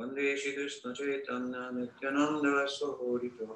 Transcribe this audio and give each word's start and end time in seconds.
वंदे 0.00 0.36
श्रीकृष्ण 0.36 0.92
चैतन्य 0.92 1.58
श्रीकृष्णचैतन्य 1.62 1.80
नित्यानन्दसहोरितो 1.80 3.46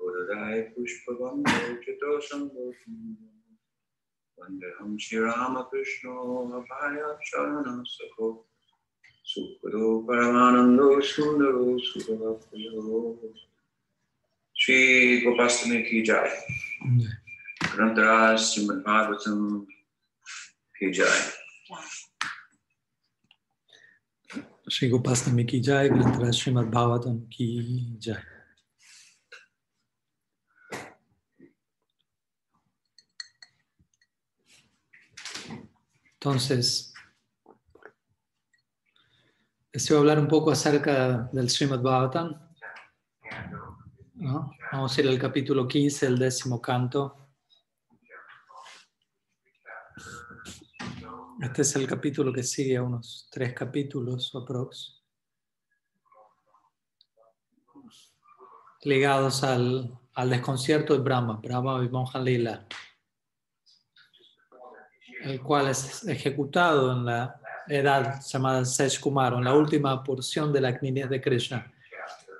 गुरुराय 0.00 0.60
पुष्पवं 0.60 1.42
रोचितो 1.42 2.20
सम्भोधिं 2.20 3.14
कृष्ण 4.38 4.96
श्रीरामकृष्णो 4.96 6.16
अभायाक्षरणं 6.58 7.84
सखो। 7.84 8.48
सुखदो 9.24 10.00
श्री 14.56 15.20
गोपाष्टमी 15.20 15.82
की 15.82 16.02
जाय। 16.02 16.46
ग्रंथराज 17.74 18.40
की 20.78 20.92
जाए 20.92 21.37
Shri 24.68 24.88
Gopastami 24.88 25.46
ki 25.46 25.60
jai, 25.62 25.88
Grantaraj 25.88 26.34
Srimad 26.34 26.70
Bhagavatam 26.72 27.28
ki 27.30 27.98
jai. 28.00 28.22
Entonces, 36.14 36.92
deseo 39.72 39.98
hablar 39.98 40.18
un 40.18 40.28
poco 40.28 40.50
acerca 40.50 41.28
del 41.32 41.48
Srimad 41.50 41.80
Bhagavatam. 41.80 42.48
¿no? 44.14 44.52
Vamos 44.72 44.96
a 44.96 45.00
ir 45.00 45.08
al 45.08 45.18
capítulo 45.18 45.68
15, 45.68 46.06
el 46.06 46.18
décimo 46.18 46.60
canto. 46.60 47.27
Este 51.40 51.62
es 51.62 51.76
el 51.76 51.86
capítulo 51.86 52.32
que 52.32 52.42
sigue 52.42 52.76
a 52.76 52.82
unos 52.82 53.28
tres 53.30 53.54
capítulos 53.54 54.34
o 54.34 54.38
aprox. 54.38 55.00
Ligados 58.82 59.44
al, 59.44 59.96
al 60.14 60.30
desconcierto 60.30 60.94
de 60.94 60.98
Brahma, 60.98 61.36
Brahma 61.40 61.78
Vimohan 61.78 62.24
Lila, 62.24 62.66
el 65.22 65.40
cual 65.40 65.68
es 65.68 66.08
ejecutado 66.08 66.90
en 66.90 67.04
la 67.04 67.40
edad 67.68 68.20
llamada 68.20 68.64
Sej 68.64 68.98
Kumar, 68.98 69.34
en 69.34 69.44
la 69.44 69.54
última 69.54 70.02
porción 70.02 70.52
de 70.52 70.60
la 70.60 70.72
niñez 70.72 71.08
de 71.08 71.20
Krishna. 71.20 71.72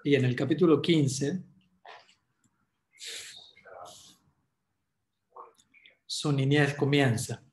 Y 0.03 0.17
en 0.17 0.25
el 0.25 0.35
capítulo 0.35 0.83
15, 0.83 1.41
su 6.05 6.33
niñez 6.33 6.75
comienza. 6.75 7.48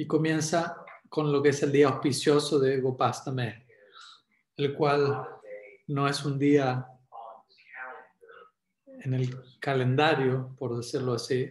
Y 0.00 0.06
comienza 0.06 0.82
con 1.10 1.30
lo 1.30 1.42
que 1.42 1.50
es 1.50 1.62
el 1.62 1.72
día 1.72 1.88
auspicioso 1.88 2.58
de 2.58 2.80
Gopastame, 2.80 3.66
el 4.56 4.72
cual 4.74 5.28
no 5.88 6.08
es 6.08 6.24
un 6.24 6.38
día 6.38 6.86
en 8.86 9.12
el 9.12 9.36
calendario, 9.60 10.56
por 10.58 10.74
decirlo 10.74 11.12
así, 11.12 11.50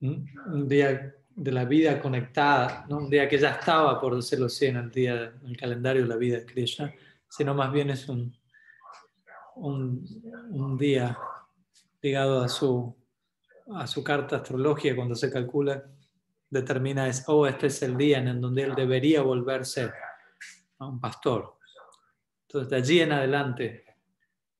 un 0.00 0.68
día 0.68 1.12
de 1.34 1.50
la 1.50 1.64
vida 1.64 2.00
conectada, 2.00 2.86
¿no? 2.88 2.98
un 2.98 3.10
día 3.10 3.28
que 3.28 3.36
ya 3.36 3.50
estaba, 3.50 4.00
por 4.00 4.14
decirlo 4.14 4.46
así, 4.46 4.66
en 4.66 4.76
el, 4.76 4.92
día, 4.92 5.34
en 5.42 5.48
el 5.48 5.56
calendario 5.56 6.02
de 6.02 6.08
la 6.08 6.16
vida 6.16 6.38
de 6.38 6.46
Krishna, 6.46 6.94
sino 7.28 7.52
más 7.52 7.72
bien 7.72 7.90
es 7.90 8.08
un, 8.08 8.32
un, 9.56 10.06
un 10.50 10.78
día 10.78 11.18
ligado 12.02 12.42
a 12.42 12.48
su, 12.48 12.96
a 13.74 13.86
su 13.86 14.02
carta 14.04 14.36
astrológica 14.36 14.96
cuando 14.96 15.14
se 15.14 15.30
calcula, 15.30 15.84
determina, 16.48 17.08
es, 17.08 17.24
oh, 17.26 17.46
este 17.46 17.66
es 17.66 17.82
el 17.82 17.96
día 17.96 18.18
en 18.18 18.40
donde 18.40 18.62
él 18.62 18.74
debería 18.74 19.22
volverse 19.22 19.90
un 20.78 21.00
pastor. 21.00 21.58
Entonces, 22.42 22.70
de 22.70 22.76
allí 22.76 23.00
en 23.00 23.12
adelante, 23.12 23.84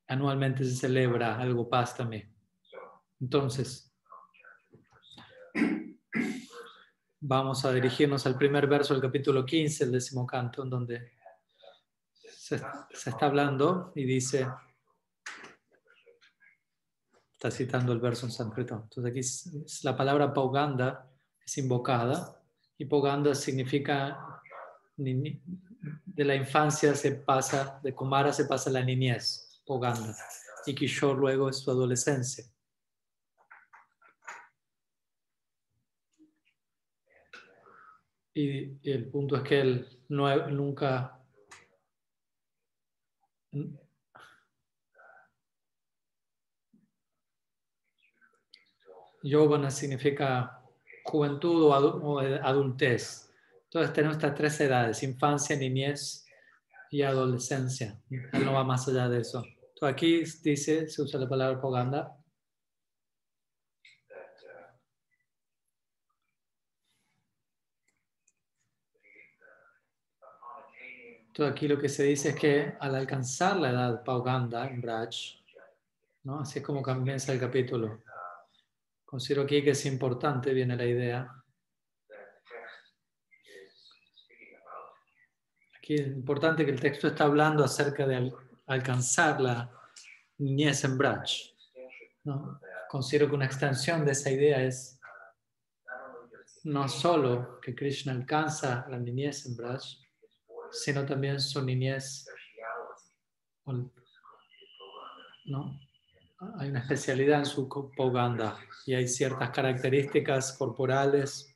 anualmente 0.08 0.64
se 0.64 0.74
celebra 0.74 1.38
algo 1.38 1.68
pástame. 1.68 2.32
Entonces, 3.20 3.94
vamos 7.20 7.64
a 7.64 7.72
dirigirnos 7.72 8.26
al 8.26 8.36
primer 8.36 8.66
verso 8.66 8.94
del 8.94 9.02
capítulo 9.02 9.44
15, 9.44 9.84
el 9.84 9.92
décimo 9.92 10.26
canto, 10.26 10.62
en 10.62 10.70
donde 10.70 11.12
se 12.24 12.56
está 13.10 13.26
hablando 13.26 13.92
y 13.94 14.04
dice, 14.04 14.46
está 17.46 17.50
citando 17.56 17.92
el 17.92 18.00
verso 18.00 18.26
en 18.26 18.32
sánscrito. 18.32 18.74
Entonces 18.82 19.10
aquí 19.10 19.84
la 19.84 19.96
palabra 19.96 20.32
Pauganda 20.32 21.08
es 21.44 21.58
invocada 21.58 22.40
y 22.76 22.86
Pauganda 22.86 23.34
significa 23.34 24.42
ni, 24.96 25.40
de 26.04 26.24
la 26.24 26.34
infancia 26.34 26.94
se 26.94 27.12
pasa, 27.12 27.80
de 27.82 27.94
Kumara 27.94 28.32
se 28.32 28.46
pasa 28.46 28.70
la 28.70 28.82
niñez, 28.82 29.62
Pauganda, 29.66 30.16
y 30.66 30.74
Kishore 30.74 31.18
luego 31.18 31.48
es 31.48 31.58
su 31.58 31.70
adolescencia. 31.70 32.44
Y, 38.34 38.78
y 38.82 38.90
el 38.90 39.08
punto 39.08 39.36
es 39.36 39.42
que 39.42 39.60
él 39.60 40.02
nunca 40.08 41.18
Yovana 49.26 49.70
significa 49.70 50.62
juventud 51.04 51.64
o, 51.64 51.74
adu 51.74 51.88
o 52.02 52.18
adultez. 52.20 53.30
Entonces 53.64 53.92
tenemos 53.92 54.16
estas 54.16 54.34
tres 54.34 54.60
edades, 54.60 55.02
infancia, 55.02 55.56
niñez 55.56 56.24
y 56.90 57.02
adolescencia. 57.02 58.00
Él 58.10 58.44
no 58.44 58.52
va 58.52 58.64
más 58.64 58.86
allá 58.88 59.08
de 59.08 59.20
eso. 59.20 59.44
Entonces 59.44 59.92
aquí 59.92 60.24
dice, 60.42 60.88
se 60.88 61.02
usa 61.02 61.20
la 61.20 61.28
palabra 61.28 61.60
poganda. 61.60 62.16
Aquí 71.44 71.68
lo 71.68 71.78
que 71.78 71.90
se 71.90 72.04
dice 72.04 72.30
es 72.30 72.36
que 72.36 72.74
al 72.80 72.94
alcanzar 72.94 73.58
la 73.58 73.68
edad 73.68 74.04
Pauganda 74.04 74.66
en 74.68 74.80
Braj, 74.80 75.10
¿no? 76.22 76.40
así 76.40 76.60
es 76.60 76.64
como 76.64 76.80
comienza 76.80 77.30
el 77.30 77.38
capítulo, 77.38 78.00
Considero 79.16 79.44
aquí 79.44 79.64
que 79.64 79.70
es 79.70 79.86
importante, 79.86 80.52
viene 80.52 80.76
la 80.76 80.84
idea. 80.84 81.42
Aquí 85.78 85.94
es 85.94 86.08
importante 86.08 86.66
que 86.66 86.72
el 86.72 86.78
texto 86.78 87.08
está 87.08 87.24
hablando 87.24 87.64
acerca 87.64 88.06
de 88.06 88.16
al 88.16 88.34
alcanzar 88.66 89.40
la 89.40 89.72
niñez 90.36 90.84
en 90.84 90.98
Braj. 90.98 91.30
¿no? 92.24 92.60
Considero 92.90 93.26
que 93.26 93.36
una 93.36 93.46
extensión 93.46 94.04
de 94.04 94.12
esa 94.12 94.30
idea 94.30 94.62
es 94.62 95.00
no 96.64 96.86
solo 96.86 97.58
que 97.62 97.74
Krishna 97.74 98.12
alcanza 98.12 98.86
la 98.90 98.98
niñez 98.98 99.46
en 99.46 99.56
Braj, 99.56 99.80
sino 100.70 101.06
también 101.06 101.40
su 101.40 101.64
niñez, 101.64 102.26
¿no? 105.46 105.85
Hay 106.58 106.68
una 106.68 106.80
especialidad 106.80 107.40
en 107.40 107.46
su 107.46 107.68
Poganda 107.68 108.58
y 108.84 108.94
hay 108.94 109.08
ciertas 109.08 109.50
características 109.50 110.52
corporales. 110.56 111.54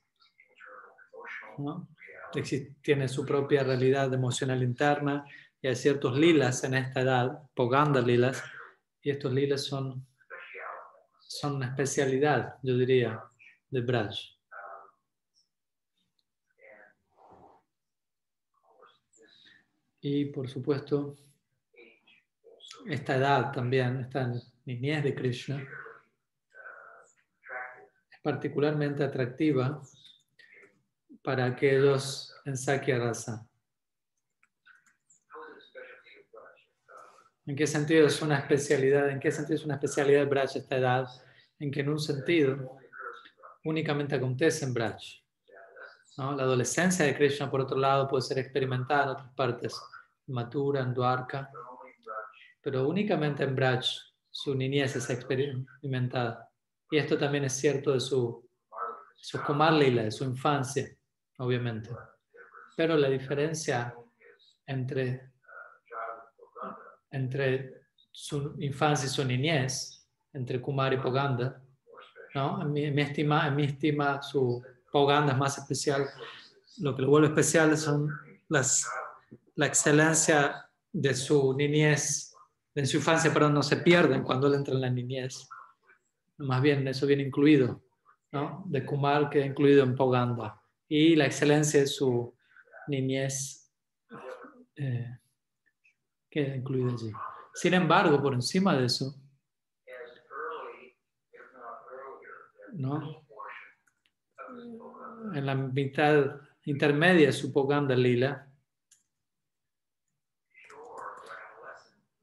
¿no? 1.59 1.89
Tiene 2.83 3.09
su 3.09 3.27
propia 3.27 3.63
realidad 3.63 4.13
emocional 4.15 4.63
interna 4.63 5.25
y 5.61 5.69
hay 5.69 5.77
ciertos 5.77 6.17
lilas 6.17 6.65
en 6.65 6.75
esta 6.75 7.01
edad, 7.03 7.43
Poganda 7.55 8.01
lilas, 8.01 8.43
y 9.03 9.11
estos 9.11 9.33
lilas 9.33 9.65
son, 9.65 10.07
son 11.21 11.57
una 11.57 11.67
especialidad, 11.67 12.57
yo 12.63 12.77
diría, 12.77 13.23
de 13.69 13.81
Braj. 13.83 14.15
Y 20.03 20.27
por 20.27 20.49
supuesto, 20.49 21.17
esta 22.87 23.17
edad 23.17 23.53
también, 23.53 24.01
esta 24.01 24.33
niñez 24.65 25.03
de 25.03 25.15
Krishna, 25.15 25.67
es 28.11 28.21
particularmente 28.23 29.03
atractiva 29.03 29.81
para 31.23 31.47
aquellos 31.47 32.35
en 32.45 32.57
Sakya 32.57 32.99
Rasa. 32.99 33.47
¿En 37.47 37.57
qué 37.57 37.67
sentido 37.67 38.07
es 38.07 38.23
una 38.23 38.39
especialidad? 38.39 39.11
¿En 39.11 39.19
qué 39.19 39.33
sentido 39.33 39.57
es 39.57 39.65
una 39.65 39.75
especialidad 39.75 40.29
Braj 40.29 40.57
esta 40.57 40.77
edad? 40.77 41.09
En 41.59 41.71
que 41.71 41.81
en 41.81 41.89
un 41.89 41.99
sentido 41.99 42.79
únicamente 43.65 44.15
acontece 44.15 44.65
en 44.65 44.75
Braj. 44.75 45.03
¿no? 46.17 46.37
La 46.37 46.45
adolescencia 46.45 47.05
de 47.05 47.17
Krishna, 47.17 47.51
por 47.51 47.61
otro 47.61 47.77
lado, 47.77 48.09
puede 48.09 48.23
ser 48.23 48.39
experimentada 48.39 49.03
en 49.03 49.09
otras 49.11 49.35
partes, 49.35 49.81
en 50.27 50.35
Mathura, 50.35 50.81
en 50.81 50.95
Dwarka, 50.95 51.51
pero 52.63 52.87
únicamente 52.87 53.43
en 53.43 53.57
Braj 53.57 53.85
su 54.31 54.55
niñez 54.55 54.97
es 54.97 55.11
experimentada. 55.11 56.49
Y 56.91 56.99
esto 56.99 57.19
también 57.19 57.45
es 57.45 57.53
cierto 57.53 57.93
de 57.93 58.01
su, 58.01 58.49
su 59.17 59.43
Kumar 59.43 59.73
Lila, 59.73 60.05
de 60.05 60.11
su 60.11 60.25
infancia, 60.25 60.89
obviamente. 61.39 61.91
Pero 62.77 62.97
la 62.97 63.09
diferencia 63.09 63.95
entre, 64.67 65.33
entre 67.11 67.83
su 68.11 68.55
infancia 68.59 69.07
y 69.07 69.11
su 69.11 69.25
niñez, 69.25 70.09
entre 70.33 70.61
Kumar 70.61 70.93
y 70.93 70.99
Poganda, 70.99 71.63
¿no? 72.35 72.63
en, 72.63 72.73
mi, 72.73 73.03
estima, 73.03 73.49
en 73.49 73.57
mi 73.57 73.65
estima, 73.65 74.23
su 74.23 74.63
Poganda 74.91 75.33
es 75.33 75.39
más 75.39 75.59
especial. 75.59 76.09
Lo 76.79 76.95
que 76.95 77.03
lo 77.03 77.09
vuelve 77.09 77.29
especial 77.29 77.77
son 77.77 78.11
las, 78.49 78.89
la 79.55 79.67
excelencia 79.67 80.69
de 80.93 81.15
su 81.15 81.55
niñez, 81.55 82.30
de 82.75 82.87
su 82.87 82.99
infancia, 82.99 83.31
pero 83.33 83.49
no 83.49 83.63
se 83.63 83.79
pierden 83.79 84.23
cuando 84.23 84.47
él 84.47 84.55
entra 84.55 84.75
en 84.75 84.81
la 84.81 84.91
niñez. 84.91 85.49
Más 86.39 86.63
bien, 86.63 86.87
eso 86.89 87.07
viene 87.07 87.25
incluido, 87.25 87.83
¿no? 88.33 88.65
De 88.67 88.85
Kumar 88.85 89.29
queda 89.29 89.47
incluido 89.47 89.83
en 89.83 89.95
Poganda. 89.95 90.61
Y 90.89 91.17
la 91.17 91.27
excelencia 91.27 91.81
de 91.81 91.87
su 91.87 92.35
niñez 92.89 93.73
eh, 94.77 95.19
queda 96.31 96.57
incluida 96.57 96.93
allí. 96.93 97.13
Sin 97.55 97.75
embargo, 97.75 98.23
por 98.23 98.35
encima 98.35 98.77
de 98.77 98.87
eso, 98.87 99.15
¿no? 102.73 103.27
En 105.35 105.47
la 105.47 105.55
mitad 105.55 106.41
intermedia 106.65 107.27
de 107.27 107.33
su 107.33 107.53
Poganda 107.53 107.95
Lila, 107.95 108.50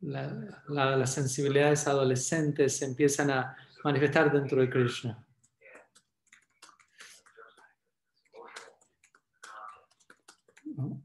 la, 0.02 0.96
las 0.96 1.14
sensibilidades 1.14 1.88
adolescentes 1.88 2.78
se 2.78 2.86
empiezan 2.86 3.32
a 3.32 3.58
manifestar 3.84 4.32
dentro 4.32 4.62
de 4.62 4.70
Krishna. 4.70 5.24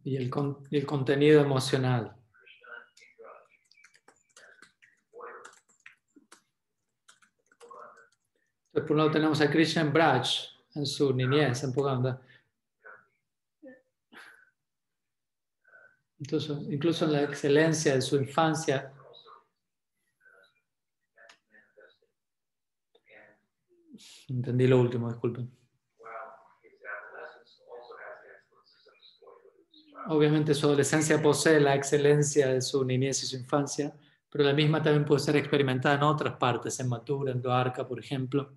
Y, 0.05 0.17
el, 0.17 0.31
el 0.71 0.87
contenido 0.87 1.41
emocional. 1.41 2.15
Entonces, 8.67 8.88
por 8.88 8.93
un 8.93 8.99
lado 8.99 9.11
tenemos 9.11 9.41
a 9.41 9.50
Krishna 9.50 9.83
en 9.83 9.93
Braj, 9.93 10.29
en 10.75 10.87
su 10.87 11.15
niñez, 11.15 11.62
en 11.62 11.73
Puganda. 11.73 12.21
Entonces, 16.23 16.57
incluso 16.71 17.05
en 17.05 17.15
la 17.15 17.23
excelencia 17.25 17.97
de 17.97 18.01
su 18.01 18.15
infancia, 18.15 18.93
entendí 24.29 24.69
lo 24.69 24.81
último, 24.81 25.11
disculpen. 25.11 25.51
Obviamente 30.07 30.55
su 30.55 30.67
adolescencia 30.67 31.21
posee 31.21 31.59
la 31.59 31.75
excelencia 31.75 32.53
de 32.53 32.61
su 32.61 32.85
niñez 32.85 33.25
y 33.25 33.27
su 33.27 33.37
infancia, 33.37 33.93
pero 34.31 34.45
la 34.45 34.53
misma 34.53 34.81
también 34.81 35.05
puede 35.05 35.19
ser 35.21 35.35
experimentada 35.35 35.97
en 35.97 36.05
otras 36.05 36.37
partes, 36.37 36.79
en 36.79 36.89
Matura, 36.89 37.33
en 37.33 37.43
Dwarka, 37.43 37.87
por 37.89 37.99
ejemplo. 37.99 38.55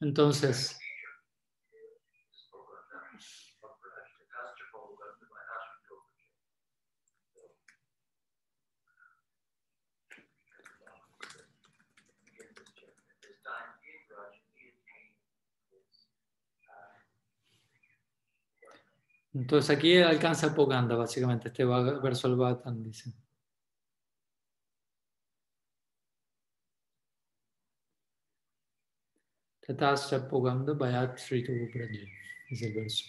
Entonces, 0.00 0.76
Entonces 19.32 19.70
aquí 19.76 19.96
alcanza 19.98 20.54
Poganda, 20.54 20.96
básicamente, 20.96 21.48
este 21.48 21.64
verso 21.64 22.26
al 22.26 22.36
Bhatan 22.36 22.82
dice. 22.82 23.12
Tatasya 29.60 30.28
Poganda 30.28 30.72
Bayat 30.74 31.16
Sri 31.18 31.44
es 32.50 32.62
el 32.62 32.74
verso. 32.74 33.04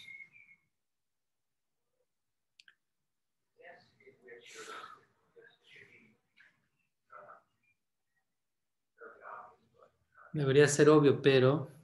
Debería 10.33 10.67
ser 10.67 10.87
obvio, 10.89 11.21
pero 11.21 11.80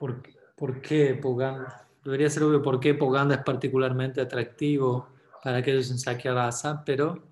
¿Por, 0.00 0.22
por 0.56 0.80
qué 0.80 1.14
Poganda? 1.14 1.86
Debería 2.02 2.30
ser 2.30 2.44
obvio 2.44 2.62
por 2.62 2.80
qué 2.80 2.94
Poganda 2.94 3.34
es 3.34 3.42
particularmente 3.42 4.22
atractivo 4.22 5.10
para 5.44 5.58
aquellos 5.58 5.90
en 5.90 5.98
Sakya 5.98 6.32
Rasa, 6.32 6.82
pero 6.86 7.22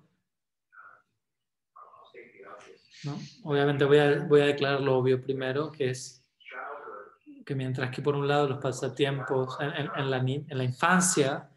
obviamente 3.43 3.85
voy 3.85 3.97
a, 3.97 4.19
voy 4.19 4.41
a 4.41 4.45
declarar 4.45 4.81
lo 4.81 4.97
obvio 4.97 5.19
primero, 5.19 5.71
que 5.71 5.89
es 5.89 6.23
que 7.43 7.55
mientras 7.55 7.89
que 7.89 8.03
por 8.03 8.15
un 8.15 8.27
lado 8.27 8.49
los 8.49 8.59
pasatiempos 8.59 9.57
en, 9.59 10.11
la, 10.11 10.17
en 10.17 10.57
la, 10.57 10.63
infancia, 10.63 11.49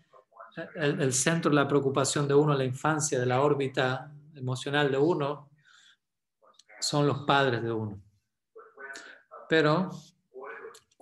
el, 0.76 0.99
el, 0.99 1.12
centro 1.12 1.50
de 1.50 1.56
la 1.56 1.69
preocupación 1.69 2.26
de 2.26 2.32
uno, 2.32 2.55
la 2.55 2.64
infancia, 2.64 3.20
de 3.20 3.26
la 3.26 3.43
órbita 3.43 4.11
emocional 4.35 4.91
de 4.91 4.97
uno, 4.97 5.50
son 6.81 7.06
los 7.06 7.19
padres 7.25 7.62
de 7.62 7.70
uno. 7.70 8.00
Pero 9.47 9.91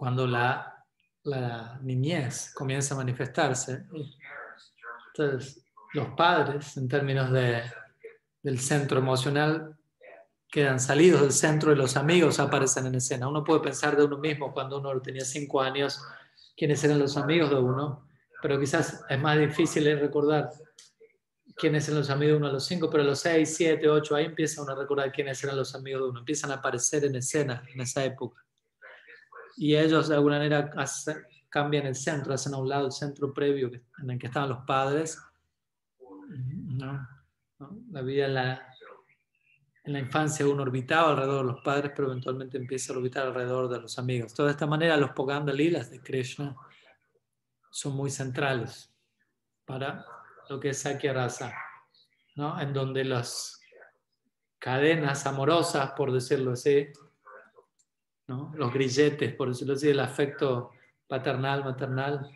cuando 0.01 0.27
la, 0.27 0.87
la 1.25 1.79
niñez 1.83 2.55
comienza 2.55 2.95
a 2.95 2.97
manifestarse, 2.97 3.85
entonces 5.09 5.63
los 5.93 6.15
padres, 6.17 6.75
en 6.79 6.89
términos 6.89 7.31
de, 7.31 7.65
del 8.43 8.61
centro 8.61 8.99
emocional, 8.99 9.77
quedan 10.51 10.81
salidos 10.81 11.21
del 11.21 11.33
centro 11.33 11.71
y 11.71 11.77
los 11.77 11.99
amigos 11.99 12.41
aparecen 12.41 12.87
en 12.87 12.95
escena. 12.95 13.29
Uno 13.29 13.45
puede 13.45 13.61
pensar 13.61 13.95
de 13.95 14.05
uno 14.05 14.17
mismo 14.17 14.55
cuando 14.55 14.79
uno 14.79 14.99
tenía 15.03 15.23
cinco 15.23 15.61
años 15.61 16.03
quiénes 16.57 16.83
eran 16.83 16.99
los 16.99 17.19
amigos 17.19 17.51
de 17.51 17.57
uno, 17.57 18.09
pero 18.41 18.59
quizás 18.59 19.05
es 19.07 19.21
más 19.21 19.39
difícil 19.39 19.85
recordar 20.01 20.49
quiénes 21.55 21.87
eran 21.89 21.99
los 21.99 22.09
amigos 22.09 22.33
de 22.33 22.39
uno 22.39 22.47
a 22.47 22.53
los 22.53 22.65
cinco, 22.65 22.89
pero 22.89 23.03
a 23.03 23.07
los 23.07 23.21
seis, 23.21 23.55
siete, 23.55 23.87
ocho, 23.87 24.17
ahí 24.17 24.25
empieza 24.25 24.63
uno 24.63 24.73
a 24.73 24.77
recordar 24.77 25.13
quiénes 25.13 25.45
eran 25.45 25.59
los 25.59 25.75
amigos 25.75 26.01
de 26.01 26.09
uno, 26.09 26.21
empiezan 26.21 26.53
a 26.53 26.55
aparecer 26.55 27.05
en 27.05 27.17
escena 27.17 27.63
en 27.71 27.83
esa 27.83 28.03
época 28.03 28.43
y 29.61 29.77
ellos 29.77 30.09
de 30.09 30.15
alguna 30.15 30.39
manera 30.39 30.71
cambian 31.51 31.87
el 31.87 31.95
centro, 31.95 32.33
hacen 32.33 32.55
a 32.55 32.57
un 32.57 32.67
lado 32.67 32.87
el 32.87 32.93
centro 32.93 33.31
previo 33.35 33.71
en 33.99 34.11
el 34.11 34.19
que 34.19 34.29
estaban 34.29 34.49
los 34.49 34.65
padres. 34.65 35.21
La 37.91 38.01
vida 38.01 38.25
en 38.25 38.35
la, 38.35 38.75
en 39.85 39.93
la 39.93 39.99
infancia 39.99 40.49
uno 40.49 40.63
orbitaba 40.63 41.11
alrededor 41.11 41.45
de 41.45 41.53
los 41.53 41.63
padres, 41.63 41.93
pero 41.95 42.09
eventualmente 42.09 42.57
empieza 42.57 42.95
a 42.95 42.97
orbitar 42.97 43.27
alrededor 43.27 43.69
de 43.69 43.83
los 43.83 43.99
amigos. 43.99 44.35
De 44.35 44.51
esta 44.51 44.67
manera 44.67 44.97
los 44.97 45.11
Poganda 45.11 45.53
Lilas 45.53 45.91
de 45.91 46.01
Krishna 46.01 46.57
son 47.71 47.95
muy 47.95 48.09
centrales 48.09 48.91
para 49.67 50.07
lo 50.49 50.59
que 50.59 50.71
es 50.71 50.79
Sakya 50.79 51.13
Rasa, 51.13 51.53
¿no? 52.35 52.59
en 52.59 52.73
donde 52.73 53.05
las 53.05 53.61
cadenas 54.59 55.27
amorosas, 55.27 55.91
por 55.91 56.13
decirlo 56.13 56.53
así, 56.53 56.89
los 58.55 58.73
grilletes, 58.73 59.35
por 59.35 59.49
decirlo 59.49 59.75
así, 59.75 59.89
el 59.89 60.01
afecto 60.01 60.71
paternal, 61.07 61.65
maternal, 61.65 62.31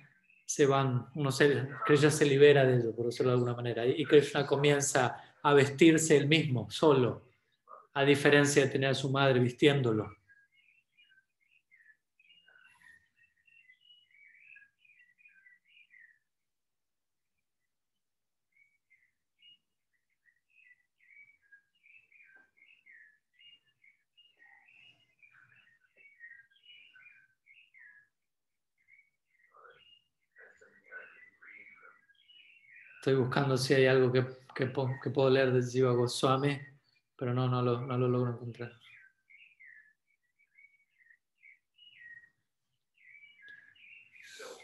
se 0.46 0.66
van, 0.66 1.06
uno 1.14 1.30
se, 1.30 1.68
Krishna 1.86 2.10
se 2.10 2.26
libera 2.26 2.64
de 2.64 2.76
ello, 2.76 2.94
por 2.94 3.06
decirlo 3.06 3.30
de 3.30 3.36
alguna 3.36 3.54
manera, 3.54 3.86
y 3.86 4.04
Krishna 4.04 4.46
comienza 4.46 5.16
a 5.42 5.54
vestirse 5.54 6.16
él 6.16 6.28
mismo, 6.28 6.70
solo, 6.70 7.28
a 7.94 8.04
diferencia 8.04 8.64
de 8.64 8.70
tener 8.70 8.90
a 8.90 8.94
su 8.94 9.10
madre 9.10 9.40
vistiéndolo. 9.40 10.10
Estoy 33.04 33.16
buscando 33.16 33.58
si 33.58 33.74
hay 33.74 33.84
algo 33.84 34.10
que, 34.10 34.24
que, 34.54 34.64
puedo 35.10 35.28
leer 35.28 35.52
de 35.52 35.62
Jiva 35.62 35.92
Goswami, 35.92 36.58
pero 37.14 37.34
no, 37.34 37.46
no 37.46 37.60
lo, 37.60 37.82
no 37.82 37.98
lo 37.98 38.08
logro 38.08 38.32
encontrar. 38.32 38.72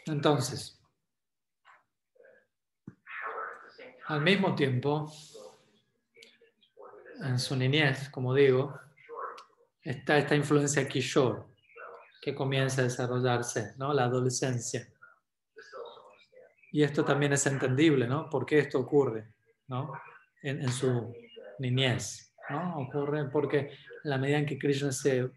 Entonces, 0.07 0.81
Al 4.07 4.21
mismo 4.21 4.55
tiempo, 4.55 5.13
en 7.23 7.37
su 7.37 7.55
niñez, 7.55 8.09
como 8.09 8.33
digo, 8.33 8.73
está 9.83 10.17
esta 10.17 10.35
influencia 10.35 10.87
Kishore 10.87 11.43
que 12.19 12.33
comienza 12.33 12.81
a 12.81 12.85
desarrollarse, 12.85 13.75
¿no? 13.77 13.93
La 13.93 14.05
adolescencia. 14.05 14.90
Y 16.71 16.83
esto 16.83 17.03
también 17.03 17.33
es 17.33 17.45
entendible, 17.45 18.07
¿no? 18.07 18.29
¿Por 18.29 18.45
qué 18.45 18.59
esto 18.59 18.79
ocurre, 18.79 19.33
¿no? 19.67 19.91
En, 20.41 20.71
su 20.71 21.13
niñez, 21.59 22.33
¿no? 22.49 22.77
Ocurre 22.79 23.29
porque 23.29 23.71
la 24.03 24.17
medida 24.17 24.39
en 24.39 24.45
que 24.45 24.57
Krishna 24.57 24.91
se 24.91 25.29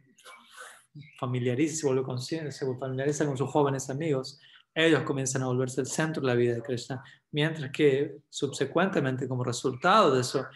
familiariza, 1.18 1.76
se 1.76 1.86
vuelve 1.86 2.02
consciente, 2.02 2.52
se 2.52 2.64
familiariza 2.78 3.26
con 3.26 3.36
sus 3.36 3.50
jóvenes 3.50 3.90
amigos, 3.90 4.38
ellos 4.74 5.02
comienzan 5.02 5.42
a 5.42 5.46
volverse 5.46 5.80
el 5.80 5.86
centro 5.86 6.20
de 6.20 6.26
la 6.26 6.34
vida 6.34 6.54
de 6.54 6.62
Krishna, 6.62 7.02
mientras 7.30 7.70
que 7.70 8.16
subsecuentemente, 8.28 9.28
como 9.28 9.44
resultado 9.44 10.14
de 10.14 10.20
eso, 10.20 10.46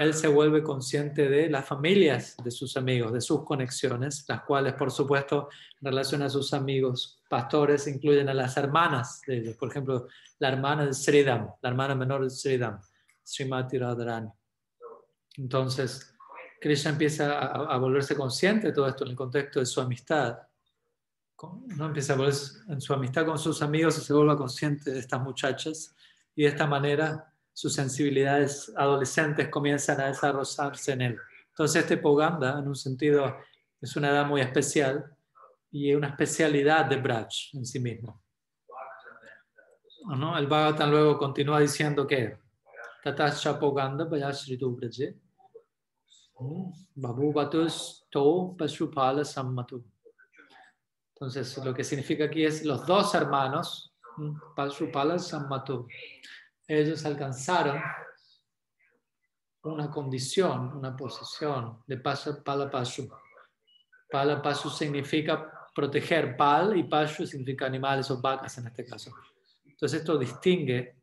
él 0.00 0.14
se 0.14 0.28
vuelve 0.28 0.62
consciente 0.62 1.28
de 1.28 1.50
las 1.50 1.66
familias 1.66 2.34
de 2.42 2.50
sus 2.50 2.78
amigos, 2.78 3.12
de 3.12 3.20
sus 3.20 3.44
conexiones, 3.44 4.24
las 4.28 4.44
cuales, 4.44 4.72
por 4.72 4.90
supuesto, 4.90 5.50
en 5.78 5.90
relación 5.90 6.22
a 6.22 6.30
sus 6.30 6.54
amigos 6.54 7.20
pastores, 7.28 7.86
incluyen 7.86 8.30
a 8.30 8.34
las 8.34 8.56
hermanas 8.56 9.20
de 9.26 9.36
ellos. 9.36 9.56
Por 9.56 9.68
ejemplo, 9.68 10.08
la 10.38 10.48
hermana 10.48 10.86
de 10.86 10.94
Sridham, 10.94 11.50
la 11.60 11.68
hermana 11.68 11.94
menor 11.94 12.24
de 12.24 12.30
Sridham, 12.30 12.80
Srimati 13.22 13.76
Radharani. 13.76 14.30
Entonces, 15.36 16.14
Krishna 16.62 16.92
empieza 16.92 17.38
a, 17.38 17.76
volverse 17.76 18.16
consciente 18.16 18.68
de 18.68 18.72
todo 18.72 18.88
esto 18.88 19.04
en 19.04 19.10
el 19.10 19.16
contexto 19.16 19.60
de 19.60 19.66
su 19.66 19.82
amistad. 19.82 20.38
¿no? 21.76 21.84
Empieza 21.84 22.14
a 22.14 22.16
volverse 22.16 22.60
en 22.70 22.80
su 22.80 22.94
amistad 22.94 23.26
con 23.26 23.38
sus 23.38 23.60
amigos 23.60 23.96
se 23.96 24.14
vuelve 24.14 24.34
consciente 24.34 24.92
de 24.92 24.98
estas 24.98 25.20
muchachas. 25.20 25.94
Y 26.34 26.44
de 26.44 26.48
esta 26.48 26.66
manera 26.66 27.29
sus 27.52 27.74
sensibilidades 27.74 28.72
adolescentes 28.76 29.48
comienzan 29.48 30.00
a 30.00 30.06
desarrollarse 30.06 30.92
en 30.92 31.02
él. 31.02 31.18
Entonces 31.48 31.82
este 31.82 31.96
Poganda, 31.96 32.58
en 32.58 32.68
un 32.68 32.76
sentido, 32.76 33.36
es 33.80 33.96
una 33.96 34.10
edad 34.10 34.26
muy 34.26 34.40
especial 34.40 35.14
y 35.70 35.94
una 35.94 36.08
especialidad 36.08 36.86
de 36.86 36.96
Braj 36.96 37.28
en 37.52 37.66
sí 37.66 37.80
mismo. 37.80 38.22
¿No? 40.16 40.36
El 40.38 40.46
Bhagavatam 40.46 40.90
luego 40.90 41.18
continúa 41.18 41.60
diciendo 41.60 42.06
que 42.06 42.38
Tatascha 43.02 43.58
Poganda 43.58 44.04
Vayashritu 44.04 44.74
Braje 44.74 45.16
Babubatus 46.94 48.06
To 48.10 48.54
Pashupala 48.58 49.24
Sammatu. 49.24 49.84
Entonces, 51.14 51.58
lo 51.62 51.74
que 51.74 51.84
significa 51.84 52.24
aquí 52.24 52.44
es 52.44 52.64
los 52.64 52.86
dos 52.86 53.14
hermanos, 53.14 53.94
Pashupala 54.56 55.18
Sammatu 55.18 55.86
ellos 56.78 57.04
alcanzaron 57.04 57.82
una 59.62 59.90
condición, 59.90 60.76
una 60.76 60.96
posición 60.96 61.82
de 61.86 61.96
palapasu. 61.98 63.10
Palapasu 64.08 64.70
significa 64.70 65.68
proteger, 65.74 66.36
pal 66.36 66.76
y 66.76 66.84
pasu 66.84 67.26
significa 67.26 67.66
animales 67.66 68.10
o 68.10 68.20
vacas 68.20 68.56
en 68.58 68.68
este 68.68 68.84
caso. 68.84 69.12
Entonces 69.64 70.00
esto 70.00 70.16
distingue 70.16 70.94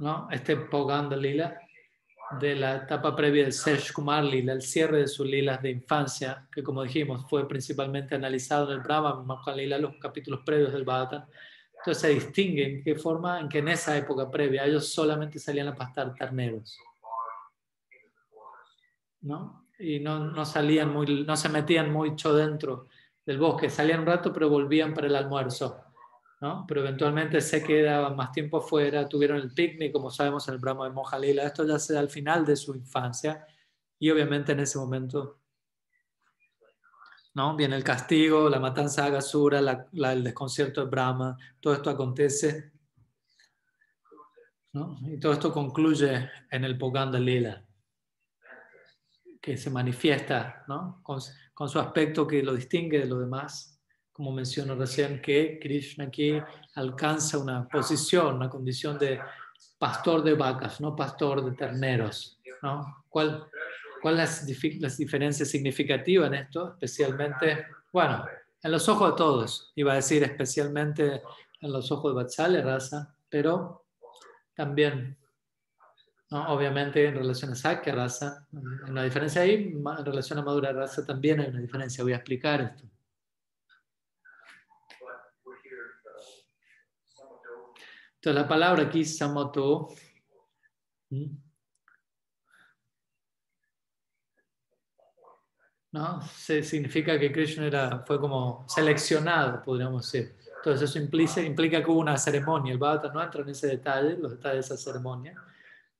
¿no? 0.00 0.28
este 0.30 0.56
Poganda 0.56 1.16
Lila 1.16 1.56
de 2.40 2.56
la 2.56 2.76
etapa 2.76 3.14
previa 3.14 3.44
del 3.44 3.52
Sesh 3.52 3.92
Kumar 3.92 4.24
Lila, 4.24 4.54
el 4.54 4.62
cierre 4.62 4.98
de 4.98 5.08
sus 5.08 5.26
lilas 5.26 5.62
de 5.62 5.70
infancia, 5.70 6.48
que 6.50 6.62
como 6.62 6.82
dijimos 6.82 7.28
fue 7.28 7.46
principalmente 7.46 8.14
analizado 8.16 8.72
en 8.72 8.78
el 8.78 8.80
Brahma 8.80 9.24
Lila, 9.54 9.78
los 9.78 9.96
capítulos 10.00 10.40
previos 10.44 10.72
del 10.72 10.84
Bhagavatam 10.84 11.26
entonces 11.82 12.00
se 12.00 12.08
distingue 12.10 12.64
en 12.64 12.84
qué 12.84 12.94
forma, 12.94 13.40
en 13.40 13.48
que 13.48 13.58
en 13.58 13.66
esa 13.66 13.96
época 13.96 14.30
previa 14.30 14.64
ellos 14.64 14.92
solamente 14.92 15.40
salían 15.40 15.66
a 15.66 15.74
pastar 15.74 16.14
terneros. 16.14 16.78
¿No? 19.22 19.66
Y 19.80 19.98
no, 19.98 20.20
no 20.20 20.44
salían 20.44 20.92
muy, 20.92 21.24
no 21.24 21.36
se 21.36 21.48
metían 21.48 21.92
mucho 21.92 22.34
dentro 22.34 22.86
del 23.26 23.38
bosque, 23.38 23.68
salían 23.68 24.00
un 24.00 24.06
rato 24.06 24.32
pero 24.32 24.48
volvían 24.48 24.94
para 24.94 25.08
el 25.08 25.16
almuerzo. 25.16 25.82
¿no? 26.40 26.64
Pero 26.68 26.82
eventualmente 26.82 27.40
se 27.40 27.64
quedaban 27.64 28.14
más 28.14 28.30
tiempo 28.30 28.58
afuera, 28.58 29.08
tuvieron 29.08 29.38
el 29.38 29.52
picnic, 29.52 29.92
como 29.92 30.08
sabemos 30.08 30.46
en 30.46 30.54
el 30.54 30.60
Brahma 30.60 30.84
de 30.84 30.94
Mojalila. 30.94 31.44
Esto 31.44 31.66
ya 31.66 31.80
se 31.80 31.94
da 31.94 32.00
al 32.00 32.10
final 32.10 32.46
de 32.46 32.54
su 32.54 32.76
infancia 32.76 33.44
y 33.98 34.08
obviamente 34.10 34.52
en 34.52 34.60
ese 34.60 34.78
momento 34.78 35.41
¿no? 37.34 37.56
Viene 37.56 37.76
el 37.76 37.84
castigo, 37.84 38.48
la 38.48 38.60
matanza 38.60 39.02
de 39.02 39.08
Agasura, 39.08 39.58
el 39.58 40.24
desconcierto 40.24 40.82
de 40.82 40.90
Brahma, 40.90 41.36
todo 41.60 41.74
esto 41.74 41.90
acontece. 41.90 42.72
Y 45.06 45.20
todo 45.20 45.32
esto 45.32 45.52
concluye 45.52 46.30
en 46.50 46.64
el 46.64 46.78
Poganda 46.78 47.18
Lila, 47.18 47.62
que 49.40 49.56
se 49.58 49.68
manifiesta 49.70 50.64
con, 51.02 51.20
su 51.68 51.78
aspecto 51.78 52.26
que 52.26 52.42
lo 52.42 52.54
distingue 52.54 53.00
de 53.00 53.06
lo 53.06 53.18
demás, 53.18 53.78
como 54.12 54.32
menciono 54.32 54.74
recién, 54.74 55.20
que 55.20 55.58
Krishna 55.60 56.04
aquí 56.04 56.40
alcanza 56.74 57.38
una 57.38 57.68
posición, 57.68 58.36
una 58.36 58.48
condición 58.48 58.98
de 58.98 59.20
pastor 59.78 60.22
de 60.22 60.34
vacas, 60.34 60.80
no 60.80 60.96
pastor 60.96 61.44
de 61.44 61.52
terneros. 61.52 62.40
¿no? 62.62 63.04
¿Cuál, 63.10 63.46
¿Cuáles 64.02 64.42
las, 64.42 64.80
las 64.80 64.98
diferencias 64.98 65.48
significativas 65.48 66.26
en 66.26 66.34
esto? 66.34 66.72
Especialmente, 66.72 67.66
bueno, 67.92 68.24
en 68.60 68.72
los 68.72 68.88
ojos 68.88 69.12
de 69.12 69.16
todos, 69.16 69.72
iba 69.76 69.92
a 69.92 69.96
decir 69.96 70.24
especialmente 70.24 71.22
en 71.60 71.72
los 71.72 71.92
ojos 71.92 72.12
de 72.12 72.16
Batsale 72.16 72.62
raza, 72.62 73.14
pero 73.28 73.86
también, 74.54 75.16
obviamente 76.30 77.06
en 77.06 77.14
relación 77.14 77.52
a 77.52 77.54
Sakya 77.54 77.94
raza, 77.94 78.44
hay 78.52 78.90
una 78.90 79.04
diferencia 79.04 79.42
ahí, 79.42 79.72
en 79.72 80.04
relación 80.04 80.40
a 80.40 80.42
Madura 80.42 80.72
raza 80.72 81.06
también 81.06 81.40
hay 81.40 81.48
una 81.50 81.60
diferencia, 81.60 82.02
voy 82.02 82.12
a 82.12 82.16
explicar 82.16 82.60
esto. 82.60 82.84
Entonces 88.16 88.42
la 88.42 88.48
palabra 88.48 88.82
aquí, 88.82 89.04
Samoto, 89.04 89.88
¿no? 95.92 96.22
Se, 96.22 96.62
significa 96.62 97.18
que 97.18 97.30
Krishna 97.30 97.66
era, 97.66 98.02
fue 98.06 98.18
como 98.18 98.64
seleccionado, 98.68 99.62
podríamos 99.62 100.10
decir. 100.10 100.34
Entonces 100.56 100.90
eso 100.90 100.98
implica, 100.98 101.40
implica 101.42 101.82
que 101.82 101.90
hubo 101.90 102.00
una 102.00 102.16
ceremonia. 102.16 102.72
El 102.72 102.78
Bhagavatam 102.78 103.14
no 103.14 103.22
entra 103.22 103.42
en 103.42 103.48
ese 103.50 103.66
detalle, 103.66 104.16
los 104.16 104.32
detalles 104.32 104.68
de 104.68 104.74
esa 104.74 104.90
ceremonia, 104.90 105.34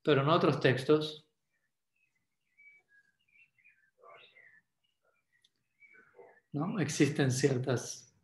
pero 0.03 0.23
en 0.23 0.29
otros 0.29 0.61
textos 0.61 1.25
¿no? 6.53 6.79
existen 6.81 7.31
ciertas 7.31 8.15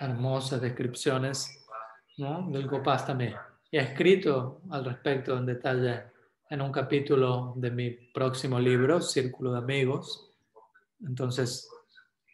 hermosas 0.00 0.60
descripciones 0.60 1.66
¿no? 2.18 2.48
del 2.50 2.66
Gopastame. 2.66 3.34
Y 3.70 3.78
he 3.78 3.80
escrito 3.80 4.62
al 4.70 4.84
respecto 4.84 5.36
en 5.36 5.46
detalle 5.46 6.04
en 6.48 6.60
un 6.60 6.70
capítulo 6.70 7.54
de 7.56 7.70
mi 7.70 7.90
próximo 7.90 8.60
libro, 8.60 9.00
Círculo 9.00 9.52
de 9.52 9.58
Amigos, 9.58 10.31
entonces, 11.06 11.68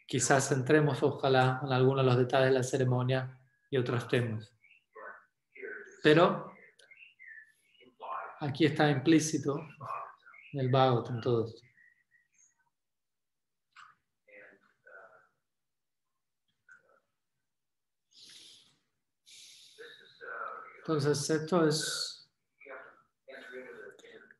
quizás 0.05 0.51
entremos, 0.51 1.01
ojalá, 1.03 1.61
en 1.63 1.71
algunos 1.71 2.03
de 2.03 2.11
los 2.11 2.17
detalles 2.17 2.49
de 2.49 2.53
la 2.53 2.63
ceremonia 2.63 3.39
y 3.69 3.77
otros 3.77 4.07
temas. 4.07 4.53
Pero 6.03 6.53
aquí 8.39 8.65
está 8.65 8.89
implícito 8.89 9.59
el 10.53 10.67
en 10.67 11.21
todo 11.21 11.45
esto. 11.45 11.61
Entonces, 20.79 21.29
esto 21.29 21.67
es, 21.67 22.31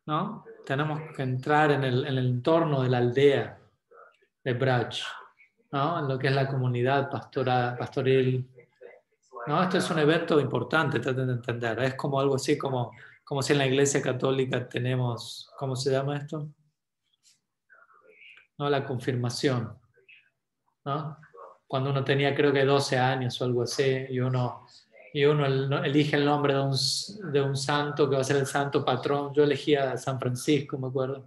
¿no? 0.05 0.43
Tenemos 0.65 0.99
que 1.15 1.21
entrar 1.21 1.71
en 1.71 1.83
el 1.83 2.17
entorno 2.17 2.81
de 2.81 2.89
la 2.89 2.97
aldea 2.97 3.59
de 4.49 4.53
Braj, 4.55 5.01
¿no? 5.71 5.99
en 5.99 6.07
lo 6.07 6.17
que 6.17 6.27
es 6.27 6.33
la 6.33 6.47
comunidad 6.47 7.09
pastora, 7.09 7.75
pastoril. 7.77 8.49
¿no? 9.47 9.61
Esto 9.61 9.77
es 9.77 9.89
un 9.91 9.99
evento 9.99 10.39
importante, 10.39 10.99
traten 10.99 11.27
de 11.27 11.33
entender. 11.33 11.79
Es 11.83 11.93
como 11.95 12.19
algo 12.19 12.35
así 12.35 12.57
como, 12.57 12.91
como 13.23 13.41
si 13.41 13.53
en 13.53 13.59
la 13.59 13.67
iglesia 13.67 14.01
católica 14.01 14.67
tenemos, 14.67 15.51
¿cómo 15.57 15.75
se 15.75 15.91
llama 15.91 16.17
esto? 16.17 16.49
¿No? 18.57 18.69
La 18.69 18.83
confirmación. 18.83 19.77
¿no? 20.85 21.17
Cuando 21.67 21.91
uno 21.91 22.03
tenía 22.03 22.33
creo 22.33 22.51
que 22.51 22.65
12 22.65 22.97
años 22.97 23.39
o 23.39 23.45
algo 23.45 23.61
así 23.61 24.07
y 24.09 24.19
uno, 24.19 24.65
y 25.13 25.25
uno 25.25 25.45
elige 25.83 26.15
el 26.15 26.25
nombre 26.25 26.55
de 26.55 26.61
un, 26.61 26.75
de 27.31 27.41
un 27.41 27.55
santo 27.55 28.09
que 28.09 28.15
va 28.15 28.21
a 28.21 28.25
ser 28.25 28.37
el 28.37 28.47
santo 28.47 28.83
patrón. 28.83 29.31
Yo 29.31 29.43
elegía 29.43 29.95
San 29.97 30.19
Francisco, 30.19 30.79
me 30.79 30.87
acuerdo 30.87 31.25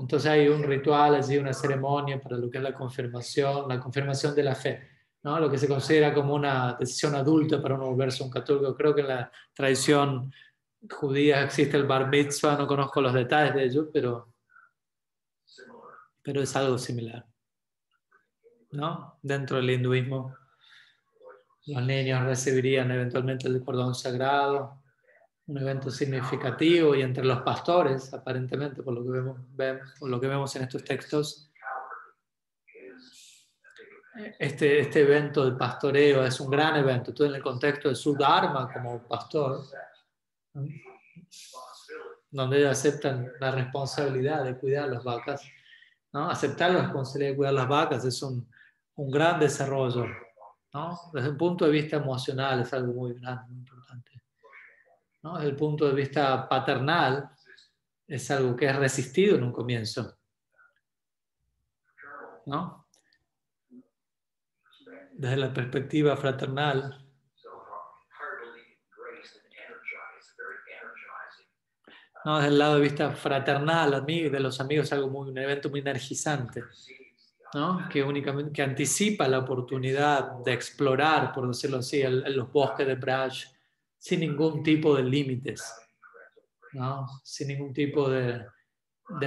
entonces 0.00 0.30
hay 0.30 0.48
un 0.48 0.62
ritual 0.62 1.14
allí, 1.14 1.38
una 1.38 1.52
ceremonia 1.52 2.20
para 2.20 2.36
lo 2.36 2.50
que 2.50 2.58
es 2.58 2.64
la 2.64 2.74
confirmación, 2.74 3.68
la 3.68 3.80
confirmación 3.80 4.34
de 4.34 4.42
la 4.42 4.54
fe. 4.54 4.88
¿no? 5.22 5.38
lo 5.38 5.50
que 5.50 5.58
se 5.58 5.68
considera 5.68 6.12
como 6.12 6.34
una 6.34 6.76
decisión 6.78 7.14
adulta 7.14 7.62
para 7.62 7.76
uno 7.76 7.86
volverse 7.86 8.22
un 8.22 8.30
católico. 8.30 8.74
Creo 8.74 8.94
que 8.94 9.02
en 9.02 9.08
la 9.08 9.32
tradición 9.54 10.32
judía 10.90 11.44
existe 11.44 11.76
el 11.76 11.84
bar 11.84 12.08
mitzvah, 12.08 12.56
no 12.56 12.66
conozco 12.66 13.00
los 13.00 13.14
detalles 13.14 13.54
de 13.54 13.64
ello, 13.64 13.88
pero, 13.92 14.34
pero 16.22 16.42
es 16.42 16.56
algo 16.56 16.76
similar. 16.76 17.24
¿no? 18.72 19.18
Dentro 19.22 19.58
del 19.58 19.70
hinduismo, 19.70 20.34
los 21.66 21.82
niños 21.84 22.24
recibirían 22.24 22.90
eventualmente 22.90 23.46
el 23.46 23.62
cordón 23.62 23.94
sagrado, 23.94 24.81
un 25.46 25.58
evento 25.58 25.90
significativo, 25.90 26.94
y 26.94 27.02
entre 27.02 27.24
los 27.24 27.42
pastores, 27.42 28.12
aparentemente, 28.14 28.82
por 28.82 28.94
lo 28.94 29.02
que 29.02 29.10
vemos, 29.10 29.40
por 29.98 30.08
lo 30.08 30.20
que 30.20 30.28
vemos 30.28 30.54
en 30.56 30.62
estos 30.62 30.84
textos, 30.84 31.52
este, 34.38 34.80
este 34.80 35.00
evento 35.00 35.50
de 35.50 35.56
pastoreo 35.56 36.24
es 36.24 36.38
un 36.40 36.50
gran 36.50 36.76
evento. 36.76 37.14
Tú 37.14 37.24
en 37.24 37.34
el 37.34 37.42
contexto 37.42 37.88
de 37.88 37.94
su 37.94 38.14
Dharma 38.14 38.70
como 38.72 39.02
pastor, 39.08 39.64
donde 42.30 42.58
ellos 42.58 42.70
aceptan 42.70 43.32
la 43.40 43.50
responsabilidad 43.50 44.44
de 44.44 44.56
cuidar 44.58 44.88
las 44.88 45.02
vacas. 45.02 45.42
¿no? 46.12 46.30
Aceptar 46.30 46.72
la 46.72 46.82
responsabilidad 46.82 47.30
de 47.30 47.36
cuidar 47.36 47.54
las 47.54 47.68
vacas 47.68 48.04
es 48.04 48.22
un, 48.22 48.46
un 48.96 49.10
gran 49.10 49.40
desarrollo. 49.40 50.06
¿no? 50.74 50.98
Desde 51.12 51.30
un 51.30 51.38
punto 51.38 51.64
de 51.64 51.70
vista 51.70 51.96
emocional 51.96 52.60
es 52.60 52.72
algo 52.74 52.92
muy 52.92 53.14
grande, 53.14 53.54
muy. 53.54 53.81
¿No? 55.22 55.34
Desde 55.36 55.50
el 55.50 55.56
punto 55.56 55.86
de 55.88 55.94
vista 55.94 56.48
paternal 56.48 57.30
es 58.06 58.30
algo 58.30 58.56
que 58.56 58.66
es 58.66 58.76
resistido 58.76 59.36
en 59.36 59.44
un 59.44 59.52
comienzo. 59.52 60.16
¿no? 62.46 62.82
desde 65.12 65.36
la 65.36 65.52
perspectiva 65.52 66.16
fraternal, 66.16 66.98
no, 72.24 72.36
desde 72.36 72.48
el 72.48 72.58
lado 72.58 72.74
de 72.76 72.80
vista 72.80 73.10
fraternal, 73.12 74.04
de 74.06 74.40
los 74.40 74.60
amigos, 74.60 74.86
es 74.86 74.92
algo 74.92 75.08
muy, 75.08 75.30
un 75.30 75.38
evento 75.38 75.70
muy 75.70 75.80
energizante, 75.80 76.64
¿no? 77.54 77.88
que 77.88 78.02
únicamente 78.02 78.52
que 78.52 78.62
anticipa 78.62 79.28
la 79.28 79.40
oportunidad 79.40 80.38
de 80.44 80.52
explorar, 80.52 81.32
por 81.32 81.46
decirlo 81.46 81.78
así, 81.78 82.00
en 82.00 82.36
los 82.36 82.50
bosques 82.50 82.86
de 82.86 82.94
Braj 82.94 83.44
sin 84.02 84.18
ningún 84.18 84.64
tipo 84.64 84.96
de 84.96 85.04
límites, 85.04 85.62
¿no? 86.72 87.06
sin 87.22 87.46
ningún 87.46 87.72
tipo 87.72 88.10
de, 88.10 88.44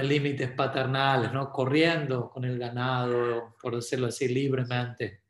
límites 0.02 0.50
paternales, 0.50 1.32
¿no? 1.32 1.50
corriendo 1.50 2.28
con 2.28 2.44
el 2.44 2.58
ganado, 2.58 3.54
por 3.62 3.74
decirlo 3.74 4.08
así, 4.08 4.28
libremente. 4.28 5.22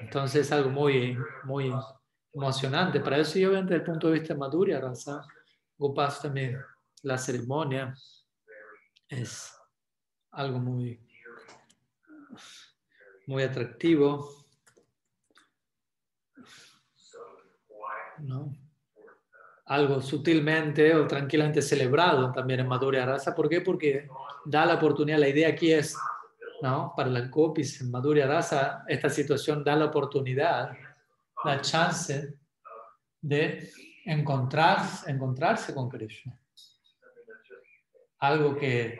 Entonces 0.00 0.46
es 0.46 0.52
algo 0.52 0.70
muy, 0.70 1.16
muy 1.44 1.72
emocionante. 2.32 2.98
Para 2.98 3.18
eso, 3.18 3.38
y 3.38 3.44
obviamente 3.44 3.74
desde 3.74 3.84
el 3.84 3.92
punto 3.92 4.08
de 4.08 4.14
vista 4.14 4.34
de 4.34 4.40
Madhurya 4.40 4.80
Rasa, 4.80 5.24
Gopas 5.78 6.22
también, 6.22 6.58
la 7.02 7.16
ceremonia 7.16 7.94
es 9.06 9.56
algo 10.32 10.58
muy, 10.58 11.00
muy 13.28 13.44
atractivo. 13.44 14.41
¿No? 18.18 18.52
Algo 19.66 20.00
sutilmente 20.00 20.94
o 20.94 21.06
tranquilamente 21.06 21.62
celebrado 21.62 22.32
también 22.32 22.60
en 22.60 22.68
Madhurya 22.68 23.06
Rasa. 23.06 23.34
¿Por 23.34 23.48
qué? 23.48 23.60
Porque 23.60 24.08
da 24.44 24.66
la 24.66 24.74
oportunidad, 24.74 25.18
la 25.18 25.28
idea 25.28 25.48
aquí 25.48 25.72
es 25.72 25.96
¿no? 26.62 26.94
Para 26.96 27.10
las 27.10 27.28
gopis 27.28 27.80
en 27.80 27.90
Madhurya 27.90 28.26
Rasa, 28.26 28.84
esta 28.86 29.10
situación 29.10 29.64
da 29.64 29.74
la 29.74 29.86
oportunidad, 29.86 30.70
la 31.44 31.60
chance 31.60 32.38
de 33.20 33.68
encontrar, 34.04 34.78
encontrarse 35.08 35.74
con 35.74 35.88
Krishna. 35.88 36.38
Algo 38.20 38.56
que, 38.56 38.96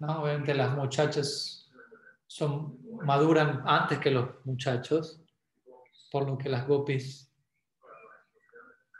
¿no? 0.00 0.22
obviamente 0.22 0.52
las 0.52 0.74
muchachas 0.76 1.70
son, 2.26 2.76
maduran 3.04 3.62
antes 3.64 4.00
que 4.00 4.10
los 4.10 4.44
muchachos, 4.44 5.21
por 6.12 6.28
lo 6.28 6.38
que 6.38 6.48
las 6.48 6.68
gopis 6.68 7.28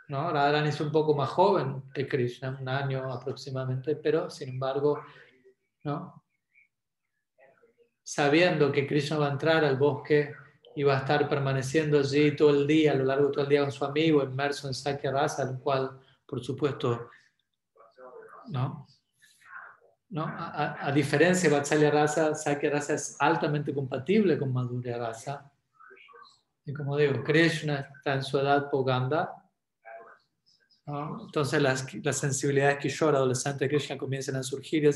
¿no? 0.09 0.31
Radharani 0.31 0.71
es 0.71 0.81
un 0.81 0.91
poco 0.91 1.15
más 1.15 1.31
joven 1.31 1.85
que 1.95 2.09
Krishna, 2.09 2.59
un 2.61 2.69
año 2.69 3.13
aproximadamente, 3.13 3.97
pero 3.97 4.31
sin 4.31 4.49
embargo 4.49 5.01
¿no? 5.85 6.25
Sabiendo 8.03 8.73
que 8.73 8.87
Krishna 8.87 9.19
va 9.19 9.29
a 9.29 9.33
entrar 9.33 9.65
al 9.65 9.77
bosque 9.77 10.35
y 10.75 10.83
va 10.83 10.97
a 10.97 11.01
estar 11.01 11.29
permaneciendo 11.29 11.99
allí 11.99 12.35
todo 12.35 12.51
el 12.51 12.67
día, 12.67 12.93
a 12.93 12.95
lo 12.95 13.05
largo 13.05 13.27
de 13.27 13.33
todo 13.33 13.45
el 13.45 13.51
día 13.51 13.63
con 13.63 13.73
su 13.73 13.85
amigo, 13.85 14.23
inmerso 14.23 14.69
en 14.69 14.75
Sakya 14.75 15.13
Rasa, 15.13 15.43
el 15.45 15.59
cual, 15.59 16.01
por 16.27 16.43
supuesto, 16.43 17.11
¿no? 18.49 18.87
¿No? 20.11 20.25
A, 20.25 20.87
a, 20.87 20.93
diferencia 20.93 21.49
de 21.49 21.57
Vatsalya 21.57 21.91
Rasa, 21.91 22.35
Sakya 22.35 22.71
Rasa 22.71 22.95
es 22.95 23.17
altamente 23.19 23.73
compatible 23.73 24.39
con 24.39 24.53
Madhurya 24.53 24.99
Rasa. 24.99 25.51
Y 26.65 26.73
como 26.73 26.97
digo, 26.97 27.23
Krishna 27.25 27.91
está 27.97 28.15
en 28.15 28.23
su 28.23 28.39
edad 28.39 28.71
Poganda, 28.71 29.43
entonces 30.85 31.63
las, 31.63 31.95
las 31.95 32.19
sensibilidades 32.19 32.79
Kishore, 32.79 33.17
adolescente 33.17 33.65
de 33.65 33.71
Krishna, 33.71 33.97
comienzan 33.97 34.37
a 34.37 34.43
surgir, 34.43 34.91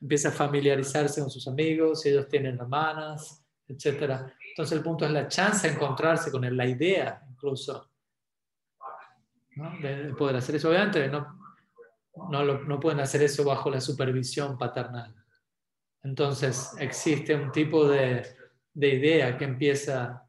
empieza 0.00 0.28
a 0.28 0.32
familiarizarse 0.32 1.20
con 1.20 1.30
sus 1.30 1.48
amigos, 1.48 2.06
ellos 2.06 2.28
tienen 2.28 2.58
hermanas, 2.58 3.44
etc. 3.66 4.22
Entonces 4.48 4.78
el 4.78 4.84
punto 4.84 5.04
es 5.04 5.10
la 5.10 5.26
chance 5.26 5.66
de 5.66 5.74
encontrarse 5.74 6.30
con 6.30 6.44
él, 6.44 6.56
la 6.56 6.66
idea 6.66 7.22
incluso 7.28 7.90
de, 9.80 10.14
poder 10.16 10.36
hacer 10.36 10.56
eso. 10.56 10.68
Obviamente 10.68 11.08
no, 11.08 11.38
no, 12.30 12.44
no 12.44 12.80
pueden 12.80 13.00
hacer 13.00 13.22
eso 13.22 13.44
bajo 13.44 13.68
la 13.68 13.80
supervisión 13.80 14.56
paternal. 14.56 15.12
Entonces 16.04 16.70
existe 16.78 17.34
un 17.34 17.50
tipo 17.50 17.88
de, 17.88 18.26
de 18.74 18.88
idea 18.88 19.36
que 19.36 19.44
empieza 19.44 20.24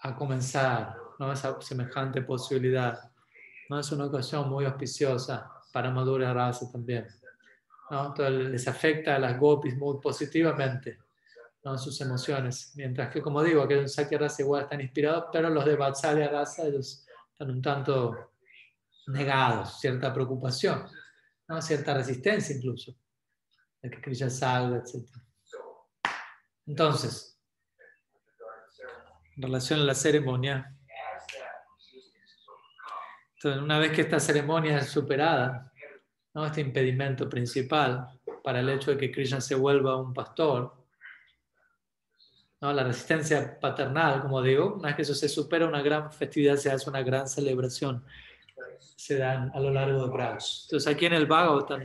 a 0.00 0.14
comenzar, 0.14 0.96
¿no? 1.18 1.32
esa 1.32 1.60
semejante 1.60 2.22
posibilidad. 2.22 3.10
¿no? 3.68 3.78
Es 3.78 3.92
una 3.92 4.06
ocasión 4.06 4.48
muy 4.48 4.64
auspiciosa 4.64 5.50
para 5.72 5.90
Madura 5.90 6.32
Rasa 6.32 6.70
también. 6.70 7.06
¿no? 7.90 8.06
Entonces 8.06 8.50
les 8.50 8.68
afecta 8.68 9.16
a 9.16 9.18
las 9.18 9.38
gopis 9.38 9.76
muy 9.76 9.98
positivamente 10.00 10.98
¿no? 11.64 11.76
sus 11.76 12.00
emociones. 12.00 12.72
Mientras 12.76 13.12
que, 13.12 13.20
como 13.20 13.42
digo, 13.42 13.66
que 13.68 13.78
en 13.78 13.88
Sakya 13.88 14.18
Rasa 14.18 14.42
igual 14.42 14.62
están 14.62 14.80
inspirados, 14.80 15.26
pero 15.32 15.50
los 15.50 15.64
de 15.64 15.76
Vatsalya 15.76 16.28
Rasa 16.28 16.64
ellos 16.64 17.06
están 17.32 17.50
un 17.50 17.62
tanto 17.62 18.32
negados, 19.08 19.80
cierta 19.80 20.12
preocupación, 20.12 20.86
¿no? 21.48 21.60
cierta 21.60 21.94
resistencia 21.94 22.56
incluso, 22.56 22.94
de 23.82 23.90
que 23.90 24.00
Krishna 24.00 24.30
salga, 24.30 24.78
etc. 24.78 25.06
Entonces, 26.66 27.29
en 29.40 29.44
relación 29.44 29.80
a 29.80 29.84
la 29.84 29.94
ceremonia, 29.94 30.76
entonces, 33.36 33.62
una 33.62 33.78
vez 33.78 33.92
que 33.92 34.02
esta 34.02 34.20
ceremonia 34.20 34.76
es 34.76 34.90
superada, 34.90 35.72
¿no? 36.34 36.44
este 36.44 36.60
impedimento 36.60 37.26
principal 37.26 38.06
para 38.44 38.60
el 38.60 38.68
hecho 38.68 38.90
de 38.90 38.98
que 38.98 39.10
Krishna 39.10 39.40
se 39.40 39.54
vuelva 39.54 39.96
un 39.96 40.12
pastor, 40.12 40.74
¿no? 42.60 42.70
la 42.74 42.84
resistencia 42.84 43.58
paternal, 43.58 44.20
como 44.20 44.42
digo, 44.42 44.74
una 44.74 44.88
vez 44.88 44.96
que 44.96 45.02
eso 45.02 45.14
se 45.14 45.26
supera, 45.26 45.66
una 45.66 45.80
gran 45.80 46.12
festividad 46.12 46.56
se 46.56 46.70
hace, 46.70 46.90
una 46.90 47.02
gran 47.02 47.26
celebración 47.26 48.04
se 48.78 49.16
dan 49.16 49.50
a 49.54 49.58
lo 49.58 49.70
largo 49.70 50.04
de 50.04 50.10
Braj. 50.10 50.44
Entonces, 50.64 50.86
aquí 50.86 51.06
en 51.06 51.14
el 51.14 51.24
Bhagavatam, 51.24 51.82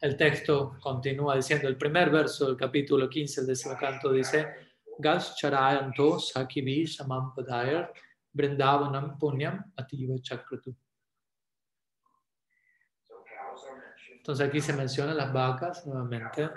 el 0.00 0.16
texto 0.16 0.78
continúa 0.80 1.36
diciendo, 1.36 1.68
el 1.68 1.76
primer 1.76 2.08
verso 2.08 2.46
del 2.46 2.56
capítulo 2.56 3.06
15, 3.06 3.42
el 3.42 3.46
décimo 3.48 3.76
canto, 3.76 4.10
dice, 4.10 4.65
Gas 4.98 5.36
charayanto 5.36 6.18
sakivi 6.18 6.86
samam 6.86 7.34
padayar 7.34 7.88
brindavanam 8.36 9.18
punyam 9.18 9.64
ativa 9.78 10.18
chakratu. 10.22 10.74
Entonces 14.16 14.48
aquí 14.48 14.60
se 14.60 14.72
mencionan 14.72 15.16
las 15.16 15.32
vacas 15.32 15.86
nuevamente, 15.86 16.50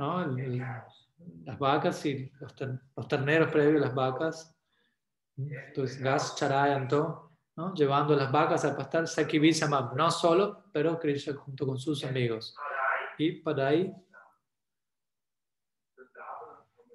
¿no? 0.00 0.26
las 1.44 1.58
vacas 1.58 2.04
y 2.06 2.30
los, 2.40 3.08
terneros 3.08 3.50
previos 3.52 3.80
las 3.80 3.94
vacas. 3.94 4.56
Entonces, 5.36 6.00
gas 6.00 6.36
charayanto, 6.36 7.30
¿no? 7.56 7.74
llevando 7.74 8.16
las 8.16 8.30
vacas 8.30 8.64
a 8.64 8.76
pastar 8.76 9.06
Sakivisamam, 9.06 9.94
no 9.94 10.10
solo, 10.10 10.64
pero 10.72 10.98
Krishna 10.98 11.34
junto 11.34 11.66
con 11.66 11.78
sus 11.78 12.04
amigos. 12.04 12.56
Y 13.18 13.40
para 13.42 13.68
ahí, 13.68 13.92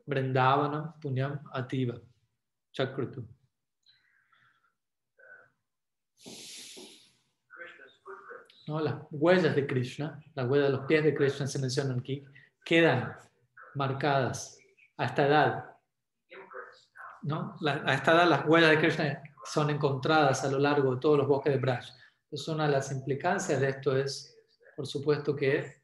Vrindavanam 0.10 1.00
Punyam 1.00 1.40
Ativa, 1.54 1.96
Chakrutu. 2.74 3.28
las 8.68 8.96
huellas 9.10 9.56
de 9.56 9.66
Krishna, 9.66 10.24
las 10.36 10.48
huellas 10.48 10.68
de 10.68 10.78
los 10.78 10.86
pies 10.86 11.04
de 11.04 11.16
Krishna 11.16 11.48
se 11.48 11.58
mencionan 11.58 12.00
aquí, 12.00 12.24
quedan 12.64 13.16
marcadas 13.74 14.60
a 14.98 15.06
esta 15.06 15.26
edad. 15.26 15.66
¿no? 17.24 17.56
a 17.66 17.94
esta 17.94 18.14
edad 18.14 18.30
las 18.30 18.46
huellas 18.46 18.70
de 18.70 18.80
Krishna 18.80 19.24
son 19.44 19.72
encontradas 19.72 20.44
a 20.44 20.52
lo 20.52 20.60
largo 20.60 20.94
de 20.94 21.02
todos 21.02 21.18
los 21.18 21.28
bosques 21.28 21.54
de 21.54 21.60
Braj. 21.60 21.86
Entonces 22.26 22.48
una 22.48 22.68
de 22.68 22.74
las 22.74 22.92
implicancias 22.92 23.60
de 23.60 23.70
esto 23.70 23.98
es, 23.98 24.38
por 24.76 24.86
supuesto, 24.86 25.36
que 25.36 25.79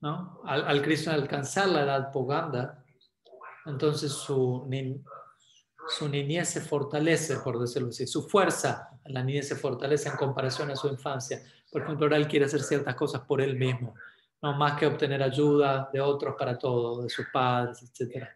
¿no? 0.00 0.40
al, 0.44 0.66
al 0.66 0.82
Krishna 0.82 1.14
alcanzar 1.14 1.68
la 1.68 1.82
edad 1.82 2.12
Poganda, 2.12 2.84
entonces 3.68 4.12
su, 4.12 4.66
niñez 6.10 6.48
se 6.48 6.60
fortalece, 6.60 7.36
por 7.38 7.58
decirlo 7.58 7.88
así, 7.88 8.06
su 8.06 8.26
fuerza 8.26 8.88
en 9.04 9.14
la 9.14 9.22
niñez 9.22 9.48
se 9.48 9.56
fortalece 9.56 10.08
en 10.08 10.16
comparación 10.16 10.70
a 10.70 10.76
su 10.76 10.88
infancia. 10.88 11.42
Por 11.70 11.82
ejemplo, 11.82 12.06
ahora 12.06 12.16
él 12.16 12.28
quiere 12.28 12.46
hacer 12.46 12.62
ciertas 12.62 12.94
cosas 12.94 13.22
por 13.22 13.42
él 13.42 13.56
mismo, 13.56 13.94
no 14.40 14.54
más 14.54 14.78
que 14.78 14.86
obtener 14.86 15.22
ayuda 15.22 15.90
de 15.92 16.00
otros 16.00 16.34
para 16.38 16.58
todo, 16.58 17.02
de 17.02 17.10
sus 17.10 17.26
padres, 17.30 17.82
etc. 17.82 18.26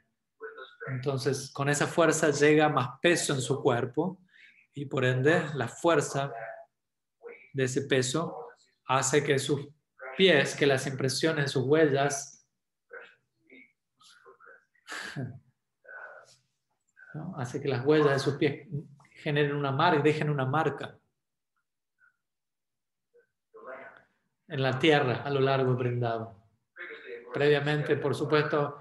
Entonces, 0.88 1.50
con 1.50 1.70
esa 1.70 1.86
fuerza 1.86 2.30
llega 2.30 2.68
más 2.68 2.98
peso 3.00 3.32
en 3.32 3.40
su 3.40 3.62
cuerpo 3.62 4.18
y 4.74 4.84
por 4.84 5.04
ende 5.04 5.44
la 5.54 5.68
fuerza 5.68 6.30
de 7.54 7.64
ese 7.64 7.82
peso 7.82 8.48
hace 8.86 9.24
que 9.24 9.38
sus 9.38 9.66
pies, 10.16 10.54
que 10.54 10.66
las 10.66 10.86
impresiones, 10.86 11.50
sus 11.50 11.64
huellas, 11.64 12.46
hace 17.36 17.60
que 17.60 17.68
las 17.68 17.84
huellas 17.84 18.10
de 18.12 18.18
sus 18.18 18.34
pies 18.34 18.68
generen 19.14 19.54
una 19.54 19.70
marca, 19.72 20.02
dejen 20.02 20.30
una 20.30 20.44
marca 20.44 20.98
en 24.48 24.62
la 24.62 24.78
tierra 24.78 25.22
a 25.24 25.30
lo 25.30 25.40
largo 25.40 25.72
de 25.72 25.78
Brindado. 25.78 26.36
Previamente, 27.32 27.96
por 27.96 28.14
supuesto, 28.14 28.78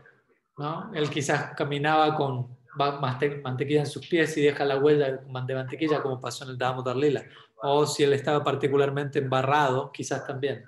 ¿no? 0.58 0.92
él 0.94 1.10
quizás 1.10 1.56
caminaba 1.56 2.14
con 2.16 2.58
mantequilla 2.76 3.82
en 3.82 3.86
sus 3.86 4.06
pies 4.08 4.36
y 4.38 4.42
deja 4.42 4.66
la 4.66 4.78
huella 4.78 5.18
de 5.18 5.54
mantequilla 5.54 6.02
como 6.02 6.20
pasó 6.20 6.44
en 6.44 6.52
el 6.52 6.58
Damodar 6.58 6.96
Lila. 6.96 7.24
O 7.62 7.86
si 7.86 8.04
él 8.04 8.14
estaba 8.14 8.44
particularmente 8.44 9.20
embarrado, 9.20 9.92
quizás 9.92 10.26
también. 10.26 10.66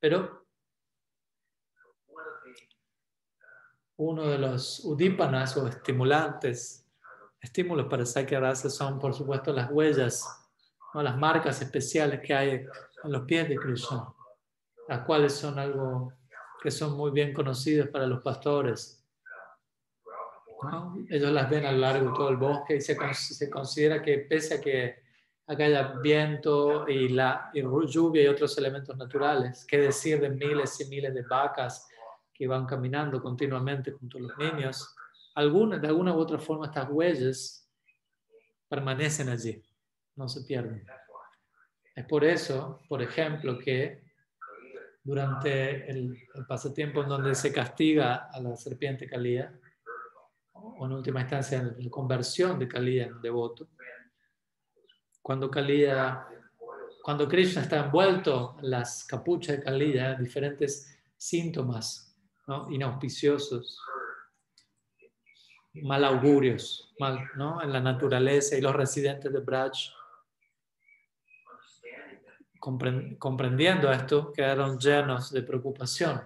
Pero 0.00 0.46
uno 3.96 4.26
de 4.26 4.38
los 4.38 4.80
udipanas 4.84 5.56
o 5.58 5.68
estimulantes, 5.68 6.86
estímulos 7.38 7.86
para 7.86 8.06
Sakya 8.06 8.40
Rasa 8.40 8.70
son, 8.70 8.98
por 8.98 9.14
supuesto, 9.14 9.52
las 9.52 9.70
huellas, 9.70 10.24
¿no? 10.94 11.02
las 11.02 11.18
marcas 11.18 11.60
especiales 11.60 12.20
que 12.20 12.34
hay 12.34 12.50
en 12.50 13.12
los 13.12 13.22
pies 13.22 13.46
de 13.46 13.56
Krishna, 13.56 14.12
las 14.88 15.04
cuales 15.04 15.34
son 15.34 15.58
algo 15.58 16.14
que 16.62 16.70
son 16.70 16.96
muy 16.96 17.10
bien 17.10 17.34
conocidas 17.34 17.88
para 17.88 18.06
los 18.06 18.22
pastores. 18.22 19.06
Ellos 21.08 21.32
las 21.32 21.48
ven 21.48 21.64
a 21.64 21.72
lo 21.72 21.78
largo 21.78 22.10
de 22.10 22.16
todo 22.16 22.28
el 22.30 22.36
bosque 22.36 22.76
y 22.76 22.80
se, 22.80 22.96
se 23.14 23.50
considera 23.50 24.02
que 24.02 24.18
pese 24.18 24.54
a 24.54 24.60
que 24.60 25.09
acá 25.50 25.94
viento 26.00 26.88
y, 26.88 27.08
la, 27.08 27.50
y 27.52 27.60
lluvia 27.60 28.22
y 28.22 28.26
otros 28.28 28.56
elementos 28.56 28.96
naturales, 28.96 29.66
qué 29.68 29.78
decir 29.78 30.20
de 30.20 30.30
miles 30.30 30.80
y 30.80 30.84
miles 30.84 31.12
de 31.12 31.22
vacas 31.22 31.88
que 32.32 32.46
van 32.46 32.66
caminando 32.66 33.20
continuamente 33.20 33.90
junto 33.90 34.18
a 34.18 34.20
los 34.20 34.38
niños, 34.38 34.94
alguna, 35.34 35.78
de 35.78 35.88
alguna 35.88 36.14
u 36.14 36.18
otra 36.18 36.38
forma 36.38 36.66
estas 36.66 36.88
huellas 36.88 37.68
permanecen 38.68 39.28
allí, 39.28 39.60
no 40.14 40.28
se 40.28 40.42
pierden. 40.42 40.86
Es 41.96 42.06
por 42.06 42.24
eso, 42.24 42.80
por 42.88 43.02
ejemplo, 43.02 43.58
que 43.58 44.04
durante 45.02 45.90
el, 45.90 46.16
pasatiempo 46.46 47.02
en 47.02 47.08
donde 47.08 47.34
se 47.34 47.52
castiga 47.52 48.30
a 48.32 48.40
la 48.40 48.54
serpiente 48.54 49.08
Kalía, 49.08 49.52
o 50.52 50.86
en 50.86 50.92
última 50.92 51.22
instancia 51.22 51.74
la 51.76 51.90
conversión 51.90 52.56
de 52.56 52.68
Kalía 52.68 53.06
en 53.06 53.20
devoto, 53.20 53.66
cuando 55.22 55.50
Kalía, 55.50 56.26
cuando 57.02 57.28
Krishna 57.28 57.62
está 57.62 57.84
envuelto 57.84 58.56
en 58.62 58.70
las 58.70 59.04
capuchas 59.04 59.56
de 59.56 59.62
Kalía, 59.62 60.14
diferentes 60.14 60.98
síntomas 61.16 62.16
inauspiciosos, 62.70 63.78
mal 65.74 66.04
augurios 66.04 66.90
mal, 67.00 67.30
¿no? 67.36 67.62
en 67.62 67.72
la 67.72 67.80
naturaleza 67.80 68.56
y 68.56 68.60
los 68.60 68.74
residentes 68.74 69.32
de 69.32 69.40
Braj, 69.40 69.72
comprendiendo 73.18 73.90
esto, 73.90 74.32
quedaron 74.32 74.78
llenos 74.78 75.32
de 75.32 75.42
preocupación 75.42 76.20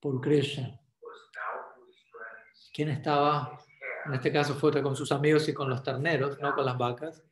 por 0.00 0.20
Krishna. 0.20 0.80
¿Quién 2.74 2.88
estaba? 2.88 3.58
En 4.06 4.14
este 4.14 4.32
caso 4.32 4.54
fue 4.54 4.82
con 4.82 4.96
sus 4.96 5.12
amigos 5.12 5.48
y 5.48 5.54
con 5.54 5.70
los 5.70 5.84
terneros, 5.84 6.40
no 6.40 6.52
con 6.54 6.64
las 6.64 6.76
vacas, 6.76 7.22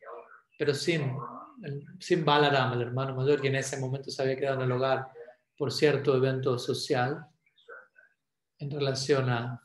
pero 0.58 0.74
sin, 0.74 1.16
sin 2.00 2.24
Balaram, 2.24 2.72
el 2.72 2.82
hermano 2.82 3.14
mayor, 3.14 3.40
que 3.40 3.48
en 3.48 3.56
ese 3.56 3.78
momento 3.78 4.10
se 4.10 4.20
había 4.20 4.36
quedado 4.36 4.56
en 4.56 4.62
el 4.62 4.72
hogar 4.72 5.08
por 5.56 5.72
cierto 5.72 6.16
evento 6.16 6.58
social 6.58 7.24
en 8.58 8.70
relación 8.70 9.30
a, 9.30 9.62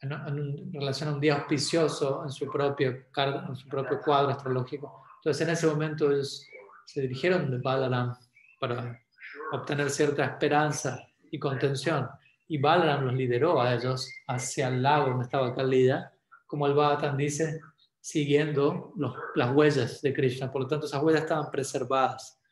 en, 0.00 0.72
relación 0.72 1.08
a 1.08 1.12
un 1.14 1.20
día 1.20 1.36
auspicioso 1.36 2.22
en 2.22 2.30
su, 2.30 2.50
propio, 2.50 3.06
en 3.16 3.56
su 3.56 3.68
propio 3.68 4.00
cuadro 4.00 4.30
astrológico. 4.30 5.04
Entonces, 5.16 5.46
en 5.46 5.52
ese 5.54 5.66
momento 5.66 6.10
ellos 6.10 6.46
se 6.84 7.00
dirigieron 7.00 7.50
de 7.50 7.58
Balaram 7.58 8.14
para 8.60 9.00
obtener 9.52 9.88
cierta 9.90 10.24
esperanza 10.24 11.06
y 11.30 11.38
contención. 11.38 12.08
Y 12.46 12.58
Balaram 12.58 13.06
los 13.06 13.14
lideró 13.14 13.60
a 13.62 13.74
ellos 13.74 14.12
hacia 14.26 14.68
el 14.68 14.82
lago 14.82 15.08
donde 15.08 15.24
estaba 15.24 15.54
Kalida, 15.54 16.12
como 16.46 16.66
el 16.66 16.74
Bhagavatam 16.74 17.16
dice, 17.16 17.60
siguiendo 18.02 18.92
los, 18.96 19.14
las 19.36 19.54
huellas 19.54 20.02
de 20.02 20.12
Krishna. 20.12 20.50
Por 20.50 20.62
lo 20.62 20.68
tanto, 20.68 20.86
esas 20.86 21.02
huellas 21.02 21.22
estaban 21.22 21.50
preservadas 21.50 22.42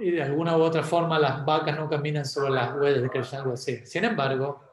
y 0.00 0.10
de 0.10 0.22
alguna 0.22 0.56
u 0.56 0.62
otra 0.62 0.82
forma 0.82 1.18
las 1.18 1.44
vacas 1.44 1.76
no 1.76 1.88
caminan 1.88 2.24
sobre 2.24 2.50
las 2.50 2.74
huellas 2.76 3.02
de 3.02 3.10
Krishna, 3.10 3.38
algo 3.38 3.52
así. 3.52 3.84
Sin 3.84 4.04
embargo, 4.04 4.64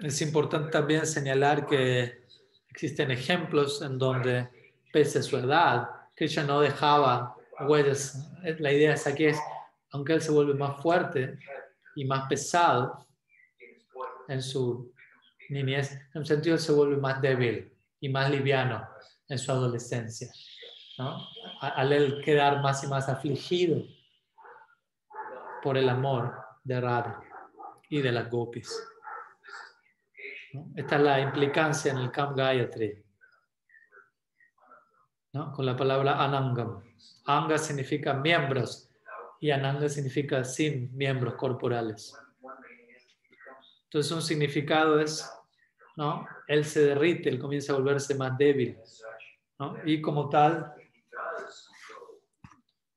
es 0.00 0.20
importante 0.22 0.70
también 0.70 1.06
señalar 1.06 1.66
que 1.66 2.24
existen 2.68 3.10
ejemplos 3.10 3.82
en 3.82 3.98
donde, 3.98 4.48
pese 4.92 5.18
a 5.18 5.22
su 5.22 5.36
edad, 5.38 5.88
Krishna 6.14 6.44
no 6.44 6.60
dejaba 6.60 7.36
huellas. 7.66 8.30
La 8.58 8.72
idea 8.72 8.94
es 8.94 9.06
aquí 9.06 9.26
es, 9.26 9.38
aunque 9.90 10.14
él 10.14 10.22
se 10.22 10.30
vuelve 10.30 10.54
más 10.54 10.80
fuerte 10.82 11.38
y 11.94 12.04
más 12.04 12.28
pesado 12.28 13.06
en 14.28 14.42
su 14.42 14.92
niñez, 15.48 15.92
en 15.92 16.20
un 16.20 16.26
sentido 16.26 16.58
se 16.58 16.72
vuelve 16.72 16.96
más 16.96 17.20
débil 17.20 17.72
y 18.00 18.08
más 18.08 18.30
liviano 18.30 18.86
en 19.28 19.38
su 19.38 19.52
adolescencia, 19.52 20.30
¿no? 20.98 21.26
al 21.60 21.92
él 21.92 22.22
quedar 22.24 22.60
más 22.62 22.82
y 22.84 22.86
más 22.86 23.08
afligido 23.08 23.82
por 25.62 25.78
el 25.78 25.88
amor 25.88 26.34
de 26.64 26.80
Radha 26.80 27.22
y 27.88 28.00
de 28.00 28.12
las 28.12 28.28
gopis. 28.30 28.70
Esta 30.74 30.96
es 30.96 31.02
la 31.02 31.20
implicancia 31.20 31.92
en 31.92 31.98
el 31.98 32.10
Kam 32.10 32.34
Gayatri, 32.34 33.02
¿no? 35.32 35.52
con 35.52 35.64
la 35.64 35.76
palabra 35.76 36.22
Anangam. 36.22 36.82
Anga 37.26 37.56
significa 37.58 38.12
miembros 38.12 38.91
y 39.42 39.50
Ananga 39.50 39.88
significa 39.88 40.44
sin 40.44 40.96
miembros 40.96 41.34
corporales. 41.34 42.16
Entonces 43.82 44.12
un 44.12 44.22
significado 44.22 45.00
es, 45.00 45.28
¿no? 45.96 46.24
Él 46.46 46.64
se 46.64 46.86
derrite, 46.86 47.28
él 47.28 47.40
comienza 47.40 47.72
a 47.72 47.76
volverse 47.76 48.14
más 48.14 48.38
débil. 48.38 48.78
Y 49.84 50.00
como 50.00 50.28
tal, 50.28 50.72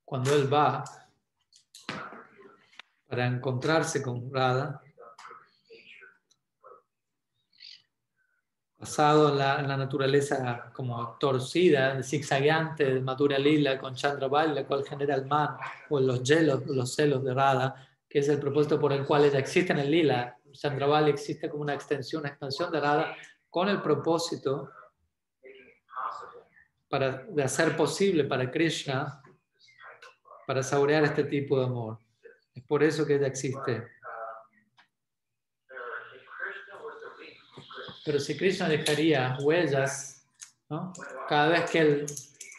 cuando 0.05 0.35
él 0.35 0.53
va 0.53 0.83
para 3.07 3.25
encontrarse 3.25 4.03
con 4.03 4.31
Radha, 4.31 4.83
basado 8.85 9.29
en 9.29 9.39
la, 9.39 9.77
naturaleza 9.77 10.69
como 10.71 11.17
torcida, 11.19 12.03
zigzagueante 12.03 12.93
de 12.93 13.01
Madhura 13.01 13.39
Lila 13.39 13.79
con 13.79 13.95
Chandrabal, 13.95 14.53
la 14.53 14.63
cual 14.67 14.85
genera 14.87 15.15
el 15.15 15.25
man 15.25 15.57
o 15.89 15.99
los 15.99 16.21
hielos, 16.21 16.63
los 16.67 16.93
celos 16.93 17.23
de 17.23 17.33
Radha, 17.33 17.75
que 18.07 18.19
es 18.19 18.29
el 18.29 18.39
propósito 18.39 18.79
por 18.79 18.93
el 18.93 19.03
cual 19.03 19.25
ella 19.25 19.39
existe 19.39 19.73
en 19.73 19.79
el 19.79 19.89
Lila. 19.89 20.37
Chandrabal 20.51 21.07
existe 21.07 21.49
como 21.49 21.63
una 21.63 21.73
extensión, 21.73 22.19
una 22.19 22.29
expansión 22.29 22.71
de 22.71 22.79
Radha 22.79 23.15
con 23.49 23.69
el 23.69 23.81
propósito 23.81 24.69
para, 26.87 27.23
de 27.23 27.41
hacer 27.41 27.75
posible 27.75 28.25
para 28.25 28.51
Krishna, 28.51 29.19
para 30.45 30.61
saborear 30.61 31.03
este 31.05 31.23
tipo 31.23 31.57
de 31.59 31.65
amor. 31.65 31.97
Es 32.53 32.61
por 32.61 32.83
eso 32.83 33.03
que 33.03 33.15
ella 33.15 33.25
existe. 33.25 33.94
Pero 38.05 38.19
si 38.19 38.37
Krishna 38.37 38.69
dejaría 38.69 39.35
huellas, 39.41 40.29
cada 41.27 41.47
vez 41.49 41.71
que 41.71 41.79
él 41.79 42.05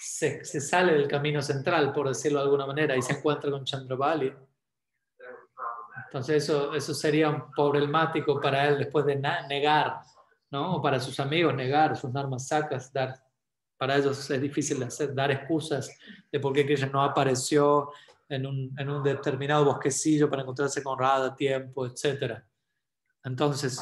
se, 0.00 0.44
sale 0.44 0.94
del 0.94 1.06
camino 1.06 1.40
central, 1.40 1.92
por 1.92 2.08
decirlo 2.08 2.40
de 2.40 2.44
alguna 2.46 2.66
manera, 2.66 2.96
y 2.96 3.02
se 3.02 3.12
encuentra 3.12 3.48
con 3.48 3.64
Chandravali, 3.64 4.34
entonces 6.06 6.42
eso, 6.42 6.74
eso 6.74 6.92
sería 6.92 7.30
un 7.30 7.50
problemático 7.52 8.40
para 8.40 8.66
él 8.66 8.78
después 8.78 9.06
de 9.06 9.16
negar, 9.16 10.00
¿no? 10.50 10.76
O 10.76 10.82
para 10.82 10.98
sus 10.98 11.18
amigos 11.20 11.54
negar 11.54 11.96
sus 11.96 12.14
armas 12.16 12.48
sacas, 12.48 12.92
dar, 12.92 13.14
para 13.76 13.96
ellos 13.96 14.28
es 14.28 14.40
difícil 14.40 14.82
hacer, 14.82 15.14
dar 15.14 15.30
excusas 15.30 15.96
de 16.32 16.40
por 16.40 16.52
qué 16.52 16.66
Krishna 16.66 16.88
no 16.88 17.02
apareció 17.02 17.92
en 18.28 18.46
un, 18.46 18.74
en 18.76 18.90
un 18.90 19.02
determinado 19.02 19.64
bosquecillo 19.64 20.28
para 20.28 20.42
encontrarse 20.42 20.82
con 20.82 20.98
Radha 20.98 21.26
a 21.26 21.36
tiempo, 21.36 21.86
etc. 21.86 22.42
Entonces, 23.22 23.80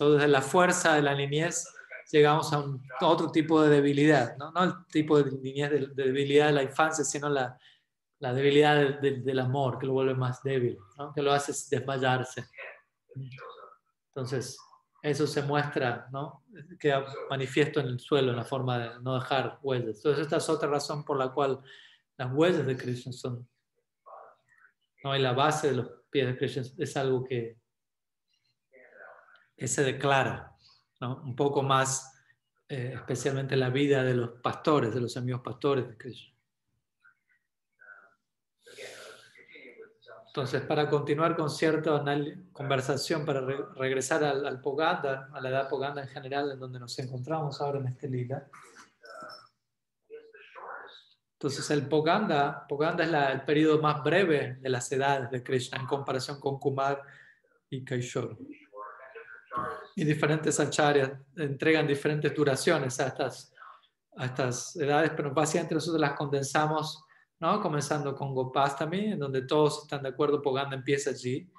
todo 0.00 0.14
desde 0.14 0.28
la 0.28 0.40
fuerza 0.40 0.94
de 0.94 1.02
la 1.02 1.14
niñez 1.14 1.68
llegamos 2.10 2.50
a, 2.54 2.58
un, 2.60 2.82
otro 3.02 3.30
tipo 3.30 3.60
de 3.60 3.68
debilidad, 3.68 4.34
¿no? 4.38 4.50
no 4.50 4.64
el 4.64 4.72
tipo 4.86 5.22
de 5.22 5.30
niñez 5.42 5.70
de, 5.70 5.88
debilidad 5.88 6.46
de 6.46 6.52
la 6.52 6.62
infancia, 6.62 7.04
sino 7.04 7.28
la, 7.28 7.58
la 8.18 8.32
debilidad 8.32 8.98
del 8.98 9.38
amor 9.38 9.78
que 9.78 9.84
lo 9.84 9.92
vuelve 9.92 10.14
más 10.14 10.42
débil, 10.42 10.78
¿no? 10.96 11.12
que 11.12 11.20
lo 11.20 11.30
hace 11.30 11.52
desmayarse. 11.68 12.46
Entonces, 14.06 14.58
eso 15.02 15.26
se 15.26 15.42
muestra, 15.42 16.08
¿no? 16.10 16.44
queda 16.78 17.04
manifiesto 17.28 17.80
en 17.80 17.88
el 17.88 18.00
suelo 18.00 18.30
en 18.30 18.38
la 18.38 18.44
forma 18.44 18.78
de 18.78 19.00
no 19.02 19.16
dejar 19.16 19.58
huellas. 19.60 19.96
Entonces, 19.98 20.22
esta 20.22 20.38
es 20.38 20.48
otra 20.48 20.70
razón 20.70 21.04
por 21.04 21.18
la 21.18 21.30
cual 21.30 21.60
las 22.16 22.32
huellas 22.32 22.64
de 22.64 22.74
Krishna 22.74 23.12
son, 23.12 23.46
¿no? 25.04 25.14
y 25.14 25.20
la 25.20 25.34
base 25.34 25.72
de 25.72 25.76
los 25.76 25.90
pies 26.08 26.26
de 26.26 26.38
Krishna 26.38 26.62
es 26.78 26.96
algo 26.96 27.22
que 27.22 27.59
se 29.68 29.84
declara, 29.84 30.56
¿no? 31.00 31.22
un 31.22 31.36
poco 31.36 31.62
más, 31.62 32.14
eh, 32.68 32.92
especialmente 32.94 33.56
la 33.56 33.70
vida 33.70 34.02
de 34.02 34.14
los 34.14 34.30
pastores, 34.40 34.94
de 34.94 35.00
los 35.00 35.16
amigos 35.16 35.42
pastores 35.42 35.88
de 35.88 35.96
Krishna. 35.96 36.34
Entonces, 40.28 40.62
para 40.62 40.88
continuar 40.88 41.36
con 41.36 41.50
cierta 41.50 42.04
conversación, 42.52 43.26
para 43.26 43.40
regresar 43.74 44.22
al, 44.22 44.46
al, 44.46 44.60
Poganda, 44.60 45.28
a 45.32 45.40
la 45.40 45.48
edad 45.48 45.68
Poganda 45.68 46.02
en 46.02 46.08
general, 46.08 46.52
en 46.52 46.60
donde 46.60 46.78
nos 46.78 46.96
encontramos 47.00 47.60
ahora 47.60 47.80
en 47.80 47.88
este 47.88 48.08
lila. 48.08 48.46
Entonces, 51.32 51.68
el 51.70 51.88
Poganda, 51.88 52.64
Poganda 52.68 53.02
es 53.02 53.32
el 53.32 53.44
periodo 53.44 53.80
más 53.80 54.04
breve 54.04 54.58
de 54.60 54.68
las 54.68 54.92
edades 54.92 55.30
de 55.32 55.42
Krishna 55.42 55.78
en 55.78 55.86
comparación 55.86 56.38
con 56.38 56.60
Kumar 56.60 57.02
y 57.68 57.82
Kaishor. 57.82 58.36
Y 59.96 60.04
diferentes 60.04 60.58
acharyas 60.60 61.10
entregan 61.36 61.86
diferentes 61.86 62.34
duraciones 62.34 62.98
a 63.00 63.08
estas, 63.08 63.52
a 64.16 64.26
estas 64.26 64.76
edades, 64.76 65.12
pero 65.16 65.32
básicamente 65.32 65.74
nosotros 65.74 66.00
las 66.00 66.12
condensamos 66.12 67.04
¿no? 67.40 67.60
Comenzando 67.60 68.14
con 68.14 68.34
Gopastami, 68.34 69.12
en 69.12 69.18
donde 69.18 69.42
todos 69.42 69.82
están 69.82 70.02
de 70.02 70.10
acuerdo, 70.10 70.42
Poganda 70.42 70.76
empieza 70.76 71.10
allí, 71.10 71.50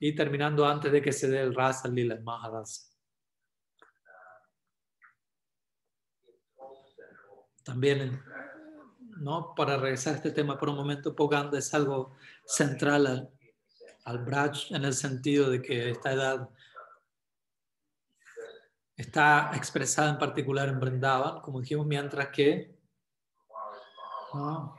y 0.00 0.14
terminando 0.14 0.66
antes 0.66 0.90
de 0.90 1.02
que 1.02 1.12
se 1.12 1.28
dé 1.28 1.40
el 1.40 1.54
Rasa 1.54 1.88
Lila, 1.88 2.18
Mahadasa. 2.22 2.90
También, 7.62 8.22
¿no? 9.18 9.54
Para 9.54 9.76
regresar 9.76 10.14
a 10.14 10.16
este 10.16 10.30
tema 10.30 10.58
por 10.58 10.70
un 10.70 10.76
momento, 10.76 11.14
Poganda 11.14 11.58
es 11.58 11.74
algo 11.74 12.14
central 12.46 13.06
al, 13.06 13.30
al 14.04 14.18
Braj 14.24 14.70
en 14.70 14.84
el 14.84 14.94
sentido 14.94 15.50
de 15.50 15.60
que 15.60 15.90
esta 15.90 16.12
edad 16.12 16.48
está 18.96 19.52
expresada 19.54 20.10
en 20.10 20.18
particular 20.18 20.68
en 20.68 20.80
Brindavan, 20.80 21.40
como 21.40 21.60
dijimos, 21.60 21.86
mientras 21.86 22.28
que 22.28 22.76
¿no? 24.34 24.76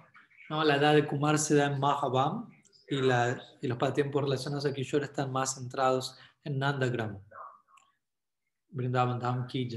¿no? 0.49 0.63
La 0.63 0.75
edad 0.75 0.93
de 0.93 1.08
Kumar 1.08 1.38
se 1.38 1.56
da 1.56 1.67
en 1.67 1.80
Mahabam 1.80 2.49
y, 2.88 3.01
la, 3.01 3.41
y 3.62 3.67
los 3.67 3.77
pasatiempos 3.77 4.23
relacionados 4.23 4.65
a 4.65 4.73
Kishore 4.73 5.06
están 5.06 5.32
más 5.32 5.56
centrados 5.56 6.17
en 6.43 6.60
Nandagram. 6.60 7.19
Brindavan 8.69 9.19
Dham 9.19 9.47
Ki 9.47 9.69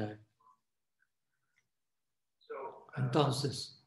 Entonces, 2.96 3.80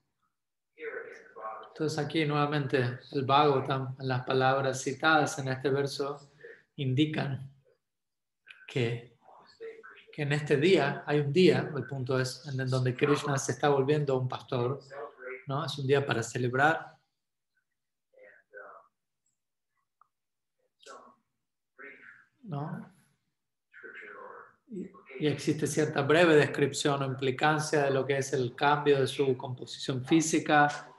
entonces 1.68 2.00
aquí 2.00 2.26
nuevamente 2.26 3.00
el 3.12 3.26
Bhagavatam, 3.26 3.96
las 4.00 4.26
palabras 4.26 4.82
citadas 4.82 5.38
en 5.40 5.50
este 5.50 5.70
verso, 5.70 6.32
indican 6.76 7.52
que, 8.68 9.13
que 10.14 10.22
en 10.22 10.32
este 10.32 10.58
día, 10.58 11.04
hay 11.08 11.22
un 11.22 11.34
día, 11.34 11.72
el 11.76 11.88
punto 11.88 12.20
es, 12.20 12.46
en 12.48 12.70
donde 12.70 12.96
Krishna 12.96 13.36
se 13.40 13.54
está 13.54 13.70
volviendo 13.70 14.16
un 14.16 14.30
pastor, 14.30 14.80
¿no? 15.48 15.66
Es 15.66 15.76
un 15.80 15.88
día 15.88 16.06
para 16.06 16.22
celebrar. 16.22 16.96
¿no? 22.44 22.94
Y, 24.68 24.92
existe 25.26 25.66
cierta 25.66 26.02
breve 26.04 26.36
descripción 26.36 27.02
o 27.02 27.06
implicancia 27.06 27.84
de 27.84 27.92
lo 27.92 28.06
que 28.06 28.18
es 28.18 28.34
el 28.34 28.54
cambio 28.54 29.00
de 29.00 29.08
su 29.08 29.36
composición 29.36 30.06
física. 30.06 30.92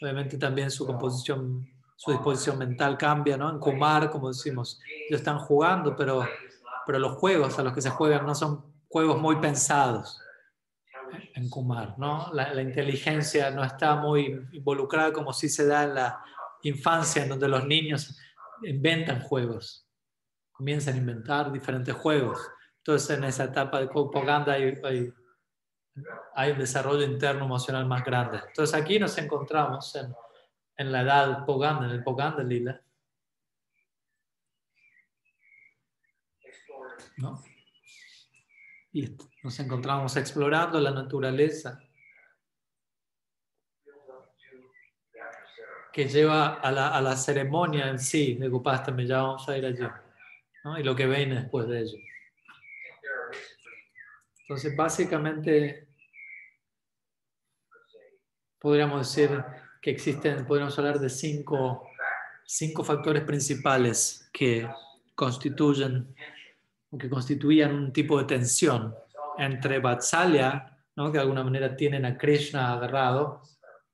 Obviamente 0.00 0.36
también 0.38 0.70
su 0.70 0.86
composición, 0.86 1.68
su 1.96 2.12
disposición 2.12 2.58
mental 2.58 2.96
cambia, 2.96 3.36
¿no? 3.36 3.50
En 3.50 3.58
Kumar, 3.58 4.10
como 4.10 4.28
decimos, 4.28 4.80
ellos 5.08 5.20
están 5.20 5.38
jugando, 5.38 5.96
pero, 5.96 6.22
pero 6.90 6.98
los 6.98 7.18
juegos 7.18 7.56
a 7.56 7.62
los 7.62 7.72
que 7.72 7.82
se 7.82 7.90
juegan 7.90 8.26
no 8.26 8.34
son 8.34 8.64
juegos 8.88 9.20
muy 9.20 9.36
pensados 9.36 10.20
en 11.36 11.48
Kumar, 11.48 11.96
¿no? 11.98 12.32
La, 12.32 12.60
inteligencia 12.60 13.52
no 13.52 13.62
está 13.62 13.94
muy 13.94 14.44
involucrada 14.50 15.12
como 15.12 15.32
si 15.32 15.48
se 15.48 15.68
da 15.68 15.84
en 15.84 15.94
la 15.94 16.20
infancia, 16.64 17.22
en 17.22 17.28
donde 17.28 17.46
los 17.46 17.64
niños 17.64 18.18
inventan 18.64 19.20
juegos, 19.20 19.86
comienzan 20.50 20.94
a 20.94 20.98
inventar 20.98 21.52
diferentes 21.52 21.94
juegos. 21.94 22.40
Entonces, 22.78 23.16
en 23.16 23.22
esa 23.22 23.44
etapa 23.44 23.78
de 23.78 23.86
propaganda 23.86 24.54
hay, 24.54 24.74
hay, 26.34 26.50
un 26.50 26.58
desarrollo 26.58 27.04
interno 27.04 27.44
emocional 27.44 27.86
más 27.86 28.04
grande. 28.04 28.40
Entonces, 28.48 28.74
aquí 28.74 28.98
nos 28.98 29.16
encontramos 29.16 29.94
en, 29.94 30.12
en 30.76 30.90
la 30.90 31.02
edad 31.02 31.46
Poganda, 31.46 31.84
en 31.84 31.92
el 31.92 32.02
Poganda 32.02 32.42
Lila. 32.42 32.82
¿No? 37.20 37.42
y 38.92 39.16
nos 39.42 39.58
encontramos 39.60 40.16
explorando 40.16 40.80
la 40.80 40.90
naturaleza 40.90 41.80
que 45.92 46.08
lleva 46.08 46.54
a 46.54 46.70
la, 46.70 46.88
a 46.88 47.00
la 47.00 47.16
ceremonia 47.16 47.88
en 47.88 47.98
sí 47.98 48.34
de 48.34 48.48
ya 49.06 49.22
vamos 49.22 49.48
a 49.48 49.58
ir 49.58 49.66
allí, 49.66 49.86
y 50.78 50.82
lo 50.82 50.94
que 50.94 51.06
viene 51.06 51.36
después 51.36 51.66
de 51.68 51.80
ello. 51.80 51.98
Entonces, 54.42 54.76
básicamente, 54.76 55.88
podríamos 58.58 59.14
decir 59.14 59.44
que 59.80 59.90
existen, 59.90 60.44
podríamos 60.46 60.76
hablar 60.78 60.98
de 60.98 61.08
cinco, 61.08 61.88
cinco 62.44 62.84
factores 62.84 63.22
principales 63.24 64.28
que 64.32 64.68
constituyen 65.14 66.14
que 66.98 67.08
constituían 67.08 67.74
un 67.74 67.92
tipo 67.92 68.18
de 68.18 68.24
tensión 68.24 68.94
entre 69.38 69.78
Vatsalya, 69.78 70.76
¿no? 70.96 71.10
que 71.10 71.18
de 71.18 71.22
alguna 71.22 71.44
manera 71.44 71.76
tienen 71.76 72.04
a 72.04 72.18
Krishna 72.18 72.72
agarrado, 72.72 73.42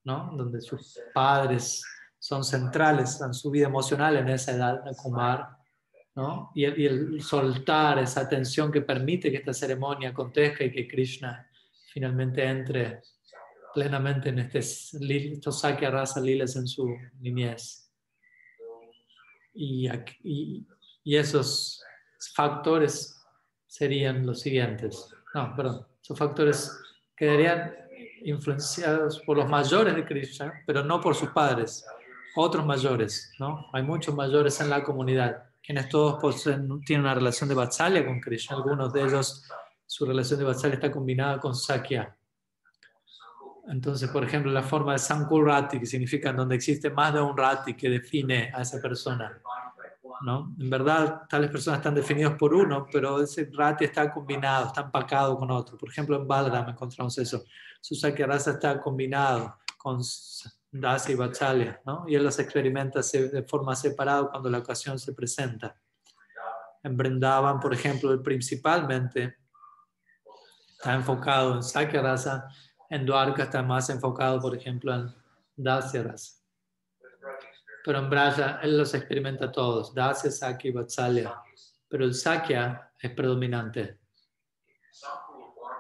¿no? 0.05 0.33
donde 0.37 0.61
sus 0.61 0.99
padres 1.13 1.85
son 2.19 2.43
centrales 2.43 3.21
en 3.21 3.35
su 3.35 3.51
vida 3.51 3.67
emocional 3.67 4.17
en 4.17 4.29
esa 4.29 4.53
edad 4.53 4.83
Kumar, 4.97 5.49
¿no? 6.15 6.51
y, 6.55 6.65
el, 6.65 6.81
y 6.81 6.87
el 6.87 7.23
soltar 7.23 7.99
esa 7.99 8.29
tensión 8.29 8.73
que 8.73 8.81
permite 8.81 9.31
que 9.31 9.39
esta 9.39 9.53
ceremonia 9.53 10.11
acontezca 10.11 10.65
y 10.65 10.73
que 10.73 10.89
Krishna 10.89 11.47
finalmente 11.93 12.45
entre 12.45 13.03
plenamente 13.75 14.31
en 14.31 14.39
este, 14.39 14.61
estos 14.61 15.61
Sakya 15.61 15.91
Rasa 15.91 16.19
Lilas 16.19 16.57
en 16.57 16.67
su 16.67 16.97
niñez. 17.21 17.93
Y, 19.53 19.87
y, 20.23 20.67
y 21.05 21.17
esos 21.17 21.83
factores 22.35 23.23
serían 23.67 24.27
los 24.27 24.41
siguientes. 24.41 25.15
No, 25.35 25.55
perdón. 25.55 25.87
Esos 26.03 26.19
factores 26.19 26.73
quedarían 27.17 27.75
influenciados 28.25 29.21
por 29.21 29.37
los 29.37 29.49
mayores 29.49 29.95
de 29.95 30.05
Krishna, 30.05 30.53
pero 30.67 30.85
no 30.85 31.01
por 31.01 31.15
sus 31.15 31.31
padres, 31.31 31.85
otros 32.37 32.65
mayores, 32.65 33.33
¿no? 33.39 33.67
Hay 33.73 33.83
muchos 33.83 34.15
mayores 34.15 34.61
en 34.61 34.71
la 34.71 34.83
comunidad, 34.83 35.45
quienes 35.63 35.89
todos 35.89 36.21
poseen, 36.21 36.81
tienen 36.85 37.05
una 37.05 37.15
relación 37.15 37.49
de 37.49 37.55
Vatsalya 37.55 38.05
con 38.05 38.21
Krishna. 38.21 38.57
Algunos 38.57 38.93
de 38.93 39.03
ellos, 39.03 39.45
su 39.87 40.05
relación 40.05 40.39
de 40.39 40.47
Vatsalya 40.47 40.75
está 40.75 40.91
combinada 40.91 41.39
con 41.39 41.55
Sakya. 41.55 42.17
Entonces, 43.69 44.09
por 44.11 44.23
ejemplo, 44.23 44.53
la 44.53 44.63
forma 44.63 44.93
de 44.93 44.99
Sankur 44.99 45.47
Rati, 45.47 45.81
que 45.81 45.87
significa 45.87 46.33
donde 46.33 46.55
existe 46.55 46.91
más 46.91 47.13
de 47.13 47.21
un 47.21 47.37
Rati 47.37 47.75
que 47.75 47.91
define 47.91 48.53
a 48.55 48.63
esa 48.63 48.81
persona. 48.81 49.41
¿No? 50.23 50.55
En 50.59 50.71
verdad, 50.71 51.23
tales 51.29 51.51
personas 51.51 51.79
están 51.79 51.95
definidos 51.95 52.35
por 52.35 52.55
uno, 52.55 52.87
pero 52.91 53.21
ese 53.21 53.51
rati 53.53 53.85
está 53.85 54.11
combinado, 54.13 54.67
está 54.67 54.83
empacado 54.83 55.37
con 55.37 55.51
otro. 55.51 55.77
Por 55.77 55.89
ejemplo, 55.89 56.17
en 56.17 56.27
Balaram 56.27 56.69
encontramos 56.69 57.17
eso. 57.19 57.45
Su 57.81 57.95
Sakyarasa 57.95 58.53
está 58.53 58.81
combinado 58.81 59.59
con 59.77 60.01
Dasa 60.71 61.13
y 61.13 61.15
Vatsalya, 61.15 61.81
¿no? 61.85 62.05
Y 62.09 62.15
él 62.15 62.25
los 62.25 62.39
experimenta 62.39 63.01
de 63.01 63.43
forma 63.45 63.75
separada 63.77 64.29
cuando 64.31 64.51
la 64.51 64.59
ocasión 64.59 64.99
se 64.99 65.13
presenta. 65.13 65.77
En 66.83 66.97
Brindavan, 66.97 67.61
por 67.61 67.73
ejemplo, 67.73 68.23
principalmente 68.23 69.37
está 70.77 70.95
enfocado 70.95 71.55
en 71.55 71.63
Sakyarasa, 71.63 72.49
en 72.91 73.07
Dwarka 73.07 73.45
está 73.45 73.63
más 73.63 73.91
enfocado, 73.91 74.41
por 74.41 74.55
ejemplo, 74.55 74.95
en 74.95 75.15
Dasya 75.57 76.03
Rasa. 76.03 76.36
Pero 77.87 78.01
en 78.01 78.11
Braja 78.11 78.59
él 78.65 78.77
los 78.77 78.93
experimenta 78.95 79.53
todos, 79.53 79.95
Dasya, 79.95 80.33
Sakya 80.33 80.71
y 80.71 80.73
Vatsalya. 80.73 81.41
Pero 81.89 82.05
el 82.05 82.15
Sakya 82.15 82.91
es 82.99 83.13
predominante. 83.13 84.01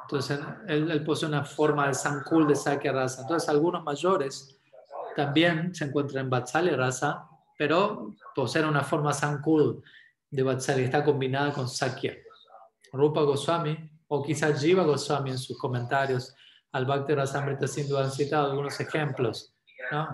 Entonces, 0.02 0.38
él, 0.68 1.02
posee 1.04 1.28
una 1.28 1.44
forma 1.44 1.88
de 1.88 1.94
Sankul 1.94 2.46
de 2.46 2.54
Sakya 2.54 2.92
Rasa. 2.92 3.22
Entonces, 3.22 3.48
algunos 3.48 3.82
mayores 3.82 4.56
también 5.16 5.74
se 5.74 5.86
encuentran 5.86 6.26
en 6.26 6.30
Vatsalya 6.30 6.76
Rasa, 6.76 7.28
pero 7.58 8.14
poseen 8.36 8.66
una 8.66 8.84
forma 8.84 9.12
Sankul 9.12 9.82
de 10.30 10.42
Vatsalya, 10.44 10.84
está 10.84 11.04
combinada 11.04 11.52
con 11.52 11.68
Sakya. 11.68 12.16
Rupa 12.92 13.22
Goswami, 13.22 13.76
o 14.06 14.22
quizás 14.22 14.60
Jiva 14.60 14.84
Goswami 14.84 15.30
en 15.30 15.38
sus 15.38 15.58
comentarios 15.58 16.32
al 16.70 16.86
Bhakti 16.86 17.14
Rasamrita 17.14 17.66
Sindhu 17.66 17.96
han 17.96 18.12
citado 18.12 18.52
algunos 18.52 18.78
ejemplos. 18.78 19.56
¿no? 19.90 20.06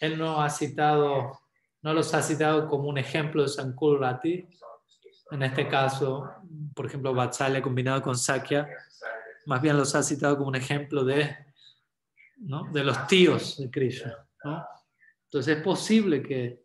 Él 0.00 0.18
no 0.18 0.40
ha 0.40 0.50
citado, 0.50 1.40
no 1.82 1.92
los 1.92 2.14
ha 2.14 2.22
citado 2.22 2.68
como 2.68 2.88
un 2.88 2.98
ejemplo 2.98 3.42
de 3.42 3.48
Sankul 3.48 3.98
Rati. 3.98 4.48
En 5.30 5.42
este 5.42 5.68
caso, 5.68 6.30
por 6.74 6.86
ejemplo, 6.86 7.12
Vatsalya 7.14 7.60
combinado 7.60 8.00
con 8.00 8.16
Sakya, 8.16 8.68
más 9.46 9.60
bien 9.60 9.76
los 9.76 9.94
ha 9.94 10.02
citado 10.02 10.36
como 10.36 10.48
un 10.48 10.56
ejemplo 10.56 11.04
de, 11.04 11.36
¿no? 12.38 12.64
de 12.72 12.84
los 12.84 13.06
tíos 13.06 13.58
de 13.58 13.70
Krishna. 13.70 14.26
¿no? 14.44 14.64
Entonces 15.24 15.58
es 15.58 15.62
posible 15.62 16.22
que, 16.22 16.64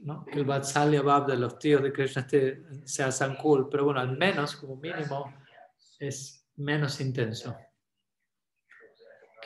¿no? 0.00 0.24
que 0.24 0.38
el 0.38 0.44
Vatsalya 0.44 1.02
Bab 1.02 1.26
de 1.26 1.36
los 1.36 1.58
tíos 1.58 1.82
de 1.82 1.92
Krishna 1.92 2.22
esté, 2.22 2.62
sea 2.86 3.10
Sankul, 3.10 3.68
pero 3.68 3.84
bueno, 3.84 4.00
al 4.00 4.16
menos, 4.16 4.56
como 4.56 4.76
mínimo, 4.76 5.34
es 5.98 6.48
menos 6.56 7.00
intenso 7.00 7.54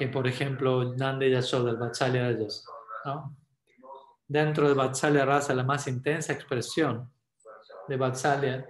que, 0.01 0.09
por 0.09 0.27
ejemplo, 0.27 0.97
Nanda 0.97 1.27
Yashoda, 1.27 1.71
el 1.71 1.77
Vatsalya 1.77 2.25
de 2.25 2.31
ellos. 2.33 2.65
¿no? 3.05 3.37
Dentro 4.27 4.67
de 4.67 4.75
Vatsalya 4.75 5.27
Rasa, 5.27 5.55
la 5.55 5.63
más 5.63 5.87
intensa 5.87 6.33
expresión 6.33 7.13
de 7.87 7.97
Vatsalya 7.97 8.67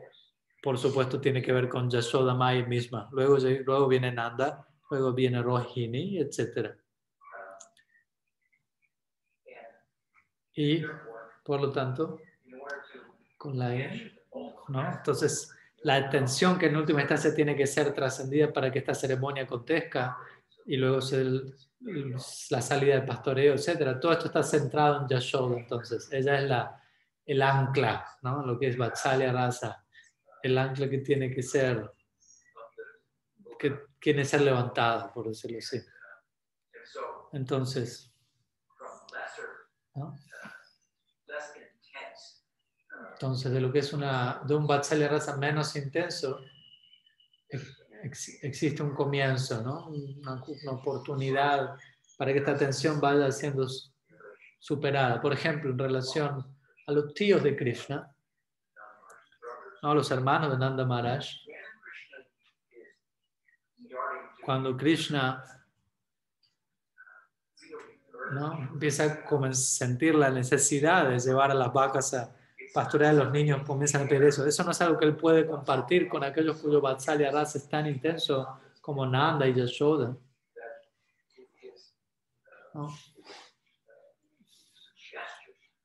por 0.63 0.77
supuesto, 0.77 1.21
tiene 1.21 1.41
que 1.41 1.53
ver 1.53 1.69
con 1.69 1.89
Yashoda 1.89 2.35
Mai 2.35 2.67
misma. 2.67 3.09
Luego, 3.13 3.39
luego 3.39 3.89
viene 3.89 4.13
Nanda, 4.13 4.67
luego 4.91 5.13
viene 5.13 5.43
Rohini, 5.43 6.19
etc. 6.19 6.75
Y, 10.55 10.83
por 11.43 11.61
lo 11.63 11.73
tanto, 11.73 12.21
con 13.39 13.59
la 13.59 13.71
¿no? 14.69 14.93
Entonces, 14.93 15.51
la 15.83 15.95
atención 15.97 16.59
que 16.59 16.67
en 16.67 16.77
última 16.77 17.01
instancia 17.01 17.35
tiene 17.35 17.57
que 17.57 17.67
ser 17.67 17.95
trascendida 17.95 18.53
para 18.53 18.71
que 18.71 18.81
esta 18.81 18.95
ceremonia 18.95 19.45
acontezca 19.45 20.19
y 20.71 20.77
luego 20.77 21.01
la 22.51 22.63
salida 22.63 22.95
del 22.95 23.05
pastoreo, 23.05 23.55
etc. 23.55 23.99
Todo 24.01 24.13
esto 24.13 24.27
está 24.27 24.45
centrado 24.45 25.03
en 25.03 25.09
Yashoda, 25.09 25.59
entonces. 25.59 26.09
Ella 26.13 26.39
es 26.39 26.49
la, 26.49 26.83
el 27.27 27.43
ancla, 27.43 28.07
¿no? 28.23 28.47
Lo 28.47 28.57
que 28.57 28.69
es 28.69 28.79
Vatsalya 28.79 29.33
Rasa 29.33 29.85
el 30.45 30.57
ancla 30.57 30.89
que 30.89 30.99
tiene 30.99 31.29
que 31.29 31.43
ser, 31.43 31.93
que 33.59 33.71
tiene 33.99 34.23
que 34.23 34.29
ser 34.29 34.43
levantada, 34.43 35.13
por 35.13 35.27
decirlo 35.27 35.59
así. 35.59 35.81
Entonces, 37.33 38.15
entonces 43.13 43.53
de 43.53 43.61
lo 43.61 43.73
que 43.73 43.81
es 43.81 43.93
una, 43.93 44.41
de 44.47 44.55
un 44.55 44.69
Vatsalya 44.69 45.09
raza 45.09 45.37
menos 45.37 45.75
intenso, 45.75 46.39
existe 48.03 48.83
un 48.83 48.95
comienzo, 48.95 49.63
¿no? 49.63 49.87
una, 49.89 50.43
una 50.63 50.73
oportunidad 50.73 51.77
para 52.17 52.33
que 52.33 52.39
esta 52.39 52.57
tensión 52.57 53.01
vaya 53.01 53.31
siendo 53.33 53.67
superada. 54.59 55.21
Por 55.21 55.33
ejemplo, 55.33 55.71
en 55.71 55.79
relación 55.79 56.47
a 56.87 56.93
los 56.93 57.15
tíos 57.15 57.43
de 57.43 57.57
Krishna, 57.57 58.15
no, 59.83 59.95
los 59.95 60.11
hermanos 60.11 60.51
de 60.51 60.59
Nanda 60.59 60.85
Maharaj, 60.85 61.25
cuando 64.45 64.77
Krishna 64.77 65.45
¿no? 68.33 68.59
empieza 68.73 69.05
a 69.05 69.53
sentir 69.55 70.15
la 70.15 70.31
necesidad 70.31 71.09
de 71.09 71.19
llevar 71.19 71.51
a 71.51 71.55
las 71.55 71.73
vacas 71.73 72.15
a 72.15 72.37
pastorear 72.73 73.11
a 73.11 73.25
los 73.25 73.33
niños, 73.33 73.63
comienzan 73.67 74.03
a 74.03 74.09
pedir 74.09 74.25
eso. 74.25 74.47
Eso 74.47 74.65
no 74.65 74.71
es 74.71 74.81
algo 74.81 74.99
que 74.99 75.05
él 75.05 75.17
puede 75.17 75.47
compartir 75.47 76.09
con 76.09 76.23
aquellos 76.25 76.59
cuyo 76.59 76.81
Vatsalya 76.81 77.31
raza 77.31 77.59
es 77.59 77.69
tan 77.69 77.87
intenso 77.87 78.61
como 78.81 79.07
Nanda 79.07 79.47
y 79.47 79.55
Yashoda. 79.55 80.17
¿No? 82.75 82.89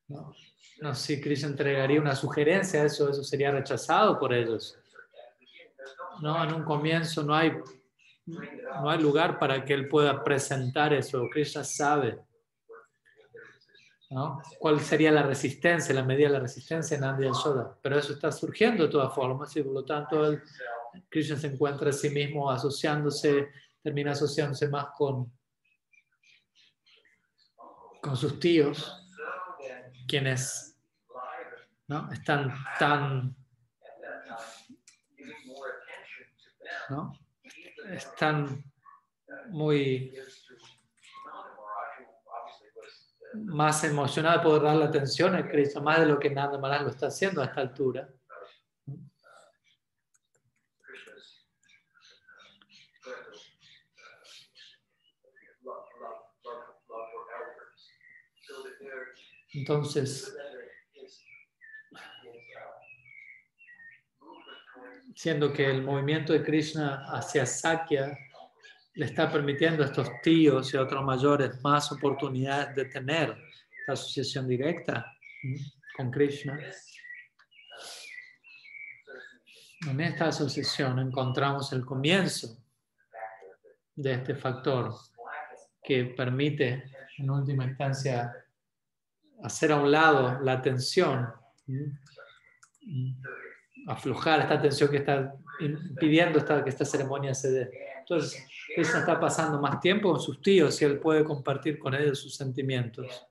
¿No? 0.08 0.34
no 0.82 0.94
si 0.94 1.20
Krishna 1.20 1.50
entregaría 1.50 2.00
una 2.00 2.16
sugerencia 2.16 2.82
a 2.82 2.86
eso, 2.86 3.10
eso 3.10 3.24
sería 3.24 3.52
rechazado 3.52 4.20
por 4.20 4.34
ellos. 4.34 4.78
No, 6.22 6.42
en 6.44 6.54
un 6.54 6.64
comienzo 6.64 7.24
no 7.24 7.34
hay, 7.34 7.52
no 8.26 8.90
hay 8.90 9.02
lugar 9.02 9.40
para 9.40 9.66
que 9.66 9.74
él 9.74 9.88
pueda 9.88 10.24
presentar 10.24 10.94
eso. 10.94 11.28
Krishna 11.32 11.64
sabe 11.64 12.20
¿no? 14.10 14.42
cuál 14.60 14.80
sería 14.80 15.12
la 15.12 15.24
resistencia, 15.24 15.94
la 15.94 16.04
medida 16.04 16.28
de 16.28 16.34
la 16.34 16.40
resistencia 16.40 16.98
en 16.98 17.04
Andy 17.04 17.26
Yashoda. 17.26 17.78
Pero 17.82 17.98
eso 17.98 18.14
está 18.14 18.32
surgiendo 18.32 18.84
de 18.84 18.90
todas 18.90 19.14
formas 19.14 19.56
y 19.56 19.64
por 19.64 19.74
lo 19.74 19.86
tanto 19.86 20.26
el, 20.26 20.42
Krishna 21.10 21.36
se 21.36 21.48
encuentra 21.48 21.90
a 21.90 21.94
sí 21.94 22.10
mismo 22.10 22.50
asociándose, 22.50 23.50
termina 23.82 24.12
asociándose 24.12 24.70
más 24.70 24.88
con, 24.98 25.32
con 28.02 28.16
sus 28.16 28.40
tíos 28.40 29.02
quienes 30.08 30.78
¿no? 31.88 32.12
están 32.12 32.54
tan, 32.80 33.36
¿no? 36.90 37.14
están 37.90 38.64
muy 39.50 40.14
más 43.36 43.84
emocionados 43.84 44.42
de 44.42 44.44
poder 44.44 44.64
dar 44.64 44.76
la 44.76 44.86
atención 44.86 45.36
a 45.36 45.48
Cristo, 45.48 45.82
más 45.82 46.00
de 46.00 46.06
lo 46.06 46.20
que 46.20 46.30
nada 46.30 46.58
más 46.58 46.82
lo 46.82 46.90
está 46.90 47.08
haciendo 47.08 47.42
a 47.42 47.46
esta 47.46 47.62
altura. 47.62 48.10
Entonces, 59.54 60.36
siendo 65.16 65.54
que 65.54 65.66
el 65.66 65.82
movimiento 65.82 66.34
de 66.34 66.44
Krishna 66.44 67.06
hacia 67.08 67.46
Sakya 67.46 68.18
le 68.96 69.06
está 69.06 69.30
permitiendo 69.30 69.84
a 69.84 69.88
estos 69.88 70.10
tíos 70.22 70.74
y 70.74 70.78
a 70.78 70.82
otros 70.82 71.04
mayores 71.04 71.62
más 71.62 71.92
oportunidades 71.92 72.76
de 72.76 72.86
tener 72.86 73.38
esta 73.80 73.94
asociación 73.94 74.48
directa 74.48 75.14
con 75.98 76.10
Krishna. 76.10 76.58
En 79.88 80.02
esta 80.02 80.30
asociación 80.30 81.00
encontramos 81.00 81.72
el 81.74 81.86
comienzo 81.86 82.58
de 83.96 84.14
este 84.14 84.36
factor 84.36 84.94
que 85.84 86.06
permite, 86.06 86.86
en 87.18 87.30
última 87.30 87.66
instancia, 87.66 88.34
hacer 89.44 89.74
a 89.74 89.76
un 89.76 89.92
lado 89.92 90.40
la 90.42 90.62
tensión, 90.62 91.30
aflojar 93.88 94.42
esta 94.42 94.62
tensión 94.62 94.90
que 94.90 94.98
está 94.98 95.34
impidiendo 95.60 96.40
esta, 96.40 96.64
que 96.64 96.70
esta 96.70 96.86
ceremonia 96.86 97.34
se 97.34 97.52
dé. 97.52 97.72
Entonces, 98.00 98.46
Krishna 98.76 99.00
está 99.00 99.20
pasando 99.20 99.60
más 99.60 99.80
tiempo 99.80 100.12
con 100.12 100.20
sus 100.20 100.42
tíos 100.42 100.82
y 100.82 100.86
él 100.86 101.00
puede 101.00 101.24
compartir 101.24 101.80
con 101.80 101.94
ellos 101.96 102.20
sus 102.20 102.36
sentimientos. 102.36 103.26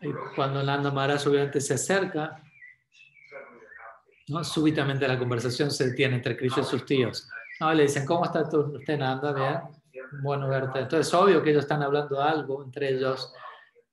Y 0.00 0.12
cuando 0.34 0.62
Nanda 0.62 0.90
Maharaj 0.90 1.26
obviamente 1.26 1.60
se 1.60 1.74
acerca, 1.74 2.42
¿no? 4.28 4.44
súbitamente 4.44 5.08
la 5.08 5.18
conversación 5.18 5.70
se 5.70 5.88
detiene 5.88 6.16
entre 6.16 6.36
Krishna 6.36 6.62
y 6.62 6.66
sus 6.66 6.84
tíos. 6.84 7.28
No, 7.60 7.72
le 7.72 7.84
dicen, 7.84 8.04
¿cómo 8.04 8.24
está 8.24 8.42
usted 8.42 8.98
Nanda? 8.98 9.70
bueno 10.22 10.48
verte. 10.48 10.80
Entonces 10.80 11.08
es 11.08 11.14
obvio 11.14 11.42
que 11.42 11.50
ellos 11.50 11.64
están 11.64 11.82
hablando 11.82 12.20
algo 12.20 12.62
entre 12.62 12.90
ellos, 12.90 13.32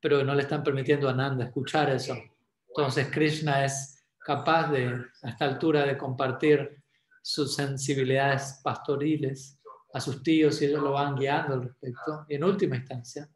pero 0.02 0.24
no 0.24 0.36
le 0.36 0.42
están 0.42 0.64
permitiendo 0.64 1.10
a 1.10 1.14
Nanda 1.14 1.46
escuchar 1.46 1.90
eso. 1.90 2.16
Entonces 2.68 3.08
Krishna 3.12 3.66
es 3.66 4.01
capaz 4.24 4.70
de, 4.72 5.06
a 5.24 5.30
esta 5.30 5.46
altura, 5.46 5.86
de 5.86 5.98
compartir 5.98 6.82
sus 7.22 7.56
sensibilidades 7.56 8.60
pastoriles 8.64 9.60
a 9.94 10.00
sus 10.00 10.24
tíos 10.24 10.62
y 10.62 10.66
ellos 10.66 10.82
lo 10.82 10.94
van 10.94 11.16
guiando 11.16 11.56
al 11.56 11.64
respecto. 11.64 12.26
Y 12.30 12.36
en 12.36 12.44
última 12.44 12.76
instancia, 12.76 13.30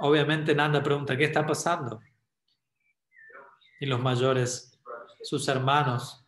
obviamente 0.00 0.54
Nanda 0.54 0.82
pregunta, 0.82 1.16
¿qué 1.16 1.24
está 1.24 1.46
pasando? 1.46 2.00
Y 3.80 3.86
los 3.86 4.00
mayores, 4.00 4.80
sus 5.22 5.46
hermanos, 5.48 6.24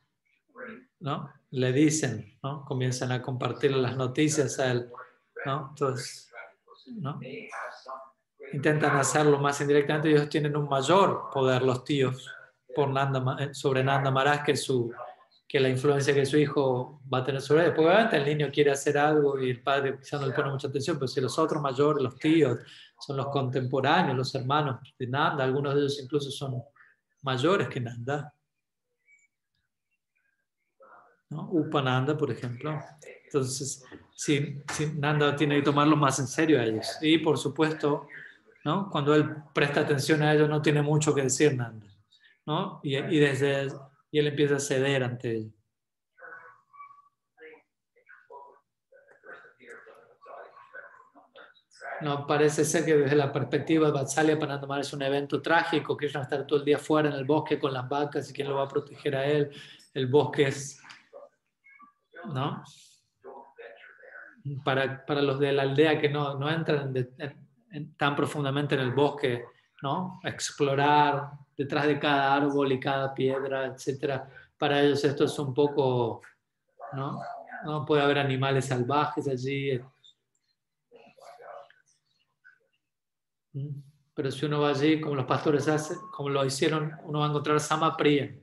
¿no? 1.00 1.32
Le 1.50 1.72
dicen, 1.72 2.38
¿no? 2.42 2.64
Comienzan 2.64 3.12
a 3.12 3.22
compartir 3.22 3.72
las 3.76 3.96
noticias 3.96 4.58
a 4.58 4.72
él, 4.72 4.90
¿no? 5.46 5.68
Entonces, 5.70 6.30
¿no? 6.86 7.20
Intentan 8.52 8.96
hacerlo 8.96 9.38
más 9.38 9.60
indirectamente, 9.60 10.10
ellos 10.10 10.28
tienen 10.28 10.56
un 10.56 10.68
mayor 10.68 11.30
poder, 11.32 11.62
los 11.62 11.84
tíos, 11.84 12.30
Nanda, 12.92 13.36
eh, 13.40 13.54
sobre 13.54 13.82
Nanda 13.82 14.10
Maharaj 14.10 14.44
que 15.54 15.60
la 15.60 15.68
influencia 15.68 16.12
que 16.12 16.26
su 16.26 16.36
hijo 16.36 17.00
va 17.12 17.18
a 17.18 17.24
tener 17.24 17.40
sobre 17.40 17.66
él. 17.66 17.74
Porque 17.74 17.88
obviamente 17.88 18.16
el 18.16 18.24
niño 18.24 18.50
quiere 18.52 18.72
hacer 18.72 18.98
algo 18.98 19.38
y 19.38 19.50
el 19.50 19.62
padre 19.62 19.98
quizás 19.98 20.20
no 20.20 20.26
le 20.26 20.32
pone 20.32 20.50
mucha 20.50 20.68
atención, 20.68 20.96
pero 20.96 21.06
si 21.06 21.20
los 21.20 21.38
otros 21.38 21.62
mayores, 21.62 22.02
los 22.02 22.18
tíos, 22.18 22.58
son 22.98 23.16
los 23.16 23.28
contemporáneos, 23.28 24.16
los 24.16 24.34
hermanos 24.34 24.80
de 24.98 25.06
Nanda, 25.06 25.44
algunos 25.44 25.74
de 25.74 25.80
ellos 25.80 26.00
incluso 26.02 26.30
son 26.30 26.60
mayores 27.22 27.68
que 27.68 27.80
Nanda. 27.80 28.34
¿no? 31.30 31.48
Upananda, 31.52 32.16
por 32.16 32.30
ejemplo. 32.30 32.78
Entonces, 33.24 33.84
si, 34.14 34.60
Nanda 34.96 35.36
tiene 35.36 35.56
que 35.56 35.62
tomarlo 35.62 35.96
más 35.96 36.18
en 36.18 36.26
serio 36.26 36.60
a 36.60 36.64
ellos. 36.64 36.98
Y 37.00 37.18
por 37.18 37.38
supuesto, 37.38 38.08
cuando 38.90 39.14
él 39.14 39.36
presta 39.52 39.80
atención 39.80 40.22
a 40.22 40.32
ellos, 40.32 40.48
no 40.48 40.62
tiene 40.62 40.82
mucho 40.82 41.14
que 41.14 41.22
decir 41.22 41.54
Nanda. 41.54 41.86
¿No? 42.47 42.80
Y, 42.82 42.97
y 42.97 43.18
desde 43.18 43.68
y 44.14 44.18
él 44.20 44.28
empieza 44.28 44.57
a 44.57 44.61
ceder 44.61 45.03
ante 45.03 45.36
él. 45.36 45.53
No, 52.01 52.26
parece 52.26 52.64
ser 52.64 52.84
que 52.84 52.97
desde 52.97 53.16
la 53.16 53.32
perspectiva 53.32 53.86
de 53.86 53.92
Vatsalya 53.92 54.38
Panandamar 54.38 54.80
es 54.80 54.92
un 54.92 55.03
evento 55.03 55.42
trágico, 55.42 55.97
que 55.97 56.07
va 56.09 56.20
a 56.20 56.22
estar 56.22 56.47
todo 56.47 56.61
el 56.61 56.64
día 56.64 56.78
fuera 56.78 57.09
en 57.09 57.14
el 57.16 57.24
bosque 57.24 57.59
con 57.59 57.72
las 57.72 57.88
vacas 57.88 58.30
y 58.30 58.32
quién 58.32 58.49
lo 58.49 58.57
va 58.57 58.64
a 58.64 58.68
proteger 58.68 59.16
a 59.16 59.24
él. 59.24 59.51
El 59.92 60.07
bosque 60.07 60.45
es, 60.45 60.80
¿no? 62.26 62.62
Para, 64.64 65.05
para 65.07 65.22
los 65.22 65.40
de 65.40 65.53
la 65.53 65.62
aldea 65.62 66.01
que 66.01 66.09
no, 66.09 66.38
no 66.38 66.51
entran 66.51 66.95
tan 67.97 68.14
profundamente 68.14 68.74
en 68.74 68.82
el 68.82 68.92
bosque, 68.92 69.45
¿no? 69.85 70.18
explorar, 70.24 71.32
detrás 71.55 71.87
de 71.87 71.99
cada 71.99 72.35
árbol 72.35 72.72
y 72.72 72.80
cada 72.80 73.12
piedra, 73.12 73.66
etcétera. 73.66 74.26
Para 74.57 74.80
ellos 74.80 75.05
esto 75.05 75.24
es 75.24 75.39
un 75.39 75.53
poco, 75.53 76.22
¿no? 76.95 77.20
No 77.66 77.85
puede 77.85 78.03
haber 78.03 78.18
animales 78.18 78.64
salvajes 78.64 79.28
allí. 79.28 79.78
Pero 84.14 84.30
si 84.30 84.47
uno 84.47 84.62
va 84.62 84.70
allí, 84.70 85.03
como 85.03 85.16
los 85.16 85.26
pastores 85.26 85.68
hacen, 85.68 85.99
como 86.11 86.30
lo 86.30 86.43
hicieron, 86.47 86.91
uno 87.03 87.18
va 87.18 87.26
a 87.26 87.28
encontrar 87.28 87.61
Samapriya. 87.61 88.35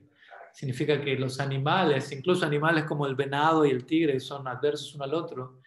Significa 0.52 1.00
que 1.00 1.16
los 1.16 1.40
animales, 1.40 2.12
incluso 2.12 2.46
animales 2.46 2.84
como 2.84 3.04
el 3.04 3.16
venado 3.16 3.66
y 3.66 3.70
el 3.70 3.84
tigre, 3.84 4.20
son 4.20 4.46
adversos 4.46 4.94
uno 4.94 5.04
al 5.04 5.14
otro. 5.14 5.60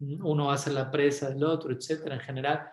Uno 0.00 0.50
hace 0.50 0.72
la 0.72 0.90
presa 0.90 1.28
del 1.28 1.44
otro, 1.44 1.70
etcétera. 1.70 2.14
En 2.14 2.20
general, 2.22 2.70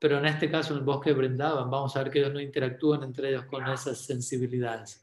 pero 0.00 0.18
en 0.18 0.26
este 0.26 0.50
caso 0.50 0.72
en 0.72 0.80
el 0.80 0.84
bosque 0.84 1.12
brindaban, 1.12 1.70
vamos 1.70 1.96
a 1.96 2.02
ver 2.02 2.12
que 2.12 2.20
ellos 2.20 2.32
no 2.32 2.40
interactúan 2.40 3.02
entre 3.02 3.30
ellos 3.30 3.46
con 3.46 3.66
esas 3.66 3.98
sensibilidades. 3.98 5.02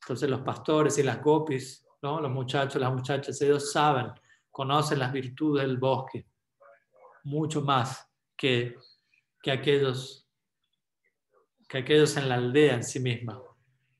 Entonces 0.00 0.30
los 0.30 0.40
pastores 0.42 0.98
y 0.98 1.02
las 1.02 1.20
gopis, 1.20 1.84
¿no? 2.02 2.20
los 2.20 2.30
muchachos, 2.30 2.80
las 2.80 2.92
muchachas, 2.92 3.40
ellos 3.42 3.72
saben, 3.72 4.12
conocen 4.50 5.00
las 5.00 5.12
virtudes 5.12 5.66
del 5.66 5.78
bosque, 5.78 6.26
mucho 7.24 7.62
más 7.62 8.08
que, 8.36 8.76
que, 9.42 9.50
aquellos, 9.50 10.28
que 11.68 11.78
aquellos 11.78 12.16
en 12.16 12.28
la 12.28 12.36
aldea 12.36 12.74
en 12.74 12.84
sí 12.84 13.00
misma, 13.00 13.42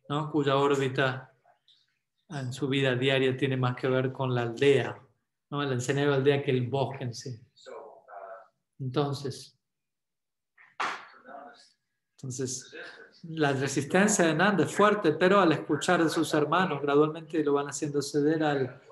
¿no? 0.08 0.30
cuya 0.30 0.56
órbita 0.56 1.32
en 2.28 2.52
su 2.52 2.68
vida 2.68 2.94
diaria 2.94 3.36
tiene 3.36 3.56
más 3.56 3.74
que 3.74 3.88
ver 3.88 4.12
con 4.12 4.32
la 4.32 4.42
aldea, 4.42 4.96
¿no? 5.50 5.62
el 5.62 5.72
enseñar 5.72 6.06
la 6.06 6.16
aldea 6.16 6.42
que 6.42 6.52
el 6.52 6.68
bosque 6.68 7.02
en 7.02 7.14
sí. 7.14 7.36
Entonces, 8.78 9.55
entonces, 12.26 12.74
la 13.22 13.52
resistencia 13.52 14.26
de 14.26 14.34
Nanda 14.34 14.64
es 14.64 14.74
fuerte, 14.74 15.12
pero 15.12 15.40
al 15.40 15.52
escuchar 15.52 16.02
de 16.02 16.10
sus 16.10 16.34
hermanos, 16.34 16.82
gradualmente 16.82 17.42
lo 17.44 17.52
van 17.54 17.68
haciendo 17.68 18.02
ceder 18.02 18.42
al... 18.42 18.82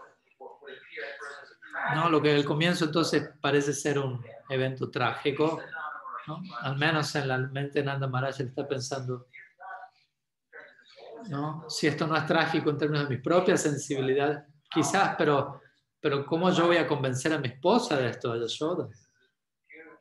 ¿no? 1.96 2.08
Lo 2.10 2.22
que 2.22 2.32
al 2.32 2.44
comienzo 2.44 2.84
entonces 2.84 3.28
parece 3.40 3.72
ser 3.72 3.98
un 3.98 4.24
evento 4.48 4.88
trágico, 4.88 5.60
¿no? 6.28 6.42
al 6.60 6.76
menos 6.76 7.12
en 7.16 7.28
la 7.28 7.38
mente 7.38 7.80
de 7.80 7.86
Nanda 7.86 8.06
Maharaj 8.06 8.40
está 8.40 8.66
pensando, 8.66 9.26
¿no? 11.28 11.64
si 11.68 11.88
esto 11.88 12.06
no 12.06 12.16
es 12.16 12.24
trágico 12.24 12.70
en 12.70 12.78
términos 12.78 13.08
de 13.08 13.16
mi 13.16 13.20
propia 13.20 13.56
sensibilidad, 13.56 14.46
quizás, 14.70 15.16
pero, 15.18 15.60
pero 16.00 16.24
¿cómo 16.24 16.50
yo 16.50 16.66
voy 16.66 16.76
a 16.76 16.86
convencer 16.86 17.32
a 17.32 17.38
mi 17.38 17.48
esposa 17.48 17.96
de 17.96 18.10
esto, 18.10 18.32
a 18.32 18.38
Yashoda? 18.38 18.88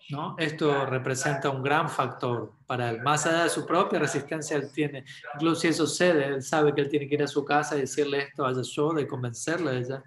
¿No? 0.09 0.35
Esto 0.37 0.85
representa 0.85 1.49
un 1.49 1.63
gran 1.63 1.89
factor 1.89 2.53
para 2.67 2.89
él. 2.89 3.01
Más 3.01 3.25
allá 3.25 3.43
de 3.43 3.49
su 3.49 3.65
propia 3.65 3.99
resistencia, 3.99 4.57
él 4.57 4.71
tiene, 4.71 5.05
incluso 5.35 5.61
si 5.61 5.67
eso 5.69 5.87
cede, 5.87 6.25
él 6.25 6.41
sabe 6.41 6.73
que 6.73 6.81
él 6.81 6.89
tiene 6.89 7.07
que 7.07 7.15
ir 7.15 7.23
a 7.23 7.27
su 7.27 7.43
casa 7.45 7.77
y 7.77 7.81
decirle 7.81 8.19
esto 8.19 8.45
a 8.45 8.53
Yashoda 8.53 9.01
y 9.01 9.07
convencerle 9.07 9.71
de 9.71 9.79
ella. 9.79 10.03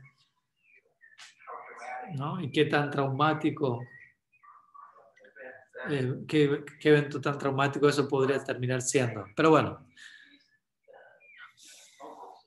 ¿no? 2.15 2.41
Y 2.41 2.51
qué 2.51 2.67
tan 2.67 2.91
traumático, 2.91 3.83
eh, 5.89 6.15
qué, 6.27 6.65
qué, 6.81 6.89
evento 6.91 7.21
tan 7.21 7.39
traumático 7.39 7.89
eso 7.89 8.09
podría 8.09 8.43
terminar 8.43 8.83
siendo. 8.83 9.27
Pero 9.35 9.51
bueno, 9.51 9.87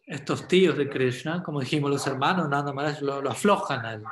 estos 0.06 0.48
tíos 0.48 0.78
de 0.78 0.90
Krishna, 0.90 1.44
como 1.44 1.60
dijimos 1.60 1.92
los 1.92 2.08
hermanos, 2.08 2.50
nada 2.50 2.74
más 2.74 3.02
lo, 3.02 3.22
lo 3.22 3.30
aflojan 3.30 3.86
a 3.86 3.94
él. 3.94 4.04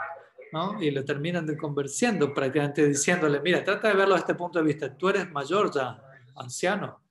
Y 0.80 0.92
lo 0.92 1.04
terminan 1.04 1.46
de 1.46 1.58
convenciendo, 1.58 2.34
prácticamente 2.34 2.88
diciéndole, 2.88 3.42
mira, 3.42 3.64
trata 3.64 3.90
de 3.90 3.96
verlo 3.96 4.16
desde 4.16 4.28
este 4.28 4.36
punto 4.36 4.60
de 4.60 4.66
vista, 4.66 4.96
tú 4.96 5.10
eres 5.10 5.30
mayor 5.32 5.72
ya, 5.74 6.02
anciano, 6.36 7.02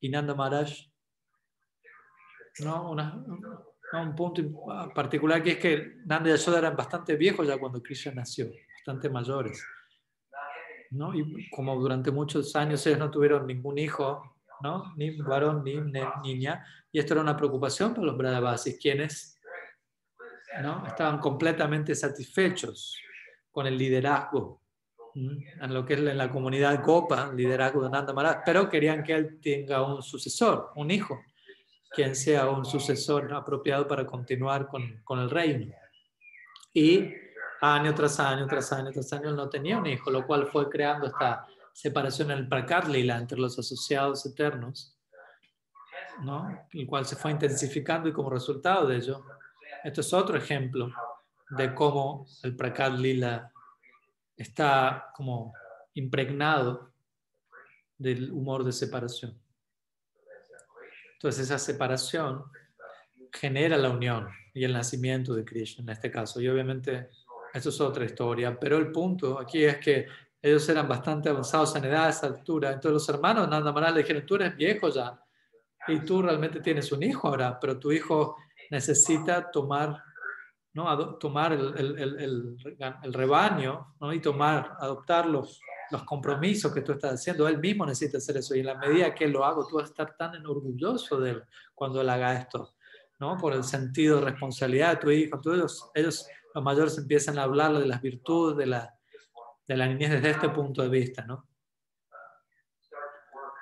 y 0.00 0.08
Nanda 0.08 0.34
Maharaj, 0.34 0.70
¿no? 2.60 2.94
un 3.92 4.14
punto 4.16 4.42
particular 4.94 5.42
que 5.42 5.52
es 5.52 5.58
que 5.58 5.96
Nanda 6.04 6.28
y 6.28 6.32
Yashoda 6.32 6.58
eran 6.58 6.76
bastante 6.76 7.16
viejos 7.16 7.46
ya 7.46 7.58
cuando 7.58 7.82
Krishna 7.82 8.12
nació, 8.12 8.50
bastante 8.76 9.08
mayores. 9.08 9.64
¿no? 10.90 11.14
Y 11.14 11.48
como 11.50 11.78
durante 11.80 12.10
muchos 12.10 12.54
años 12.56 12.86
ellos 12.86 12.98
no 12.98 13.10
tuvieron 13.10 13.46
ningún 13.46 13.78
hijo, 13.78 14.36
¿no? 14.62 14.92
ni 14.96 15.16
varón 15.22 15.64
ni 15.64 15.76
niña, 16.22 16.64
y 16.92 16.98
esto 16.98 17.14
era 17.14 17.22
una 17.22 17.36
preocupación 17.36 17.94
para 17.94 18.06
los 18.06 18.16
Brahavasis, 18.16 18.78
quienes 18.80 19.33
¿no? 20.62 20.86
estaban 20.86 21.18
completamente 21.18 21.94
satisfechos 21.94 22.98
con 23.50 23.66
el 23.66 23.76
liderazgo 23.76 24.60
en 25.14 25.72
lo 25.72 25.84
que 25.84 25.94
es 25.94 26.00
en 26.00 26.18
la 26.18 26.28
comunidad 26.30 26.82
Gopa, 26.82 27.28
el 27.30 27.36
liderazgo 27.36 27.84
de 27.84 27.90
Nanda 27.90 28.12
Maharaj, 28.12 28.42
pero 28.44 28.68
querían 28.68 29.04
que 29.04 29.14
él 29.14 29.38
tenga 29.40 29.82
un 29.82 30.02
sucesor, 30.02 30.72
un 30.74 30.90
hijo, 30.90 31.20
quien 31.90 32.16
sea 32.16 32.48
un 32.48 32.64
sucesor 32.64 33.32
apropiado 33.32 33.86
para 33.86 34.04
continuar 34.04 34.66
con, 34.66 35.00
con 35.04 35.20
el 35.20 35.30
reino. 35.30 35.72
Y 36.72 37.12
año 37.60 37.94
tras 37.94 38.18
año, 38.18 38.46
tras 38.48 38.72
año, 38.72 38.90
tras 38.90 39.12
año, 39.12 39.30
él 39.30 39.36
no 39.36 39.48
tenía 39.48 39.78
un 39.78 39.86
hijo, 39.86 40.10
lo 40.10 40.26
cual 40.26 40.48
fue 40.48 40.68
creando 40.68 41.06
esta 41.06 41.46
separación 41.72 42.32
en 42.32 42.38
el 42.38 42.48
Prakat 42.48 42.88
Lila 42.88 43.16
entre 43.16 43.38
los 43.38 43.56
asociados 43.56 44.26
eternos, 44.26 44.96
¿no? 46.22 46.66
el 46.72 46.86
cual 46.86 47.06
se 47.06 47.14
fue 47.14 47.30
intensificando 47.30 48.08
y 48.08 48.12
como 48.12 48.30
resultado 48.30 48.88
de 48.88 48.96
ello, 48.96 49.24
esto 49.84 50.00
es 50.00 50.12
otro 50.14 50.36
ejemplo 50.36 50.90
de 51.50 51.74
cómo 51.74 52.26
el 52.42 52.56
Prakat 52.56 52.94
Lila 52.94 53.52
está 54.34 55.10
como 55.14 55.52
impregnado 55.92 56.90
del 57.98 58.32
humor 58.32 58.64
de 58.64 58.72
separación. 58.72 59.38
Entonces 61.12 61.44
esa 61.44 61.58
separación 61.58 62.44
genera 63.30 63.76
la 63.76 63.90
unión 63.90 64.28
y 64.54 64.64
el 64.64 64.72
nacimiento 64.72 65.34
de 65.34 65.44
Krishna 65.44 65.82
en 65.82 65.90
este 65.90 66.10
caso. 66.10 66.40
Y 66.40 66.48
obviamente 66.48 67.10
esto 67.52 67.68
es 67.68 67.80
otra 67.80 68.06
historia, 68.06 68.58
pero 68.58 68.78
el 68.78 68.90
punto 68.90 69.38
aquí 69.38 69.64
es 69.64 69.76
que 69.76 70.06
ellos 70.40 70.66
eran 70.68 70.88
bastante 70.88 71.28
avanzados 71.28 71.76
en 71.76 71.84
edad 71.84 72.06
a 72.06 72.10
esa 72.10 72.26
altura. 72.26 72.72
Entonces 72.72 72.92
los 72.92 73.08
hermanos 73.10 73.48
Nanda 73.48 73.70
Maharaj 73.70 73.94
le 73.94 74.00
dijeron, 74.00 74.24
tú 74.24 74.36
eres 74.36 74.56
viejo 74.56 74.88
ya 74.88 75.20
y 75.88 76.00
tú 76.00 76.22
realmente 76.22 76.60
tienes 76.60 76.90
un 76.90 77.02
hijo 77.02 77.28
ahora, 77.28 77.60
pero 77.60 77.78
tu 77.78 77.92
hijo 77.92 78.36
necesita 78.70 79.50
tomar 79.50 80.02
¿no? 80.74 81.16
tomar 81.16 81.52
el, 81.52 81.72
el, 81.78 81.98
el, 81.98 82.56
el, 83.02 83.12
rebaño 83.12 83.94
¿no? 84.00 84.12
y 84.12 84.20
tomar, 84.20 84.76
adoptar 84.80 85.26
los, 85.26 85.60
los 85.90 86.02
compromisos 86.02 86.72
que 86.74 86.82
tú 86.82 86.92
estás 86.92 87.14
haciendo. 87.14 87.46
Él 87.46 87.58
mismo 87.58 87.86
necesita 87.86 88.18
hacer 88.18 88.38
eso 88.38 88.54
y 88.54 88.60
en 88.60 88.66
la 88.66 88.74
medida 88.74 89.14
que 89.14 89.28
lo 89.28 89.44
haga, 89.44 89.62
tú 89.68 89.76
vas 89.76 89.84
a 89.84 89.88
estar 89.88 90.16
tan 90.16 90.44
orgulloso 90.44 91.20
de 91.20 91.30
él 91.30 91.42
cuando 91.74 92.00
él 92.00 92.08
haga 92.08 92.34
esto, 92.34 92.74
¿no? 93.20 93.38
por 93.38 93.52
el 93.52 93.62
sentido 93.62 94.16
de 94.16 94.24
responsabilidad 94.24 94.90
de 94.90 94.96
tu 94.96 95.10
hijo. 95.10 95.40
Todos 95.40 95.90
ellos, 95.94 96.28
los 96.52 96.64
mayores, 96.64 96.98
empiezan 96.98 97.38
a 97.38 97.44
hablarle 97.44 97.80
de 97.80 97.86
las 97.86 98.02
virtudes 98.02 98.56
de 98.56 98.66
la, 98.66 98.94
de 99.66 99.76
la 99.76 99.86
niñez 99.86 100.10
desde 100.10 100.30
este 100.30 100.48
punto 100.48 100.82
de 100.82 100.88
vista. 100.88 101.24
¿no? 101.24 101.46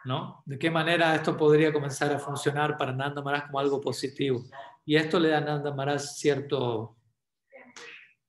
¿no? 0.07 0.43
¿De 0.47 0.59
qué 0.59 0.71
manera 0.71 1.15
esto 1.15 1.37
podría 1.37 1.73
comenzar 1.73 2.11
a 2.13 2.19
funcionar 2.19 2.79
para 2.79 2.93
Nanda 2.93 3.21
Maharaj 3.21 3.49
como 3.49 3.61
algo 3.61 3.81
positivo? 3.83 4.43
Y 4.85 4.97
esto 4.97 5.19
le 5.21 5.29
da 5.29 5.39
a 5.39 5.41
Nanda 5.41 5.73
Maharaj 5.73 6.01
cierto, 6.01 6.97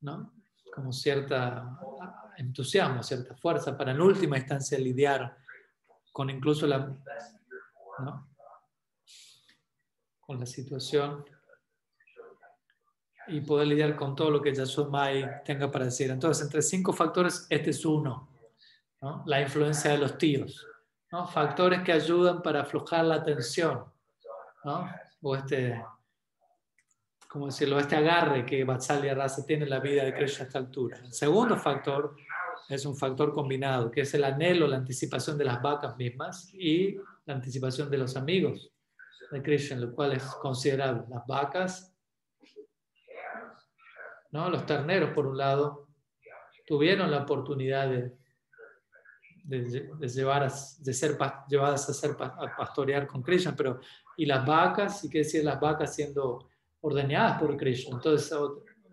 ¿no? 0.01 0.33
Como 0.73 0.91
cierta 0.91 1.79
entusiasmo, 2.37 3.03
cierta 3.03 3.35
fuerza 3.35 3.77
para 3.77 3.91
en 3.91 4.01
última 4.01 4.37
instancia 4.37 4.77
lidiar 4.79 5.37
con 6.11 6.29
incluso 6.29 6.65
la, 6.67 6.79
¿no? 7.99 8.29
con 10.19 10.39
la 10.39 10.45
situación 10.45 11.25
y 13.27 13.41
poder 13.41 13.67
lidiar 13.67 13.95
con 13.95 14.15
todo 14.15 14.31
lo 14.31 14.41
que 14.41 14.53
Yasomai 14.53 15.43
tenga 15.43 15.71
para 15.71 15.85
decir. 15.85 16.09
Entonces, 16.09 16.43
entre 16.43 16.61
cinco 16.61 16.91
factores, 16.91 17.45
este 17.49 17.69
es 17.69 17.85
uno, 17.85 18.29
¿no? 19.01 19.23
la 19.25 19.41
influencia 19.41 19.91
de 19.91 19.97
los 19.99 20.17
tíos 20.17 20.67
factores 21.31 21.83
que 21.83 21.91
ayudan 21.91 22.41
para 22.41 22.61
aflojar 22.61 23.05
la 23.05 23.23
tensión, 23.23 23.85
¿no? 24.63 24.89
o 25.21 25.35
este, 25.35 25.83
¿cómo 27.33 27.47
decirlo? 27.47 27.79
este 27.79 27.95
agarre 27.95 28.45
que 28.45 28.63
Vatsalya 28.63 29.15
Rasa 29.15 29.43
tiene 29.43 29.63
en 29.63 29.71
la 29.71 29.79
vida 29.79 30.03
de 30.03 30.13
Krishna 30.13 30.43
a 30.43 30.47
esta 30.47 30.59
altura. 30.59 30.97
El 31.03 31.11
segundo 31.11 31.57
factor 31.57 32.15
es 32.69 32.85
un 32.85 32.95
factor 32.95 33.33
combinado, 33.33 33.89
que 33.89 34.01
es 34.01 34.13
el 34.13 34.23
anhelo, 34.23 34.67
la 34.67 34.77
anticipación 34.77 35.35
de 35.35 35.45
las 35.45 35.59
vacas 35.59 35.97
mismas 35.97 36.53
y 36.53 36.95
la 37.25 37.33
anticipación 37.33 37.89
de 37.89 37.97
los 37.97 38.15
amigos 38.15 38.71
de 39.31 39.41
Krishna, 39.41 39.77
lo 39.77 39.95
cual 39.95 40.13
es 40.13 40.23
considerable. 40.23 41.05
Las 41.09 41.25
vacas, 41.25 41.91
¿no? 44.29 44.47
los 44.51 44.63
terneros, 44.67 45.09
por 45.09 45.25
un 45.25 45.35
lado, 45.35 45.87
tuvieron 46.67 47.09
la 47.09 47.23
oportunidad 47.23 47.89
de 47.89 48.13
de, 49.43 50.07
llevar 50.07 50.49
de 50.49 50.93
ser 50.93 51.17
llevadas 51.49 51.89
a, 51.89 51.93
ser, 51.93 52.15
a 52.17 52.55
pastorear 52.55 53.05
con 53.05 53.21
Krishna, 53.21 53.53
pero 53.53 53.81
y 54.15 54.25
las 54.25 54.45
vacas, 54.45 55.03
y 55.03 55.09
qué 55.09 55.17
decir 55.17 55.43
las 55.43 55.59
vacas 55.59 55.93
siendo 55.93 56.47
ordeñadas 56.83 57.39
por 57.39 57.55
Krishna. 57.55 57.95
Entonces, 57.95 58.31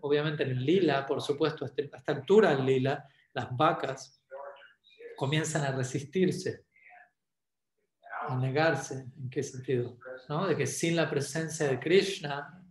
obviamente 0.01 0.45
en 0.45 0.51
el 0.51 0.65
lila, 0.65 1.05
por 1.07 1.21
supuesto, 1.21 1.65
este, 1.65 1.91
a 1.93 1.99
esta 1.99 2.13
altura 2.13 2.55
del 2.55 2.65
lila, 2.65 3.09
las 3.33 3.55
vacas 3.57 4.23
comienzan 5.17 5.63
a 5.65 5.73
resistirse, 5.73 6.67
a 8.29 8.37
negarse. 8.37 9.07
¿En 9.19 9.29
qué 9.29 9.43
sentido? 9.43 9.99
¿No? 10.29 10.47
De 10.47 10.57
que 10.57 10.67
sin 10.67 10.95
la 10.97 11.11
presencia 11.11 11.69
de 11.69 11.81
Krishna, 11.81 12.65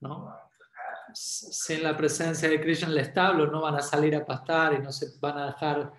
¿no? 0.00 0.34
sin 1.14 1.82
la 1.82 1.96
presencia 1.96 2.48
de 2.48 2.60
Krishna 2.60 2.88
en 2.88 2.92
el 2.92 2.98
establo 2.98 3.46
no 3.46 3.62
van 3.62 3.76
a 3.76 3.80
salir 3.80 4.14
a 4.16 4.26
pastar 4.26 4.74
y 4.74 4.80
no 4.80 4.92
se 4.92 5.18
van 5.20 5.38
a 5.38 5.46
dejar, 5.46 5.92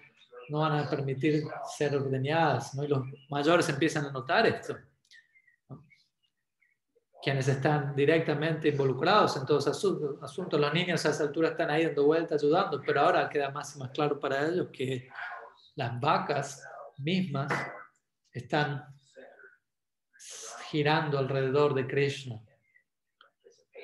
no 0.50 0.60
van 0.60 0.74
a 0.74 0.90
permitir 0.90 1.46
ser 1.78 1.96
ordeñadas. 1.96 2.76
Y 2.76 2.88
los 2.88 3.04
mayores 3.30 3.70
empiezan 3.70 4.06
a 4.06 4.12
notar 4.12 4.46
esto. 4.46 4.76
Quienes 7.22 7.48
están 7.48 7.96
directamente 7.96 8.70
involucrados 8.70 9.36
en 9.38 9.46
todos 9.46 9.68
esos 9.68 10.22
asuntos, 10.22 10.60
los 10.60 10.74
niños 10.74 11.06
a 11.06 11.10
esa 11.10 11.24
altura 11.24 11.50
están 11.50 11.70
ahí 11.70 11.86
dando 11.86 12.06
vueltas, 12.06 12.42
ayudando, 12.42 12.82
pero 12.86 13.02
ahora 13.02 13.28
queda 13.28 13.50
más 13.50 13.76
y 13.76 13.80
más 13.80 13.90
claro 13.90 14.20
para 14.20 14.48
ellos 14.48 14.68
que 14.72 15.10
las 15.76 16.00
vacas 16.00 16.64
mismas 16.98 17.52
están 18.32 18.86
girando 20.70 21.18
alrededor 21.18 21.74
de 21.74 21.88
Krishna 21.88 22.42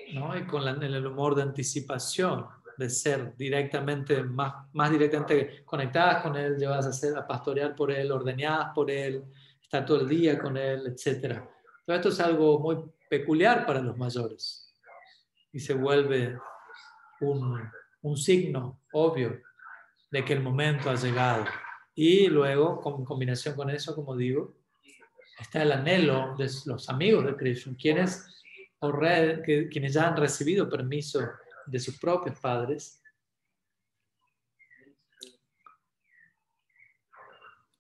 y 0.07 0.45
con 0.45 0.84
el 0.84 1.05
humor 1.05 1.36
de 1.36 1.43
anticipación, 1.43 2.45
de 2.77 2.89
ser 2.89 3.36
directamente, 3.36 4.23
más, 4.23 4.53
más 4.73 4.91
directamente 4.91 5.63
conectadas 5.63 6.21
con 6.23 6.36
Él, 6.36 6.57
llevadas 6.57 6.88
a, 6.88 6.93
ser, 6.93 7.17
a 7.17 7.25
pastorear 7.25 7.75
por 7.75 7.91
Él, 7.91 8.11
ordeñadas 8.11 8.71
por 8.73 8.89
Él, 8.91 9.23
estar 9.61 9.86
todo 9.86 10.01
el 10.01 10.09
día 10.09 10.38
con 10.38 10.57
Él, 10.57 10.88
etc. 10.88 11.41
Todo 11.86 11.95
esto 11.95 12.09
es 12.09 12.19
algo 12.19 12.59
muy 12.59 12.77
peculiar 13.14 13.64
para 13.68 13.80
los 13.80 13.95
mayores 13.95 14.74
y 15.51 15.59
se 15.59 15.76
vuelve 15.76 16.36
un, 17.22 17.61
un 18.01 18.18
signo 18.18 18.80
obvio 18.91 19.39
de 20.09 20.26
que 20.26 20.34
el 20.34 20.41
momento 20.41 20.89
ha 20.89 20.95
llegado. 20.95 21.45
Y 21.93 22.26
luego, 22.26 22.82
en 22.97 23.05
combinación 23.05 23.55
con 23.55 23.70
eso, 23.70 23.93
como 23.93 24.16
digo, 24.16 24.55
está 25.39 25.61
el 25.61 25.74
anhelo 25.74 26.36
de 26.36 26.49
los 26.66 26.89
amigos 26.89 27.26
de 27.26 27.36
Krishna, 27.36 27.76
quienes 27.80 28.26
quienes 29.72 29.93
ya 29.93 30.07
han 30.07 30.18
recibido 30.18 30.68
permiso 30.68 31.22
de 31.68 31.80
sus 31.80 31.97
propios 31.99 32.38
padres, 32.39 32.99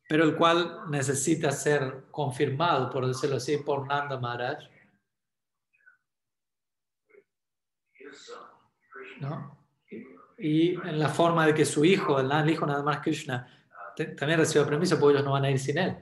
pero 0.07 0.25
el 0.25 0.35
cual 0.37 0.89
necesita 0.91 1.51
ser 1.51 2.05
confirmado, 2.11 2.89
por 2.91 3.07
decirlo 3.07 3.37
así, 3.37 3.57
por 3.57 3.87
Nanda 3.87 4.17
Maharaj. 4.19 4.72
¿No? 9.23 9.57
Y 10.37 10.75
en 10.75 10.99
la 10.99 11.09
forma 11.09 11.45
de 11.45 11.53
que 11.53 11.65
su 11.65 11.85
hijo, 11.85 12.19
el 12.19 12.49
hijo 12.49 12.65
nada 12.65 12.83
más 12.83 12.99
Krishna, 12.99 13.47
también 14.17 14.39
reciba 14.39 14.65
permiso, 14.65 14.99
porque 14.99 15.13
ellos 15.13 15.25
no 15.25 15.31
van 15.31 15.45
a 15.45 15.51
ir 15.51 15.59
sin 15.59 15.77
él. 15.77 15.95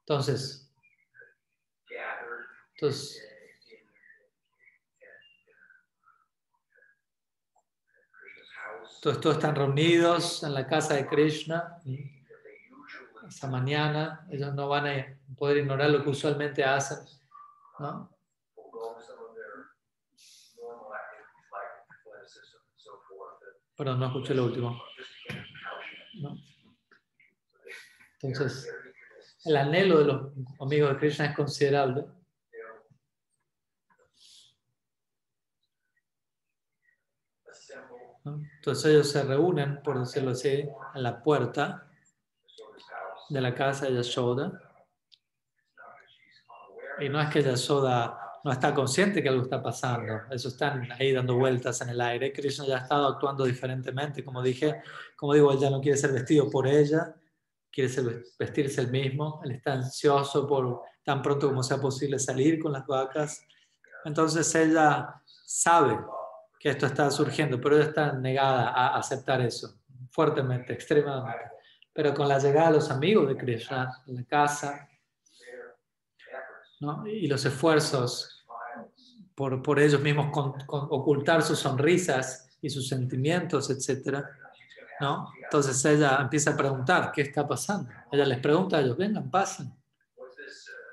Entonces, 0.00 0.70
entonces 2.74 3.22
Todos, 9.02 9.34
están 9.34 9.56
reunidos 9.56 10.44
en 10.44 10.54
la 10.54 10.64
casa 10.64 10.94
de 10.94 11.08
Krishna 11.08 11.76
esa 13.28 13.48
mañana. 13.48 14.24
Ellos 14.30 14.54
no 14.54 14.68
van 14.68 14.86
a 14.86 15.18
poder 15.36 15.56
ignorar 15.56 15.90
lo 15.90 16.04
que 16.04 16.10
usualmente 16.10 16.62
hacen. 16.62 16.98
¿no? 17.80 18.08
Perdón, 23.82 23.98
no 23.98 24.06
escuché 24.06 24.32
lo 24.32 24.44
último. 24.44 24.80
Entonces, 28.20 28.72
el 29.44 29.56
anhelo 29.56 29.98
de 29.98 30.04
los 30.04 30.32
amigos 30.60 30.90
de 30.90 30.98
Krishna 30.98 31.24
es 31.24 31.34
considerable. 31.34 32.04
Entonces 38.24 38.84
ellos 38.84 39.10
se 39.10 39.24
reúnen, 39.24 39.82
por 39.82 39.98
decirlo 39.98 40.30
así, 40.30 40.64
en 40.94 41.02
la 41.02 41.20
puerta 41.20 41.90
de 43.30 43.40
la 43.40 43.52
casa 43.52 43.86
de 43.86 43.94
Yashoda. 43.94 44.62
Y 47.00 47.08
no 47.08 47.20
es 47.20 47.28
que 47.30 47.42
Yashoda 47.42 48.21
no 48.44 48.50
está 48.50 48.74
consciente 48.74 49.22
que 49.22 49.28
algo 49.28 49.42
está 49.42 49.62
pasando, 49.62 50.22
eso 50.30 50.48
están 50.48 50.90
ahí 50.92 51.12
dando 51.12 51.36
vueltas 51.36 51.80
en 51.80 51.90
el 51.90 52.00
aire. 52.00 52.32
Krishna 52.32 52.66
ya 52.66 52.78
ha 52.78 52.82
estado 52.82 53.06
actuando 53.06 53.44
diferentemente, 53.44 54.24
como 54.24 54.42
dije, 54.42 54.82
como 55.16 55.34
digo, 55.34 55.52
él 55.52 55.58
ya 55.58 55.70
no 55.70 55.80
quiere 55.80 55.96
ser 55.96 56.12
vestido 56.12 56.50
por 56.50 56.66
ella, 56.66 57.14
quiere 57.70 57.88
ser, 57.88 58.24
vestirse 58.38 58.80
el 58.80 58.90
mismo, 58.90 59.40
él 59.44 59.52
está 59.52 59.74
ansioso 59.74 60.46
por 60.46 60.82
tan 61.04 61.22
pronto 61.22 61.48
como 61.48 61.62
sea 61.62 61.78
posible 61.78 62.18
salir 62.18 62.60
con 62.60 62.72
las 62.72 62.86
vacas. 62.86 63.46
Entonces 64.04 64.52
ella 64.54 65.22
sabe 65.44 65.98
que 66.58 66.70
esto 66.70 66.86
está 66.86 67.10
surgiendo, 67.10 67.60
pero 67.60 67.76
ella 67.76 67.86
está 67.86 68.12
negada 68.12 68.68
a 68.68 68.96
aceptar 68.96 69.40
eso, 69.40 69.80
fuertemente, 70.10 70.72
extremadamente. 70.72 71.50
Pero 71.92 72.14
con 72.14 72.28
la 72.28 72.38
llegada 72.38 72.68
de 72.68 72.74
los 72.74 72.90
amigos 72.90 73.28
de 73.28 73.36
Krishna 73.36 74.02
en 74.06 74.16
la 74.16 74.24
casa 74.24 74.88
¿no? 76.80 77.06
y 77.06 77.26
los 77.26 77.44
esfuerzos 77.44 78.31
por, 79.34 79.62
por 79.62 79.80
ellos 79.80 80.00
mismos 80.00 80.30
con, 80.30 80.54
ocultar 80.68 81.42
sus 81.42 81.58
sonrisas 81.58 82.48
y 82.60 82.70
sus 82.70 82.88
sentimientos, 82.88 83.70
etc., 83.70 84.24
¿no? 85.00 85.32
Entonces 85.42 85.84
ella 85.84 86.18
empieza 86.20 86.52
a 86.52 86.56
preguntar, 86.56 87.12
¿qué 87.12 87.22
está 87.22 87.46
pasando? 87.46 87.90
Ella 88.10 88.24
les 88.24 88.38
pregunta 88.38 88.76
a 88.76 88.80
ellos, 88.80 88.96
vengan, 88.96 89.30
pasen. 89.30 89.72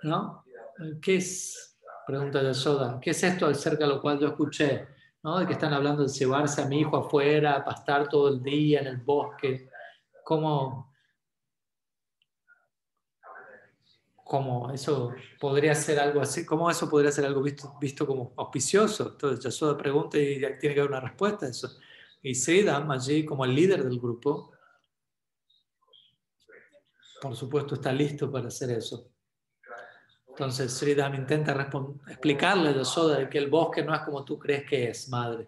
¿No? 0.03 0.43
¿Qué 1.01 1.17
es? 1.17 1.77
Pregunta 2.07 2.41
Yashoda, 2.41 2.99
¿qué 2.99 3.11
es 3.11 3.23
esto 3.23 3.45
acerca 3.45 3.83
de 3.83 3.91
lo 3.91 4.01
cual 4.01 4.19
yo 4.19 4.27
escuché? 4.27 4.87
¿no? 5.23 5.39
de 5.39 5.47
que 5.47 5.53
están 5.53 5.73
hablando 5.73 6.03
de 6.03 6.09
llevarse 6.09 6.61
a 6.61 6.65
mi 6.65 6.79
hijo 6.79 6.97
afuera, 6.97 7.55
a 7.55 7.63
pastar 7.63 8.07
todo 8.07 8.29
el 8.29 8.41
día 8.41 8.79
en 8.79 8.87
el 8.87 8.97
bosque, 8.97 9.69
cómo, 10.23 10.88
cómo 14.29 14.71
eso 14.71 15.11
podría 15.39 15.73
ser 15.73 15.99
algo 15.99 16.21
así, 16.21 16.45
cómo 16.45 16.69
eso 16.69 16.87
podría 16.87 17.11
ser 17.11 17.25
algo 17.25 17.41
visto, 17.41 17.75
visto 17.81 18.05
como 18.05 18.31
auspicioso. 18.37 19.13
Entonces 19.13 19.43
Yasoda 19.43 19.75
pregunta 19.75 20.19
y 20.19 20.37
tiene 20.59 20.75
que 20.75 20.81
haber 20.81 20.91
una 20.91 20.99
respuesta 20.99 21.47
a 21.47 21.49
eso. 21.49 21.67
Y 22.21 22.35
Sridham 22.35 22.91
allí 22.91 23.25
como 23.25 23.43
el 23.43 23.55
líder 23.55 23.83
del 23.83 23.99
grupo, 23.99 24.51
por 27.19 27.35
supuesto 27.35 27.73
está 27.73 27.91
listo 27.91 28.31
para 28.31 28.49
hacer 28.49 28.69
eso. 28.69 29.09
Entonces 30.27 30.73
Sridham 30.73 31.15
intenta 31.15 31.51
explicarle 32.07 32.69
a 32.69 32.73
Yasoda 32.73 33.17
de 33.17 33.29
que 33.29 33.39
el 33.39 33.49
bosque 33.49 33.83
no 33.83 33.95
es 33.95 34.01
como 34.01 34.23
tú 34.23 34.37
crees 34.37 34.63
que 34.69 34.89
es, 34.89 35.09
madre. 35.09 35.47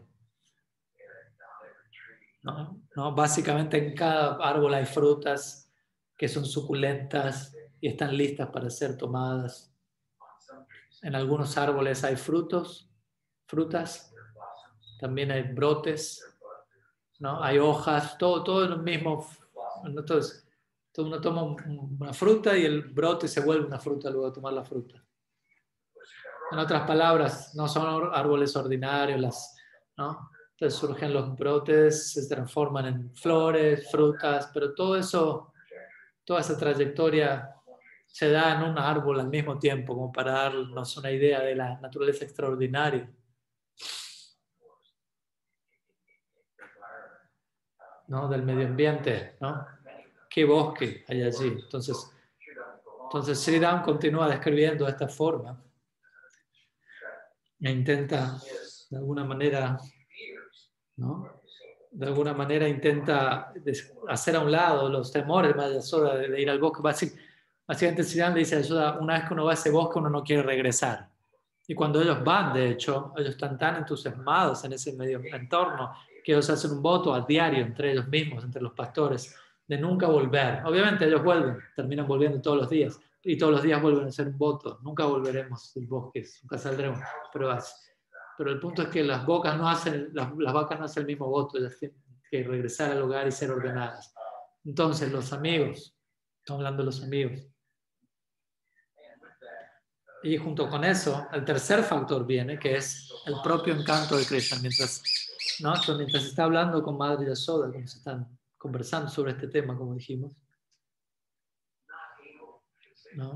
¿No? 2.42 2.82
¿No? 2.96 3.14
Básicamente 3.14 3.78
en 3.78 3.94
cada 3.94 4.38
árbol 4.38 4.74
hay 4.74 4.88
frutas 4.88 5.72
que 6.18 6.28
son 6.28 6.46
suculentas 6.46 7.56
y 7.82 7.88
están 7.88 8.16
listas 8.16 8.50
para 8.50 8.70
ser 8.70 8.96
tomadas. 8.96 9.76
En 11.02 11.16
algunos 11.16 11.58
árboles 11.58 12.04
hay 12.04 12.16
frutos, 12.16 12.90
frutas, 13.48 14.14
también 15.00 15.32
hay 15.32 15.42
brotes, 15.42 16.24
¿no? 17.20 17.44
hay 17.44 17.58
hojas, 17.58 18.18
todo, 18.20 18.44
todo 18.44 18.68
lo 18.68 18.78
mismo. 18.78 19.28
Entonces, 19.84 20.48
uno 20.98 21.20
toma 21.20 21.44
una 21.44 22.14
fruta 22.14 22.56
y 22.56 22.66
el 22.66 22.84
brote 22.84 23.28
se 23.28 23.42
vuelve 23.42 23.66
una 23.66 23.80
fruta 23.80 24.12
luego 24.12 24.28
de 24.28 24.36
tomar 24.36 24.54
la 24.54 24.64
fruta. 24.64 25.04
En 26.52 26.60
otras 26.60 26.86
palabras, 26.86 27.56
no 27.56 27.68
son 27.68 28.12
árboles 28.14 28.56
ordinarios, 28.56 29.56
¿no? 29.98 30.30
Entonces 30.52 30.80
surgen 30.80 31.14
los 31.14 31.36
brotes, 31.36 32.12
se 32.12 32.28
transforman 32.28 32.86
en 32.86 33.16
flores, 33.16 33.90
frutas, 33.90 34.52
pero 34.54 34.76
todo 34.76 34.96
eso, 34.96 35.54
toda 36.24 36.42
esa 36.42 36.56
trayectoria 36.56 37.56
se 38.12 38.30
da 38.30 38.56
en 38.56 38.70
un 38.70 38.78
árbol 38.78 39.20
al 39.20 39.30
mismo 39.30 39.58
tiempo, 39.58 39.96
como 39.96 40.12
para 40.12 40.34
darnos 40.34 40.98
una 40.98 41.12
idea 41.12 41.42
de 41.42 41.56
la 41.56 41.80
naturaleza 41.80 42.26
extraordinaria. 42.26 43.10
¿no? 48.08 48.28
del 48.28 48.44
medio 48.44 48.68
ambiente, 48.68 49.38
¿no? 49.40 49.66
qué 50.30 50.44
bosque 50.44 51.06
hay 51.08 51.24
allí. 51.24 51.48
Entonces, 51.48 52.12
entonces 53.06 53.40
Sri 53.40 53.58
Ram 53.58 53.82
continúa 53.82 54.28
describiendo 54.28 54.84
de 54.84 54.92
esta 54.92 55.08
forma 55.08 55.64
e 57.62 57.72
intenta 57.72 58.38
de 58.90 58.98
alguna 58.98 59.24
manera, 59.24 59.78
¿no? 60.98 61.42
de 61.90 62.06
alguna 62.06 62.34
manera 62.34 62.68
intenta 62.68 63.54
hacer 64.10 64.36
a 64.36 64.42
un 64.42 64.52
lado 64.52 64.90
los 64.90 65.10
temores 65.10 65.56
de, 65.56 66.30
de 66.30 66.42
ir 66.42 66.50
al 66.50 66.60
bosque. 66.60 66.82
Básicamente 67.72 68.04
Sri 68.04 68.20
Ram 68.20 68.34
le 68.34 68.40
dice 68.40 68.62
a 68.78 68.98
una 69.00 69.14
vez 69.14 69.24
que 69.26 69.34
uno 69.34 69.46
va 69.46 69.52
a 69.52 69.54
ese 69.54 69.72
bosque 69.72 69.98
uno 69.98 70.10
no 70.10 70.26
quiere 70.26 70.44
regresar. 70.44 71.08
Y 71.66 71.74
cuando 71.74 72.02
ellos 72.02 72.22
van, 72.22 72.52
de 72.52 72.72
hecho, 72.72 73.14
ellos 73.16 73.30
están 73.30 73.58
tan 73.58 73.78
entusiasmados 73.78 74.66
en 74.66 74.74
ese 74.74 74.92
medio 74.92 75.22
entorno 75.24 75.94
que 76.22 76.34
ellos 76.34 76.50
hacen 76.50 76.72
un 76.72 76.82
voto 76.82 77.14
a 77.14 77.22
diario 77.22 77.64
entre 77.64 77.94
ellos 77.94 78.10
mismos, 78.10 78.44
entre 78.44 78.62
los 78.62 78.74
pastores, 78.74 79.34
de 79.66 79.78
nunca 79.78 80.08
volver. 80.08 80.66
Obviamente 80.66 81.06
ellos 81.06 81.24
vuelven, 81.24 81.60
terminan 81.74 82.06
volviendo 82.06 82.42
todos 82.42 82.58
los 82.58 82.70
días 82.70 83.00
y 83.24 83.38
todos 83.38 83.54
los 83.54 83.64
días 83.64 83.82
vuelven 83.82 84.04
a 84.04 84.10
hacer 84.10 84.28
un 84.28 84.38
voto. 84.38 84.80
Nunca 84.84 85.06
volveremos 85.06 85.74
del 85.74 85.88
bosque, 85.88 86.26
nunca 86.44 86.58
saldremos. 86.58 87.00
Pero, 87.32 87.58
pero 88.38 88.52
el 88.52 88.60
punto 88.60 88.82
es 88.82 88.90
que 88.90 89.02
las, 89.02 89.26
no 89.26 89.70
hacen, 89.70 90.10
las, 90.12 90.30
vacas 90.36 90.78
no 90.78 90.84
hacen 90.84 91.04
el 91.04 91.08
mismo 91.08 91.28
voto, 91.28 91.58
ellas 91.58 91.78
tienen 91.80 91.98
que 92.30 92.44
regresar 92.44 92.92
al 92.92 93.02
hogar 93.02 93.30
y 93.30 93.32
ser 93.32 93.50
ordenadas. 93.50 94.14
Entonces 94.66 95.10
los 95.10 95.32
amigos, 95.32 95.96
estamos 96.38 96.60
hablando 96.60 96.82
de 96.82 96.88
los 96.88 97.02
amigos. 97.02 97.48
Y 100.24 100.38
junto 100.38 100.70
con 100.70 100.84
eso, 100.84 101.28
el 101.32 101.44
tercer 101.44 101.84
factor 101.84 102.26
viene, 102.26 102.60
que 102.60 102.78
es 102.78 103.12
el 103.26 103.36
propio 103.44 103.74
encanto 103.74 104.16
de 104.18 104.26
Krishna. 104.26 104.60
Mientras, 104.62 105.02
¿no? 105.62 105.74
mientras 105.98 106.24
está 106.26 106.44
hablando 106.44 106.84
con 106.84 106.98
Madre 106.98 107.28
Yasoda, 107.28 107.72
como 107.72 107.88
se 107.88 107.98
están 107.98 108.38
conversando 108.58 109.10
sobre 109.10 109.32
este 109.32 109.48
tema, 109.48 109.76
como 109.76 109.96
dijimos. 109.96 110.34
¿no? 113.16 113.34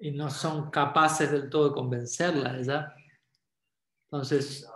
Y 0.00 0.10
no 0.10 0.28
son 0.30 0.70
capaces 0.70 1.30
del 1.30 1.48
todo 1.48 1.68
de 1.68 1.74
convencerla. 1.74 2.56
Entonces, 4.10 4.68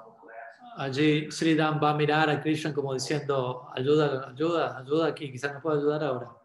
allí 0.77 1.31
Sridham 1.31 1.83
va 1.83 1.91
a 1.91 1.95
mirar 1.95 2.31
a 2.31 2.41
Krishna 2.41 2.73
como 2.73 2.95
diciendo, 2.95 3.69
ayuda, 3.75 4.29
ayuda, 4.31 4.79
ayuda 4.79 5.07
aquí, 5.09 5.31
quizás 5.31 5.55
no 5.55 5.61
pueda 5.61 5.79
ayudar 5.79 6.05
ahora. 6.05 6.43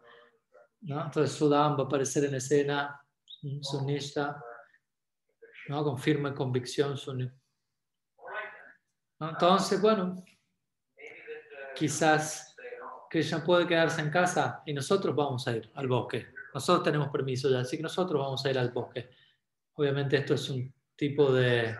¿no? 0.82 1.04
Entonces 1.04 1.36
Sudam 1.36 1.76
va 1.76 1.82
a 1.82 1.86
aparecer 1.86 2.24
en 2.24 2.34
escena, 2.34 3.00
sunista, 3.62 4.42
¿no? 5.68 5.84
con 5.84 5.98
firme 5.98 6.34
convicción 6.34 6.96
Entonces, 9.20 9.80
bueno, 9.80 10.24
quizás 11.74 12.56
Krishna 13.08 13.42
puede 13.42 13.66
quedarse 13.66 14.00
en 14.00 14.10
casa 14.10 14.62
y 14.66 14.72
nosotros 14.72 15.14
vamos 15.14 15.46
a 15.48 15.56
ir 15.56 15.70
al 15.74 15.88
bosque. 15.88 16.26
Nosotros 16.52 16.84
tenemos 16.84 17.08
permiso 17.08 17.50
ya, 17.50 17.60
así 17.60 17.76
que 17.76 17.82
nosotros 17.82 18.20
vamos 18.20 18.44
a 18.44 18.50
ir 18.50 18.58
al 18.58 18.70
bosque. 18.70 19.10
Obviamente 19.74 20.16
esto 20.16 20.34
es 20.34 20.48
un 20.50 20.72
tipo 20.96 21.32
de, 21.32 21.76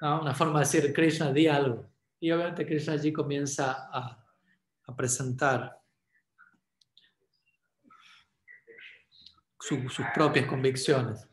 una 0.00 0.34
forma 0.34 0.60
de 0.60 0.64
decir, 0.64 0.92
Krishna, 0.92 1.32
di 1.32 1.48
algo. 1.48 1.90
Y 2.20 2.30
obviamente 2.30 2.66
Krishna 2.66 2.94
allí 2.94 3.12
comienza 3.12 3.88
a, 3.92 4.20
presentar 4.96 5.80
sus 9.68 10.06
propias 10.14 10.46
convicciones. 10.46 11.26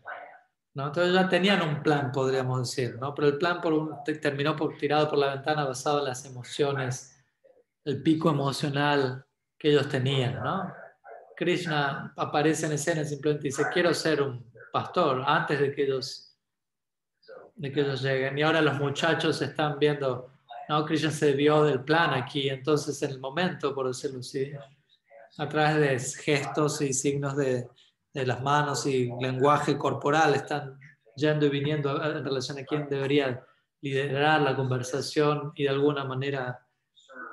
¿no? 0.73 0.87
Entonces 0.87 1.13
ya 1.13 1.27
tenían 1.27 1.61
un 1.61 1.83
plan, 1.83 2.11
podríamos 2.11 2.61
decir, 2.61 2.97
¿no? 2.99 3.13
pero 3.13 3.27
el 3.27 3.37
plan 3.37 3.59
por 3.59 4.03
terminó 4.21 4.55
por, 4.55 4.77
tirado 4.77 5.09
por 5.09 5.19
la 5.19 5.35
ventana 5.35 5.65
basado 5.65 5.99
en 5.99 6.05
las 6.05 6.23
emociones 6.25 7.17
el 7.83 8.01
pico 8.01 8.29
emocional 8.29 9.25
que 9.57 9.69
ellos 9.69 9.89
tenían, 9.89 10.35
¿no? 10.35 10.71
Krishna 11.35 12.13
aparece 12.15 12.67
en 12.67 12.73
escena 12.73 13.03
simplemente 13.03 13.47
dice, 13.47 13.63
quiero 13.73 13.93
ser 13.93 14.21
un 14.21 14.51
pastor 14.71 15.23
antes 15.25 15.59
de 15.59 15.73
que 15.73 15.83
ellos, 15.83 16.37
de 17.55 17.71
que 17.71 17.81
ellos 17.81 18.03
lleguen. 18.03 18.37
Y 18.37 18.43
ahora 18.43 18.61
los 18.61 18.77
muchachos 18.77 19.41
están 19.41 19.79
viendo, 19.79 20.29
¿no? 20.69 20.85
Krishna 20.85 21.09
se 21.09 21.33
vio 21.33 21.63
del 21.63 21.83
plan 21.83 22.13
aquí, 22.13 22.49
entonces 22.49 23.01
en 23.01 23.11
el 23.11 23.19
momento, 23.19 23.73
por 23.73 23.87
decirlo 23.87 24.19
así, 24.19 24.51
a 25.37 25.49
través 25.49 25.75
de 26.15 26.21
gestos 26.21 26.81
y 26.81 26.93
signos 26.93 27.35
de, 27.35 27.67
de 28.13 28.25
las 28.25 28.41
manos 28.41 28.85
y 28.85 29.09
lenguaje 29.19 29.77
corporal, 29.77 30.35
están 30.35 30.77
yendo 31.15 31.45
y 31.45 31.49
viniendo 31.49 32.03
en 32.03 32.23
relación 32.23 32.59
a 32.59 32.63
quién 32.63 32.87
debería 32.89 33.43
liderar 33.81 34.41
la 34.41 34.55
conversación 34.55 35.51
y 35.55 35.63
de 35.63 35.69
alguna 35.69 36.03
manera 36.03 36.65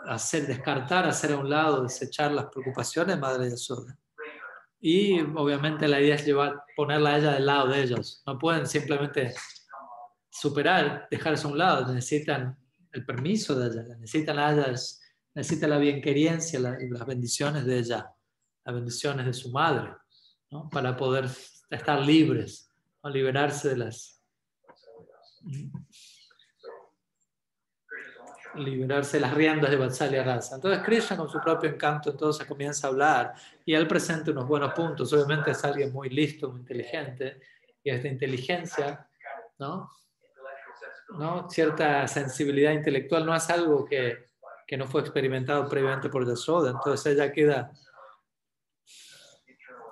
hacer, 0.06 0.46
descartar, 0.46 1.06
hacer 1.06 1.32
a 1.32 1.38
un 1.38 1.50
lado, 1.50 1.82
desechar 1.82 2.32
las 2.32 2.46
preocupaciones 2.46 3.18
Madre 3.18 3.50
Yasoda. 3.50 3.98
Y 4.80 5.20
obviamente 5.20 5.88
la 5.88 6.00
idea 6.00 6.14
es 6.14 6.24
llevar, 6.24 6.62
ponerla 6.76 7.10
a 7.10 7.18
ella 7.18 7.32
del 7.32 7.46
lado 7.46 7.68
de 7.68 7.82
ellos. 7.82 8.22
No 8.26 8.38
pueden 8.38 8.66
simplemente 8.66 9.34
superar, 10.30 11.08
dejarse 11.10 11.46
a 11.46 11.50
un 11.50 11.58
lado, 11.58 11.92
necesitan 11.92 12.56
el 12.92 13.04
permiso 13.04 13.58
de 13.58 13.66
ella, 13.66 13.96
necesitan 13.98 14.38
a 14.38 14.52
ella, 14.52 14.72
necesitan 15.34 15.70
la 15.70 15.78
bienquerencia, 15.78 16.60
las 16.60 17.06
bendiciones 17.06 17.66
de 17.66 17.78
ella, 17.78 18.14
las 18.64 18.74
bendiciones 18.74 19.26
de 19.26 19.32
su 19.32 19.50
madre, 19.50 19.90
¿no? 20.50 20.68
para 20.70 20.96
poder 20.96 21.28
estar 21.70 22.00
libres, 22.00 22.70
¿no? 23.02 23.10
liberarse 23.10 23.70
de 23.70 23.76
las 23.76 24.22
liberarse 28.54 29.20
las 29.20 29.34
riendas 29.34 29.70
de 29.70 29.76
Vatsalya 29.76 30.24
Rasa. 30.24 30.56
Entonces 30.56 30.82
Krishna 30.84 31.16
con 31.16 31.28
su 31.28 31.40
propio 31.40 31.70
encanto 31.70 32.10
entonces 32.10 32.46
comienza 32.46 32.86
a 32.86 32.90
hablar 32.90 33.34
y 33.64 33.74
él 33.74 33.86
presenta 33.86 34.30
unos 34.30 34.48
buenos 34.48 34.72
puntos. 34.72 35.12
Obviamente 35.12 35.52
es 35.52 35.64
alguien 35.64 35.92
muy 35.92 36.08
listo, 36.08 36.50
muy 36.50 36.60
inteligente 36.60 37.40
y 37.82 37.90
esta 37.90 38.08
inteligencia, 38.08 39.08
¿no? 39.58 39.90
¿no? 41.16 41.48
Cierta 41.48 42.06
sensibilidad 42.08 42.72
intelectual 42.72 43.24
no 43.24 43.34
es 43.34 43.48
algo 43.50 43.84
que, 43.84 44.26
que 44.66 44.76
no 44.76 44.86
fue 44.86 45.00
experimentado 45.00 45.68
previamente 45.68 46.08
por 46.08 46.26
Yasoda. 46.26 46.70
Entonces 46.70 47.14
ella 47.14 47.32
queda, 47.32 47.72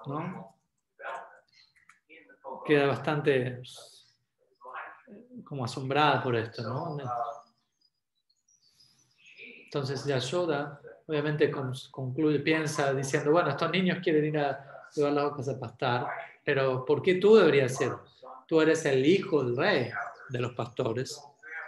¿no? 0.07 0.54
Queda 2.64 2.86
bastante 2.86 3.62
como 5.44 5.64
asombrada 5.64 6.22
por 6.22 6.34
esto, 6.34 6.62
¿no? 6.62 6.96
Entonces 9.64 10.04
Yashoda 10.04 10.80
obviamente 11.07 11.50
concluye, 11.50 12.40
piensa 12.40 12.92
diciendo, 12.92 13.30
bueno, 13.30 13.50
estos 13.50 13.70
niños 13.70 13.98
quieren 14.02 14.24
ir 14.24 14.38
a 14.38 14.88
llevar 14.94 15.12
las 15.12 15.24
vacas 15.30 15.48
a 15.48 15.61
pastar, 15.61 16.07
pero 16.44 16.84
¿por 16.84 17.02
qué 17.02 17.16
tú 17.16 17.36
deberías 17.36 17.76
ser? 17.76 17.92
Tú 18.46 18.61
eres 18.61 18.84
el 18.86 19.04
hijo 19.04 19.42
del 19.42 19.57
rey 19.57 19.90
de 20.28 20.40
los 20.40 20.52
pastores. 20.52 21.20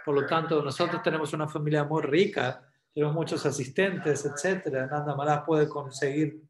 Por 0.03 0.15
lo 0.15 0.25
tanto, 0.25 0.61
nosotros 0.61 1.01
tenemos 1.01 1.33
una 1.33 1.47
familia 1.47 1.83
muy 1.83 2.01
rica, 2.01 2.61
tenemos 2.93 3.13
muchos 3.13 3.45
asistentes, 3.45 4.25
etcétera. 4.25 4.87
Nanda 4.87 5.15
Maharaj 5.15 5.45
puede 5.45 5.69
conseguir, 5.69 6.41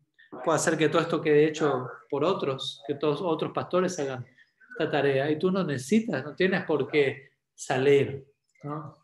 puede 0.44 0.56
hacer 0.56 0.78
que 0.78 0.90
todo 0.90 1.02
esto 1.02 1.22
quede 1.22 1.46
hecho 1.46 1.88
por 2.10 2.24
otros, 2.24 2.82
que 2.88 2.96
todos 2.96 3.22
otros 3.22 3.52
pastores 3.52 3.98
hagan 4.00 4.26
esta 4.72 4.90
tarea. 4.90 5.30
Y 5.30 5.40
tú 5.40 5.52
no 5.52 5.64
necesitas, 5.64 6.24
no 6.24 6.36
tienes 6.36 6.64
por 6.66 6.88
qué 6.88 7.32
salir, 7.54 8.26
¿no? 8.64 8.98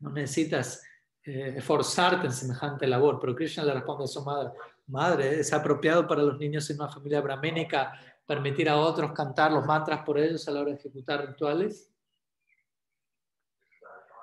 No 0.00 0.10
necesitas 0.10 0.82
eh, 1.24 1.54
esforzarte 1.56 2.26
en 2.26 2.32
semejante 2.32 2.86
labor. 2.86 3.18
Pero 3.20 3.34
Krishna 3.34 3.64
le 3.64 3.74
responde 3.74 4.04
a 4.04 4.08
su 4.08 4.22
madre, 4.22 4.50
madre, 4.86 5.40
es 5.40 5.52
apropiado 5.52 6.06
para 6.06 6.22
los 6.22 6.38
niños 6.38 6.68
en 6.70 6.80
una 6.80 6.90
familia 6.90 7.20
brahménica 7.20 7.92
permitir 8.26 8.68
a 8.68 8.76
otros 8.76 9.12
cantar 9.12 9.52
los 9.52 9.64
mantras 9.64 10.02
por 10.04 10.18
ellos 10.18 10.46
a 10.48 10.50
la 10.50 10.60
hora 10.60 10.70
de 10.70 10.76
ejecutar 10.76 11.26
rituales. 11.26 11.93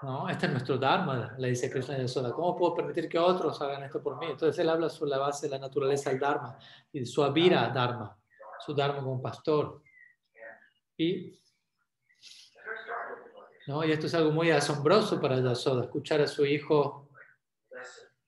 No, 0.01 0.27
este 0.27 0.47
es 0.47 0.51
nuestro 0.51 0.77
Dharma, 0.79 1.35
le 1.37 1.49
dice 1.49 1.69
Krishna 1.69 1.97
Yasoda. 1.97 2.31
¿Cómo 2.31 2.57
puedo 2.57 2.73
permitir 2.73 3.07
que 3.07 3.19
otros 3.19 3.61
hagan 3.61 3.83
esto 3.83 4.01
por 4.01 4.17
mí? 4.17 4.25
Entonces 4.31 4.57
él 4.57 4.69
habla 4.69 4.89
sobre 4.89 5.11
la 5.11 5.19
base 5.19 5.45
de 5.45 5.51
la 5.51 5.59
naturaleza 5.59 6.09
del 6.09 6.19
Dharma 6.19 6.57
y 6.91 7.05
su 7.05 7.23
avira 7.23 7.69
Dharma, 7.69 8.17
su 8.65 8.73
Dharma 8.73 9.03
como 9.03 9.21
pastor. 9.21 9.83
Y, 10.97 11.39
¿no? 13.67 13.83
y 13.83 13.91
esto 13.91 14.07
es 14.07 14.15
algo 14.15 14.31
muy 14.31 14.49
asombroso 14.49 15.21
para 15.21 15.39
Yasoda, 15.39 15.83
escuchar 15.83 16.21
a 16.21 16.27
su 16.27 16.45
hijo 16.45 17.09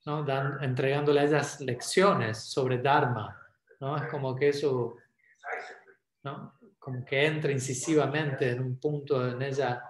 ¿no? 0.05 0.23
Dan, 0.23 0.61
entregándole 0.61 1.21
a 1.21 1.23
ellas 1.23 1.59
lecciones 1.59 2.37
sobre 2.37 2.77
Dharma. 2.77 3.39
¿no? 3.79 3.97
Es 3.97 4.09
como 4.11 4.35
que 4.35 4.49
eso, 4.49 4.97
¿no? 6.23 6.53
como 6.77 7.03
que 7.03 7.25
entra 7.25 7.51
incisivamente 7.51 8.51
en 8.51 8.61
un 8.61 8.79
punto 8.79 9.27
en 9.27 9.41
ella 9.41 9.83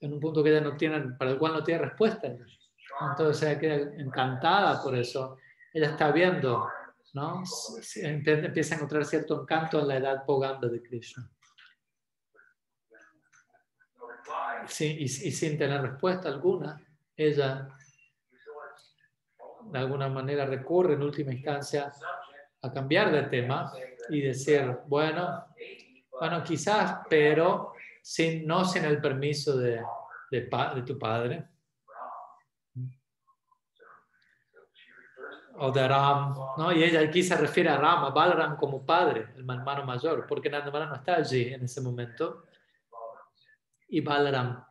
en 0.00 0.12
un 0.12 0.20
punto 0.20 0.42
que 0.42 0.50
ella 0.50 0.60
no 0.60 0.76
tiene, 0.76 1.12
para 1.18 1.30
el 1.30 1.38
cual 1.38 1.52
no 1.52 1.64
tiene 1.64 1.82
respuesta. 1.82 2.26
Entonces 3.00 3.42
ella 3.42 3.58
queda 3.58 3.74
encantada 4.02 4.82
por 4.82 4.96
eso. 4.96 5.36
Ella 5.72 5.90
está 5.90 6.10
viendo, 6.10 6.68
¿no? 7.14 7.42
Empieza 7.96 8.74
a 8.74 8.76
encontrar 8.76 9.04
cierto 9.04 9.42
encanto 9.42 9.80
en 9.80 9.88
la 9.88 9.96
edad 9.96 10.24
poganda 10.24 10.68
de 10.68 10.82
Krishna. 10.82 11.30
Sí, 14.66 14.96
y, 14.98 15.04
y, 15.04 15.08
sin 15.08 15.58
tener 15.58 15.80
respuesta 15.80 16.28
alguna, 16.28 16.80
ella 17.16 17.68
de 19.64 19.78
alguna 19.78 20.08
manera 20.08 20.46
recurre 20.46 20.94
en 20.94 21.02
última 21.02 21.32
instancia 21.32 21.92
a 22.62 22.72
cambiar 22.72 23.10
de 23.10 23.22
tema 23.24 23.72
y 24.08 24.20
decir, 24.20 24.78
bueno, 24.86 25.46
bueno, 26.18 26.44
quizás, 26.44 27.00
pero 27.08 27.72
sin, 28.02 28.46
no 28.46 28.64
sin 28.64 28.84
el 28.84 29.00
permiso 29.00 29.56
de, 29.56 29.82
de, 30.30 30.82
tu 30.86 30.98
padre. 30.98 31.48
O 35.62 35.70
de 35.70 35.86
Ram, 35.86 36.34
¿no? 36.56 36.72
Y 36.72 36.82
ella 36.82 37.00
aquí 37.00 37.22
se 37.22 37.36
refiere 37.36 37.68
a 37.68 37.76
Ram, 37.76 38.04
a 38.04 38.10
Balaram 38.10 38.56
como 38.56 38.84
padre, 38.84 39.28
el 39.36 39.40
hermano 39.40 39.84
mayor, 39.84 40.26
porque 40.26 40.48
Nandamara 40.48 40.86
no 40.86 40.94
está 40.94 41.16
allí 41.16 41.52
en 41.52 41.64
ese 41.64 41.80
momento. 41.82 42.46
Y 43.88 44.00
Balaram 44.00 44.64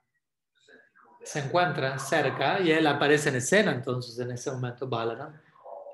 se 1.22 1.40
encuentra 1.40 2.00
cerca 2.00 2.60
y 2.60 2.72
él 2.72 2.88
aparece 2.88 3.30
en 3.30 3.36
escena 3.36 3.72
entonces 3.72 4.18
en 4.20 4.32
ese 4.32 4.50
momento 4.52 4.88
Balaram, 4.88 5.40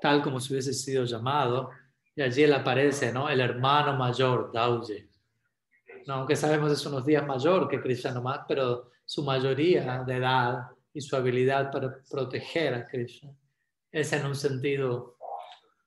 tal 0.00 0.22
como 0.22 0.40
si 0.40 0.52
hubiese 0.52 0.72
sido 0.72 1.04
llamado. 1.04 1.70
Y 2.14 2.22
allí 2.22 2.44
él 2.44 2.54
aparece, 2.54 3.12
¿no? 3.12 3.28
El 3.28 3.40
hermano 3.40 3.94
mayor, 3.94 4.50
Dauji 4.50 5.15
aunque 6.14 6.36
sabemos 6.36 6.72
es 6.72 6.86
unos 6.86 7.04
días 7.04 7.26
mayor 7.26 7.68
que 7.68 7.80
Krishna 7.80 8.12
nomás, 8.12 8.40
pero 8.46 8.90
su 9.04 9.24
mayoría 9.24 10.04
de 10.04 10.16
edad 10.16 10.68
y 10.92 11.00
su 11.00 11.16
habilidad 11.16 11.70
para 11.70 11.98
proteger 12.08 12.74
a 12.74 12.86
Krishna 12.86 13.30
es 13.90 14.12
en 14.12 14.26
un 14.26 14.34
sentido, 14.34 15.16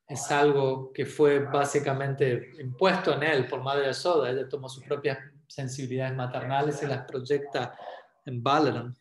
es 0.08 0.32
algo 0.32 0.92
que 0.92 1.06
fue 1.06 1.40
básicamente 1.40 2.52
impuesto 2.60 3.14
en 3.14 3.24
él 3.24 3.48
por 3.48 3.62
Madre 3.62 3.94
Soda. 3.94 4.30
Ella 4.30 4.50
tomó 4.50 4.68
sus 4.68 4.84
propias 4.84 5.20
sensibilidades 5.48 6.16
maternales 6.16 6.82
y 6.84 6.88
las 6.88 7.06
proyecta 7.06 7.76
en 8.26 8.42
Balaram. 8.42 8.96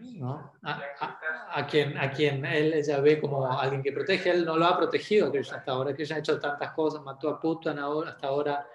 ¿no? 0.00 0.52
A, 0.62 1.66
quien, 1.66 1.98
a 1.98 2.10
quien 2.10 2.44
él 2.46 2.72
ella 2.72 3.00
ve 3.00 3.20
como 3.20 3.46
alguien 3.50 3.82
que 3.82 3.92
protege, 3.92 4.30
él 4.30 4.44
no 4.46 4.56
lo 4.56 4.66
ha 4.66 4.76
protegido 4.76 5.26
a 5.26 5.32
Krishna 5.32 5.58
hasta 5.58 5.72
ahora. 5.72 5.94
Krishna 5.94 6.16
ha 6.16 6.20
hecho 6.20 6.38
tantas 6.38 6.72
cosas, 6.72 7.02
mató 7.02 7.28
a 7.28 7.40
Putana 7.40 7.86
hasta 8.06 8.28
ahora 8.28 8.66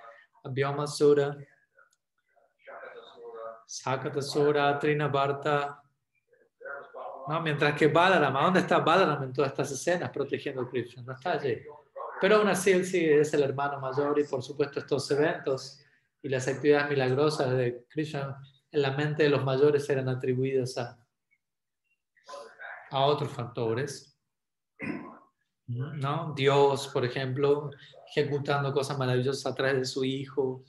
Abhyamasura, 0.45 1.37
Sakatasura, 3.65 4.77
Trinabarta. 4.79 5.81
¿no? 7.27 7.41
Mientras 7.41 7.75
que 7.75 7.87
Balaram, 7.87 8.33
¿dónde 8.33 8.59
está 8.59 8.79
Balaram 8.79 9.23
en 9.23 9.33
todas 9.33 9.51
estas 9.51 9.71
escenas 9.71 10.11
protegiendo 10.11 10.61
a 10.61 10.69
Krishna? 10.69 11.03
No 11.03 11.13
está 11.13 11.33
allí. 11.33 11.61
Pero 12.21 12.37
aún 12.37 12.47
así 12.47 12.71
él 12.71 12.85
sí 12.85 13.03
es 13.03 13.33
el 13.33 13.43
hermano 13.43 13.79
mayor 13.79 14.17
y 14.19 14.23
por 14.23 14.41
supuesto 14.41 14.79
estos 14.79 15.09
eventos 15.11 15.81
y 16.21 16.29
las 16.29 16.47
actividades 16.47 16.89
milagrosas 16.89 17.51
de 17.51 17.85
Krishna 17.89 18.37
en 18.71 18.81
la 18.81 18.91
mente 18.91 19.23
de 19.23 19.29
los 19.29 19.43
mayores 19.43 19.89
eran 19.89 20.07
atribuidas 20.09 20.77
a, 20.77 20.97
a 22.91 23.05
otros 23.05 23.31
factores. 23.31 24.17
¿no? 25.67 26.33
Dios, 26.35 26.87
por 26.89 27.03
ejemplo, 27.03 27.71
ejecutando 28.10 28.74
cosas 28.74 28.97
maravillosas 28.97 29.45
a 29.45 29.56
través 29.56 29.78
de 29.78 29.86
su 29.86 30.03
hijo, 30.03 30.64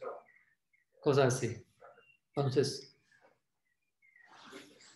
cosas 1.01 1.35
así. 1.35 1.65
Entonces, 2.35 2.97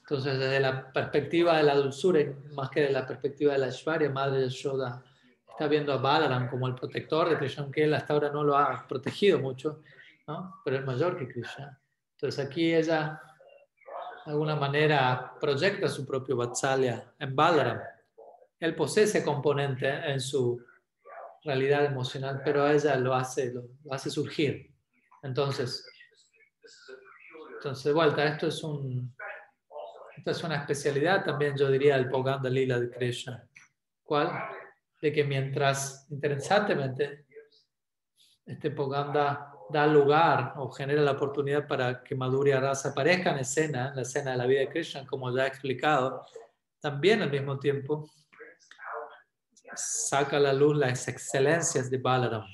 entonces 0.01 0.38
desde 0.38 0.61
la 0.61 0.93
perspectiva 0.93 1.57
de 1.57 1.62
la 1.62 1.76
dulzura, 1.76 2.20
más 2.53 2.70
que 2.70 2.80
de 2.82 2.91
la 2.91 3.07
perspectiva 3.07 3.53
de 3.53 3.59
la 3.59 3.70
Shvarya, 3.70 4.11
Madre 4.11 4.43
Yashoda, 4.43 5.05
está 5.49 5.66
viendo 5.68 5.93
a 5.93 5.99
Balaram 5.99 6.49
como 6.49 6.66
el 6.66 6.74
protector 6.74 7.28
de 7.28 7.38
Krishna, 7.38 7.64
aunque 7.64 7.84
él 7.84 7.95
hasta 7.95 8.14
ahora 8.14 8.30
no 8.30 8.43
lo 8.43 8.57
ha 8.57 8.86
protegido 8.88 9.38
mucho, 9.38 9.82
¿no? 10.26 10.61
pero 10.64 10.78
es 10.78 10.84
mayor 10.84 11.16
que 11.16 11.28
Krishna. 11.28 11.78
Entonces 12.12 12.45
aquí 12.45 12.74
ella, 12.74 13.20
de 14.26 14.32
alguna 14.32 14.57
manera, 14.57 15.34
proyecta 15.41 15.88
su 15.88 16.07
propio 16.07 16.36
Vatsalya 16.36 17.14
en 17.18 17.36
Balaram 17.36 17.80
él 18.61 18.74
posee 18.74 19.05
ese 19.05 19.24
componente 19.24 19.88
en 19.88 20.20
su 20.20 20.62
realidad 21.43 21.84
emocional, 21.84 22.43
pero 22.45 22.68
ella 22.68 22.97
lo 22.97 23.14
hace, 23.14 23.53
lo, 23.53 23.64
hace 23.91 24.11
surgir. 24.11 24.72
Entonces, 25.22 25.86
entonces, 27.57 27.84
de 27.84 27.93
vuelta, 27.93 28.24
esto 28.24 28.47
es, 28.47 28.62
un, 28.62 29.14
esto 30.16 30.30
es 30.30 30.43
una 30.43 30.57
especialidad 30.57 31.24
también, 31.24 31.57
yo 31.57 31.70
diría, 31.70 31.97
del 31.97 32.09
Poganda 32.09 32.49
Lila 32.49 32.78
de 32.80 32.91
Krishna. 32.91 33.47
¿Cuál? 34.03 34.30
De 35.01 35.12
que 35.12 35.24
mientras 35.24 36.07
interesantemente 36.11 37.26
este 38.47 38.70
Poganda 38.70 39.53
da 39.70 39.86
lugar 39.86 40.55
o 40.57 40.70
genera 40.70 41.03
la 41.03 41.12
oportunidad 41.12 41.66
para 41.66 42.03
que 42.03 42.14
Madhurya 42.14 42.61
Rasa 42.61 42.91
aparezca 42.91 43.30
en 43.30 43.38
escena, 43.38 43.91
en 43.91 43.97
la 43.97 44.03
escena 44.03 44.32
de 44.32 44.36
la 44.38 44.47
vida 44.47 44.61
de 44.61 44.68
Krishna, 44.68 45.07
como 45.07 45.34
ya 45.34 45.45
he 45.45 45.49
explicado, 45.49 46.26
también 46.80 47.22
al 47.22 47.30
mismo 47.30 47.59
tiempo 47.59 48.11
saca 49.74 50.36
a 50.36 50.40
la 50.40 50.52
luz 50.52 50.76
las 50.76 51.08
excelencias 51.08 51.90
de 51.90 51.98
Balaram, 51.98 52.44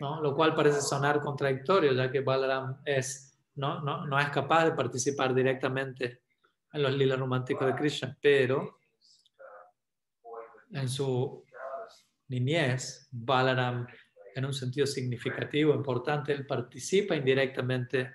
¿no? 0.00 0.20
lo 0.20 0.34
cual 0.34 0.54
parece 0.54 0.80
sonar 0.80 1.20
contradictorio, 1.20 1.92
ya 1.92 2.10
que 2.10 2.20
Balaram 2.20 2.80
es, 2.84 3.38
no, 3.56 3.80
no, 3.80 4.06
no 4.06 4.18
es 4.18 4.28
capaz 4.30 4.64
de 4.64 4.72
participar 4.72 5.34
directamente 5.34 6.22
en 6.72 6.82
los 6.82 6.92
lilas 6.92 7.18
románticos 7.18 7.66
de 7.66 7.74
Krishna, 7.74 8.16
pero 8.20 8.78
en 10.72 10.88
su 10.88 11.44
niñez, 12.28 13.08
Balaram, 13.10 13.86
en 14.34 14.44
un 14.44 14.54
sentido 14.54 14.86
significativo, 14.86 15.74
importante, 15.74 16.32
él 16.32 16.46
participa 16.46 17.14
indirectamente 17.14 18.14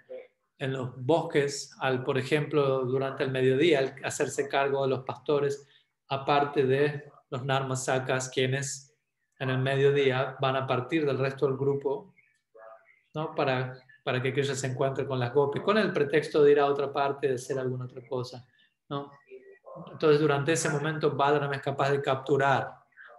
en 0.58 0.74
los 0.74 0.94
bosques, 0.98 1.76
al, 1.80 2.04
por 2.04 2.18
ejemplo, 2.18 2.84
durante 2.86 3.24
el 3.24 3.32
mediodía, 3.32 3.80
al 3.80 3.96
hacerse 4.04 4.50
cargo 4.50 4.84
de 4.84 4.90
los 4.90 5.04
pastores, 5.06 5.68
aparte 6.08 6.66
de 6.66 7.12
los 7.30 7.44
narmasakas, 7.44 8.30
quienes 8.30 8.96
en 9.40 9.50
el 9.50 9.60
mediodía 9.60 10.36
van 10.40 10.56
a 10.56 10.66
partir 10.66 11.06
del 11.06 11.18
resto 11.18 11.46
del 11.48 11.58
grupo 11.58 12.14
¿no? 13.14 13.36
para, 13.36 13.78
para 14.04 14.22
que 14.22 14.34
Krishna 14.34 14.56
se 14.56 14.68
encuentre 14.68 15.06
con 15.06 15.20
las 15.20 15.34
gopis, 15.34 15.62
con 15.62 15.78
el 15.78 15.92
pretexto 15.94 16.44
de 16.44 16.52
ir 16.52 16.60
a 16.60 16.66
otra 16.66 16.92
parte, 16.92 17.28
de 17.28 17.36
hacer 17.36 17.60
alguna 17.60 17.86
otra 17.86 18.02
cosa. 18.08 18.46
¿no? 18.90 19.12
Entonces, 19.92 20.20
durante 20.20 20.54
ese 20.54 20.70
momento, 20.70 21.16
Balaram 21.16 21.54
es 21.54 21.62
capaz 21.62 21.92
de 21.92 22.02
capturar. 22.02 22.74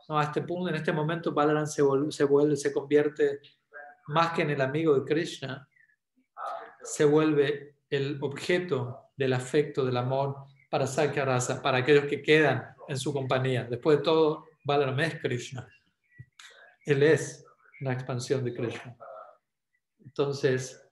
¿no? 0.09 0.18
A 0.18 0.24
este 0.24 0.42
punto, 0.42 0.68
en 0.68 0.76
este 0.76 0.92
momento, 0.92 1.32
Balaram 1.32 1.66
se, 1.66 1.82
se 2.11 2.24
vuelve, 2.24 2.56
se 2.56 2.72
convierte 2.72 3.40
más 4.09 4.32
que 4.32 4.42
en 4.42 4.50
el 4.50 4.61
amigo 4.61 4.98
de 4.98 5.04
Krishna, 5.04 5.68
se 6.82 7.04
vuelve 7.04 7.76
el 7.90 8.18
objeto 8.22 9.11
del 9.16 9.32
afecto, 9.32 9.84
del 9.84 9.96
amor 9.96 10.36
para 10.70 10.86
Sakya 10.86 11.24
Rasa, 11.24 11.62
para 11.62 11.78
aquellos 11.78 12.04
que 12.04 12.22
quedan 12.22 12.74
en 12.89 12.99
su 12.99 13.12
compañía. 13.12 13.64
Después 13.64 13.99
de 13.99 14.05
todo, 14.05 14.47
Balaram 14.64 14.99
es 15.01 15.20
Krishna. 15.20 15.68
Él 16.84 17.03
es 17.03 17.45
la 17.80 17.93
expansión 17.93 18.45
de 18.45 18.55
Krishna. 18.55 18.97
Entonces, 20.05 20.82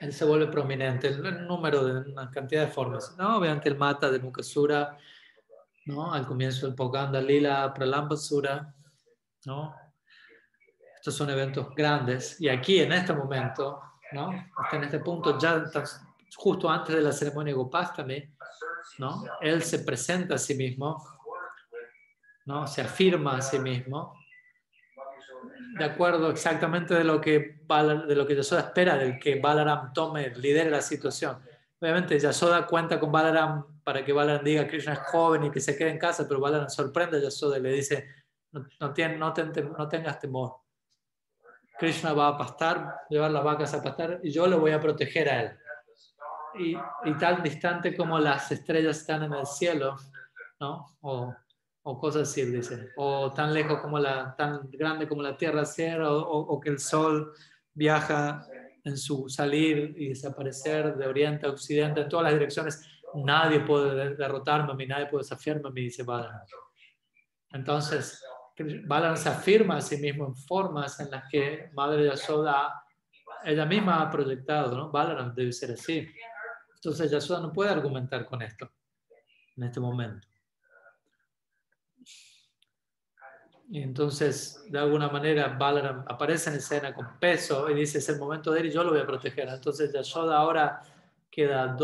él 0.00 0.12
se 0.12 0.24
vuelve 0.24 0.46
prominente 0.46 1.08
en 1.08 1.26
un 1.26 1.46
número 1.46 1.84
de 1.84 2.10
una 2.12 2.30
cantidad 2.30 2.66
de 2.66 2.72
formas. 2.72 3.16
¿no? 3.18 3.38
Obviamente 3.38 3.68
el 3.68 3.76
mata 3.76 4.10
de 4.10 4.20
Mukasura, 4.20 4.96
¿no? 5.86 6.12
al 6.12 6.26
comienzo 6.26 6.66
del 6.66 6.76
Poganda 6.76 7.20
Lila 7.20 7.72
Pralambasura, 7.74 8.74
¿no? 9.46 9.74
Estos 10.94 11.14
son 11.14 11.30
eventos 11.30 11.74
grandes 11.74 12.40
y 12.40 12.48
aquí 12.48 12.80
en 12.80 12.92
este 12.92 13.14
momento, 13.14 13.80
¿no? 14.12 14.30
en 14.72 14.84
este 14.84 14.98
punto, 14.98 15.38
ya 15.38 15.64
justo 16.36 16.68
antes 16.68 16.94
de 16.94 17.00
la 17.00 17.12
ceremonia 17.12 17.54
Gopastami, 17.54 18.36
¿no? 18.98 19.24
Él 19.40 19.62
se 19.62 19.80
presenta 19.80 20.34
a 20.34 20.38
sí 20.38 20.54
mismo, 20.54 21.02
¿no? 22.46 22.66
Se 22.66 22.82
afirma 22.82 23.36
a 23.36 23.42
sí 23.42 23.58
mismo, 23.58 24.14
de 25.78 25.84
acuerdo 25.84 26.30
exactamente 26.30 26.94
de 26.94 27.04
lo 27.04 27.20
que, 27.20 27.60
de 28.08 28.14
lo 28.16 28.26
que 28.26 28.34
Yasoda 28.34 28.62
espera, 28.62 28.96
del 28.96 29.18
que 29.18 29.38
Balaram 29.40 29.92
tome, 29.92 30.30
lidere 30.30 30.70
la 30.70 30.82
situación. 30.82 31.38
Obviamente 31.80 32.18
Yasoda 32.18 32.66
cuenta 32.66 32.98
con 32.98 33.12
Balaram 33.12 33.82
para 33.84 34.04
que 34.04 34.12
Balaram 34.12 34.42
diga 34.42 34.66
Krishna 34.66 34.94
es 34.94 34.98
joven 35.00 35.44
y 35.44 35.50
que 35.50 35.60
se 35.60 35.76
quede 35.76 35.90
en 35.90 35.98
casa, 35.98 36.26
pero 36.26 36.40
Balaram 36.40 36.68
sorprende 36.68 37.18
a 37.18 37.20
Yasoda 37.20 37.58
y 37.58 37.62
le 37.62 37.72
dice, 37.72 38.08
no, 38.50 38.66
no, 38.80 39.34
no 39.78 39.88
tengas 39.88 40.18
temor. 40.18 40.56
Krishna 41.78 42.12
va 42.12 42.28
a 42.28 42.36
pastar, 42.36 43.02
llevar 43.08 43.30
las 43.30 43.44
vacas 43.44 43.72
a 43.72 43.82
pastar 43.82 44.18
y 44.24 44.32
yo 44.32 44.48
lo 44.48 44.58
voy 44.58 44.72
a 44.72 44.80
proteger 44.80 45.28
a 45.28 45.42
él. 45.42 45.58
Y, 46.58 46.76
y 47.04 47.14
tan 47.18 47.42
distante 47.42 47.96
como 47.96 48.18
las 48.18 48.50
estrellas 48.50 48.98
están 48.98 49.22
en 49.24 49.32
el 49.32 49.46
cielo, 49.46 49.96
¿no? 50.60 50.86
O, 51.00 51.34
o 51.82 51.98
cosas 51.98 52.28
así, 52.28 52.44
dice, 52.44 52.90
o 52.96 53.32
tan 53.32 53.54
lejos 53.54 53.80
como 53.80 53.98
la, 53.98 54.34
tan 54.36 54.68
grande 54.70 55.08
como 55.08 55.22
la 55.22 55.36
Tierra 55.36 55.64
cierra, 55.64 56.12
o, 56.12 56.20
o, 56.20 56.60
que 56.60 56.68
el 56.68 56.78
Sol 56.78 57.32
viaja 57.72 58.46
en 58.84 58.98
su 58.98 59.28
salir 59.28 59.94
y 59.96 60.08
desaparecer 60.08 60.96
de 60.96 61.06
oriente 61.06 61.46
a 61.46 61.50
occidente, 61.50 62.02
en 62.02 62.08
todas 62.08 62.24
las 62.24 62.34
direcciones, 62.34 62.86
nadie 63.14 63.60
puede 63.60 64.14
derrotarme 64.16 64.72
a 64.72 64.74
mí, 64.74 64.86
nadie 64.86 65.06
puede 65.06 65.22
desafiarme 65.22 65.68
a 65.68 65.72
mí, 65.72 65.82
dice 65.82 66.02
Balaram. 66.02 66.42
Entonces, 67.52 68.22
Balaram 68.84 69.16
se 69.16 69.30
afirma 69.30 69.76
a 69.76 69.80
sí 69.80 69.96
mismo 69.96 70.26
en 70.26 70.36
formas 70.36 71.00
en 71.00 71.10
las 71.10 71.24
que 71.30 71.70
Madre 71.72 72.04
Yasoda 72.04 72.84
ella 73.44 73.64
misma 73.64 74.02
ha 74.02 74.10
proyectado, 74.10 74.76
¿no? 74.76 74.90
Balaram 74.90 75.34
debe 75.34 75.52
ser 75.52 75.70
así. 75.72 76.06
Entonces 76.82 77.10
Yasoda 77.10 77.40
no 77.40 77.52
puede 77.52 77.70
argumentar 77.70 78.24
con 78.26 78.42
esto 78.42 78.70
en 79.56 79.64
este 79.64 79.80
momento. 79.80 80.26
Y 83.70 83.82
entonces, 83.82 84.64
de 84.70 84.78
alguna 84.78 85.10
manera, 85.10 85.48
Balaram 85.48 86.04
aparece 86.08 86.48
en 86.48 86.56
escena 86.56 86.94
con 86.94 87.18
peso 87.18 87.68
y 87.68 87.74
dice, 87.74 87.98
es 87.98 88.08
el 88.08 88.18
momento 88.18 88.50
de 88.50 88.60
ir 88.60 88.66
y 88.66 88.70
yo 88.70 88.82
lo 88.82 88.92
voy 88.92 89.00
a 89.00 89.06
proteger. 89.06 89.48
Entonces 89.48 89.92
Yashoda 89.92 90.38
ahora 90.38 90.80
queda 91.30 91.76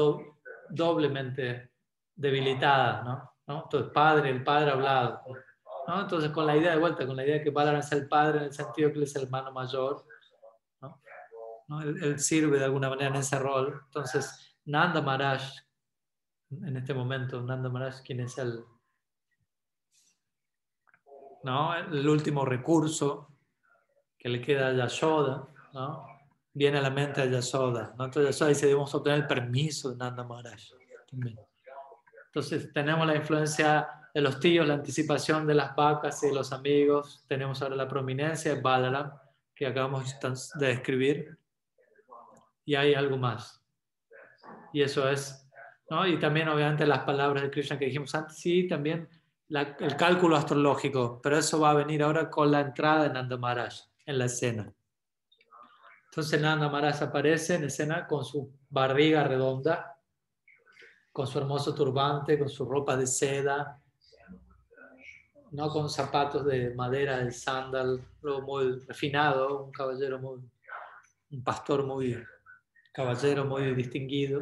doblemente 0.71 1.73
debilitada, 2.15 3.03
¿no? 3.03 3.35
¿no? 3.47 3.63
Entonces, 3.65 3.91
padre, 3.93 4.31
el 4.31 4.43
padre 4.43 4.71
hablado. 4.71 5.23
¿no? 5.87 6.01
Entonces, 6.01 6.31
con 6.31 6.47
la 6.47 6.57
idea 6.57 6.73
de 6.73 6.79
vuelta, 6.79 7.07
con 7.07 7.17
la 7.17 7.25
idea 7.25 7.35
de 7.35 7.43
que 7.43 7.51
Balaram 7.51 7.81
es 7.81 7.93
el 7.93 8.09
padre 8.09 8.39
en 8.39 8.45
el 8.45 8.53
sentido 8.53 8.91
que 8.91 8.97
él 8.97 9.03
es 9.03 9.17
el 9.17 9.25
hermano 9.25 9.53
mayor, 9.53 10.07
¿no? 10.81 11.03
¿no? 11.69 11.83
Él, 11.83 12.19
sirve 12.19 12.59
de 12.59 12.65
alguna 12.65 12.89
manera 12.89 13.11
en 13.11 13.17
ese 13.17 13.39
rol. 13.39 13.83
Entonces, 13.87 14.54
Nanda 14.67 15.03
Maharaj, 15.03 15.43
en 16.51 16.77
este 16.77 16.95
momento, 16.95 17.43
Nanda 17.43 17.69
Maharaj, 17.69 18.03
quien 18.03 18.21
es 18.21 18.39
el, 18.39 18.65
¿no? 21.43 21.75
el 21.77 22.09
último 22.09 22.45
recurso 22.45 23.29
que 24.17 24.29
le 24.29 24.41
queda 24.41 24.69
a 24.69 24.73
Yashoda, 24.73 25.49
¿no? 25.75 26.07
viene 26.53 26.79
a 26.79 26.83
la 26.83 26.91
mente 26.91 27.21
a 27.21 27.27
Yashoda. 27.27 27.95
¿no? 27.99 28.07
Entonces 28.07 28.35
Yashoda 28.35 28.49
dice, 28.49 28.67
debemos 28.67 28.95
obtener 28.95 29.21
el 29.21 29.27
permiso 29.27 29.91
de 29.91 29.97
Nanda 29.97 30.25
Maharaj. 30.25 30.61
Entonces 32.27 32.73
tenemos 32.73 33.07
la 33.07 33.17
influencia 33.17 33.89
de 34.15 34.21
los 34.21 34.39
tíos, 34.41 34.67
la 34.67 34.75
anticipación 34.75 35.47
de 35.47 35.55
las 35.55 35.75
vacas 35.75 36.23
y 36.23 36.33
los 36.33 36.53
amigos. 36.53 37.25
Tenemos 37.29 37.61
ahora 37.61 37.77
la 37.77 37.89
prominencia 37.89 38.55
de 38.55 38.61
Balaram, 38.61 39.13
que 39.55 39.67
acabamos 39.67 40.17
de 40.55 40.67
describir. 40.67 41.39
Y 42.65 42.77
hay 42.77 42.95
algo 42.95 43.19
más. 43.19 43.64
Y 44.75 44.83
eso 44.83 45.09
es, 45.09 45.49
¿no? 45.89 46.05
Y 46.05 46.19
también 46.19 46.49
obviamente 46.49 46.85
las 46.85 47.05
palabras 47.05 47.45
de 47.45 47.51
Krishna 47.51 47.79
que 47.79 47.85
dijimos 47.85 48.13
antes, 48.13 48.37
sí, 48.37 48.67
también 48.67 49.09
el 49.49 49.97
cálculo 49.97 50.37
astrológico, 50.37 51.21
pero 51.23 51.39
eso 51.39 51.61
va 51.61 51.71
a 51.71 51.75
venir 51.75 52.03
ahora 52.03 52.29
con 52.29 52.51
la 52.51 52.61
entrada 52.61 53.05
de 53.05 53.11
Nanda 53.11 53.37
Maharaj 53.37 53.73
en 54.05 54.19
la 54.19 54.25
escena. 54.25 54.75
Entonces 56.07 56.41
Nanda 56.41 56.69
Maharaj 56.69 57.05
aparece 57.05 57.55
en 57.55 57.63
escena 57.63 58.05
con 58.09 58.25
su 58.25 58.53
barriga 58.69 59.23
redonda, 59.23 59.97
con 61.13 61.29
su 61.29 61.39
hermoso 61.39 61.73
turbante, 61.73 62.37
con 62.37 62.49
su 62.49 62.65
ropa 62.65 62.97
de 62.97 63.07
seda, 63.07 63.81
no 65.53 65.69
con 65.69 65.89
zapatos 65.89 66.45
de 66.47 66.75
madera, 66.75 67.19
de 67.19 67.31
sandal, 67.31 68.05
muy 68.45 68.81
refinado, 68.81 69.67
un 69.67 69.71
caballero 69.71 70.19
muy, 70.19 70.41
un 71.31 71.45
pastor 71.45 71.85
muy, 71.85 72.21
caballero 72.95 73.45
muy 73.45 73.75
distinguido, 73.75 74.41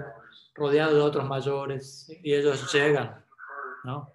rodeado 0.55 0.95
de 0.95 1.01
otros 1.01 1.27
mayores, 1.27 2.09
y 2.23 2.35
ellos 2.35 2.73
llegan, 2.73 3.25
¿no? 3.83 4.15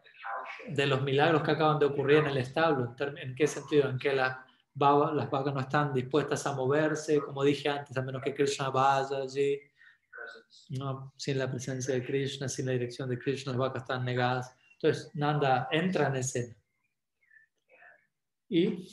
de 0.70 0.86
los 0.86 1.02
milagros 1.02 1.44
que 1.44 1.52
acaban 1.52 1.80
de 1.80 1.86
ocurrir 1.86 2.18
en 2.18 2.28
el 2.28 2.38
establo. 2.38 2.96
¿En 3.18 3.36
qué 3.36 3.48
sentido? 3.48 3.90
En 3.90 3.98
que 3.98 4.14
las, 4.14 4.38
las 4.76 5.30
vacas 5.30 5.54
no 5.54 5.60
están 5.62 5.94
dispuestas 5.94 6.46
a 6.46 6.54
moverse, 6.54 7.20
como 7.20 7.44
dije 7.44 7.70
antes, 7.70 7.96
a 7.96 8.02
menos 8.02 8.22
que 8.22 8.34
Krishna 8.34 8.70
vaya 8.70 9.18
allí. 9.18 9.60
No, 10.70 11.14
sin 11.16 11.38
la 11.38 11.50
presencia 11.50 11.94
de 11.94 12.06
Krishna, 12.06 12.50
sin 12.50 12.66
la 12.66 12.74
dirección 12.74 13.10
de 13.10 13.18
Krishna, 13.18 13.54
las 13.54 13.60
vacas 13.60 13.84
están 13.84 14.04
negadas. 14.04 14.54
Entonces, 14.74 15.10
Nanda 15.14 15.68
entra 15.72 16.08
en 16.08 16.18
escena. 16.18 16.56
Y 18.50 18.88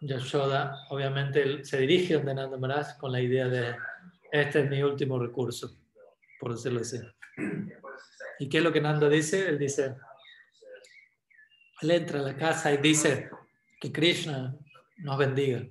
Yashoda, 0.00 0.86
obviamente, 0.90 1.64
se 1.64 1.78
dirige 1.78 2.14
donde 2.14 2.34
Nanda 2.34 2.58
Maharaj 2.58 2.98
con 2.98 3.12
la 3.12 3.20
idea 3.20 3.48
de: 3.48 3.74
este 4.40 4.64
es 4.64 4.68
mi 4.68 4.82
último 4.82 5.16
recurso, 5.16 5.76
por 6.40 6.54
decirlo 6.54 6.80
así. 6.80 6.98
¿Y 8.40 8.48
qué 8.48 8.58
es 8.58 8.64
lo 8.64 8.72
que 8.72 8.80
Nanda 8.80 9.08
dice? 9.08 9.48
Él 9.48 9.60
dice: 9.60 9.94
él 11.80 11.90
entra 11.92 12.18
a 12.18 12.22
la 12.22 12.36
casa 12.36 12.72
y 12.72 12.78
dice 12.78 13.30
que 13.80 13.92
Krishna 13.92 14.56
nos 14.98 15.18
bendiga, 15.18 15.64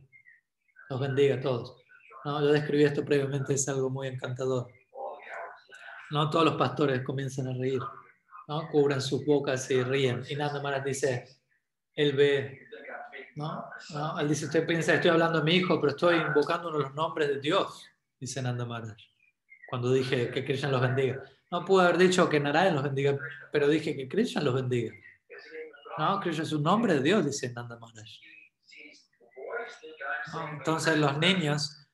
nos 0.89 0.99
bendiga 0.99 1.35
a 1.35 1.41
todos. 1.41 1.75
¿No? 2.23 2.39
Yo 2.39 2.53
describí 2.53 2.85
esto 2.85 3.03
previamente, 3.03 3.53
es 3.53 3.67
algo 3.67 3.89
muy 3.89 4.07
encantador. 4.07 4.71
¿No? 6.11 6.29
Todos 6.29 6.45
los 6.45 6.55
pastores 6.55 7.03
comienzan 7.03 7.47
a 7.47 7.53
reír, 7.53 7.81
¿no? 8.47 8.69
cubren 8.69 9.01
sus 9.01 9.25
bocas 9.25 9.69
y 9.71 9.83
ríen. 9.83 10.23
Y 10.29 10.35
Nanda 10.35 10.61
Maharaj 10.61 10.85
dice, 10.85 11.25
él 11.95 12.15
ve, 12.15 12.65
¿no? 13.35 13.65
¿no? 13.89 14.19
Él 14.19 14.29
dice, 14.29 14.45
usted 14.45 14.65
piensa, 14.65 14.93
estoy 14.93 15.11
hablando 15.11 15.39
a 15.39 15.43
mi 15.43 15.55
hijo, 15.55 15.81
pero 15.81 15.91
estoy 15.91 16.15
invocando 16.15 16.69
uno 16.69 16.77
de 16.77 16.83
los 16.85 16.93
nombres 16.93 17.27
de 17.27 17.39
Dios, 17.41 17.89
dice 18.23 18.41
Nanda 18.41 18.65
Maharaj, 18.65 18.97
cuando 19.69 19.91
dije 19.91 20.31
que 20.31 20.45
Krishna 20.45 20.69
los 20.69 20.81
bendiga. 20.81 21.21
No 21.51 21.63
pude 21.65 21.83
haber 21.83 21.97
dicho 21.97 22.29
que 22.29 22.39
Narayan 22.39 22.75
los 22.75 22.83
bendiga, 22.83 23.17
pero 23.51 23.67
dije 23.67 23.95
que 23.95 24.07
Krishna 24.07 24.41
los 24.41 24.55
bendiga. 24.55 24.93
No, 25.97 26.19
Krishna 26.19 26.43
es 26.43 26.51
un 26.53 26.63
nombre 26.63 26.95
de 26.95 27.01
Dios, 27.01 27.25
dice 27.25 27.51
Nanda 27.53 27.77
Maharaj. 27.77 28.09
entonces 30.57 30.97
los 30.97 31.17
niños, 31.17 31.87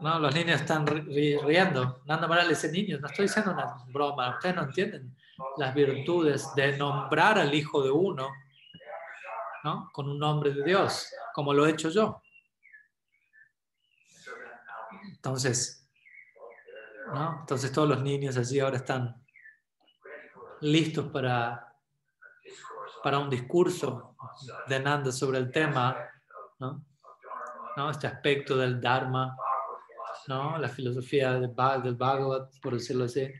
no, 0.00 0.18
los 0.18 0.34
niños 0.34 0.60
están 0.60 0.86
riendo. 0.86 2.02
Nanda 2.06 2.26
Maharaj 2.26 2.48
dice, 2.48 2.72
niños, 2.72 3.00
no 3.00 3.08
estoy 3.08 3.26
diciendo 3.26 3.52
una 3.52 3.76
broma, 3.92 4.30
ustedes 4.30 4.56
no 4.56 4.62
entienden 4.62 5.14
las 5.58 5.74
virtudes 5.74 6.48
de 6.54 6.76
nombrar 6.76 7.38
al 7.38 7.54
hijo 7.54 7.82
de 7.82 7.90
uno 7.90 8.30
¿no? 9.64 9.90
con 9.92 10.08
un 10.08 10.18
nombre 10.18 10.52
de 10.52 10.64
Dios, 10.64 11.12
como 11.34 11.52
lo 11.52 11.66
he 11.66 11.70
hecho 11.70 11.90
yo. 11.90 12.22
Entonces, 15.24 15.88
¿no? 17.06 17.38
entonces 17.40 17.72
todos 17.72 17.88
los 17.88 18.02
niños 18.02 18.36
allí 18.36 18.60
ahora 18.60 18.76
están 18.76 19.24
listos 20.60 21.10
para 21.10 21.74
para 23.02 23.18
un 23.18 23.28
discurso 23.28 24.16
de 24.66 24.80
Nanda 24.80 25.12
sobre 25.12 25.38
el 25.38 25.50
tema, 25.50 25.94
¿no? 26.58 26.82
¿no? 27.76 27.90
este 27.90 28.06
aspecto 28.06 28.56
del 28.56 28.80
Dharma, 28.80 29.36
¿no? 30.26 30.56
la 30.56 30.70
filosofía 30.70 31.32
del, 31.32 31.48
Bhagavad, 31.48 32.48
por 32.62 32.72
decirlo 32.72 33.04
así, 33.04 33.30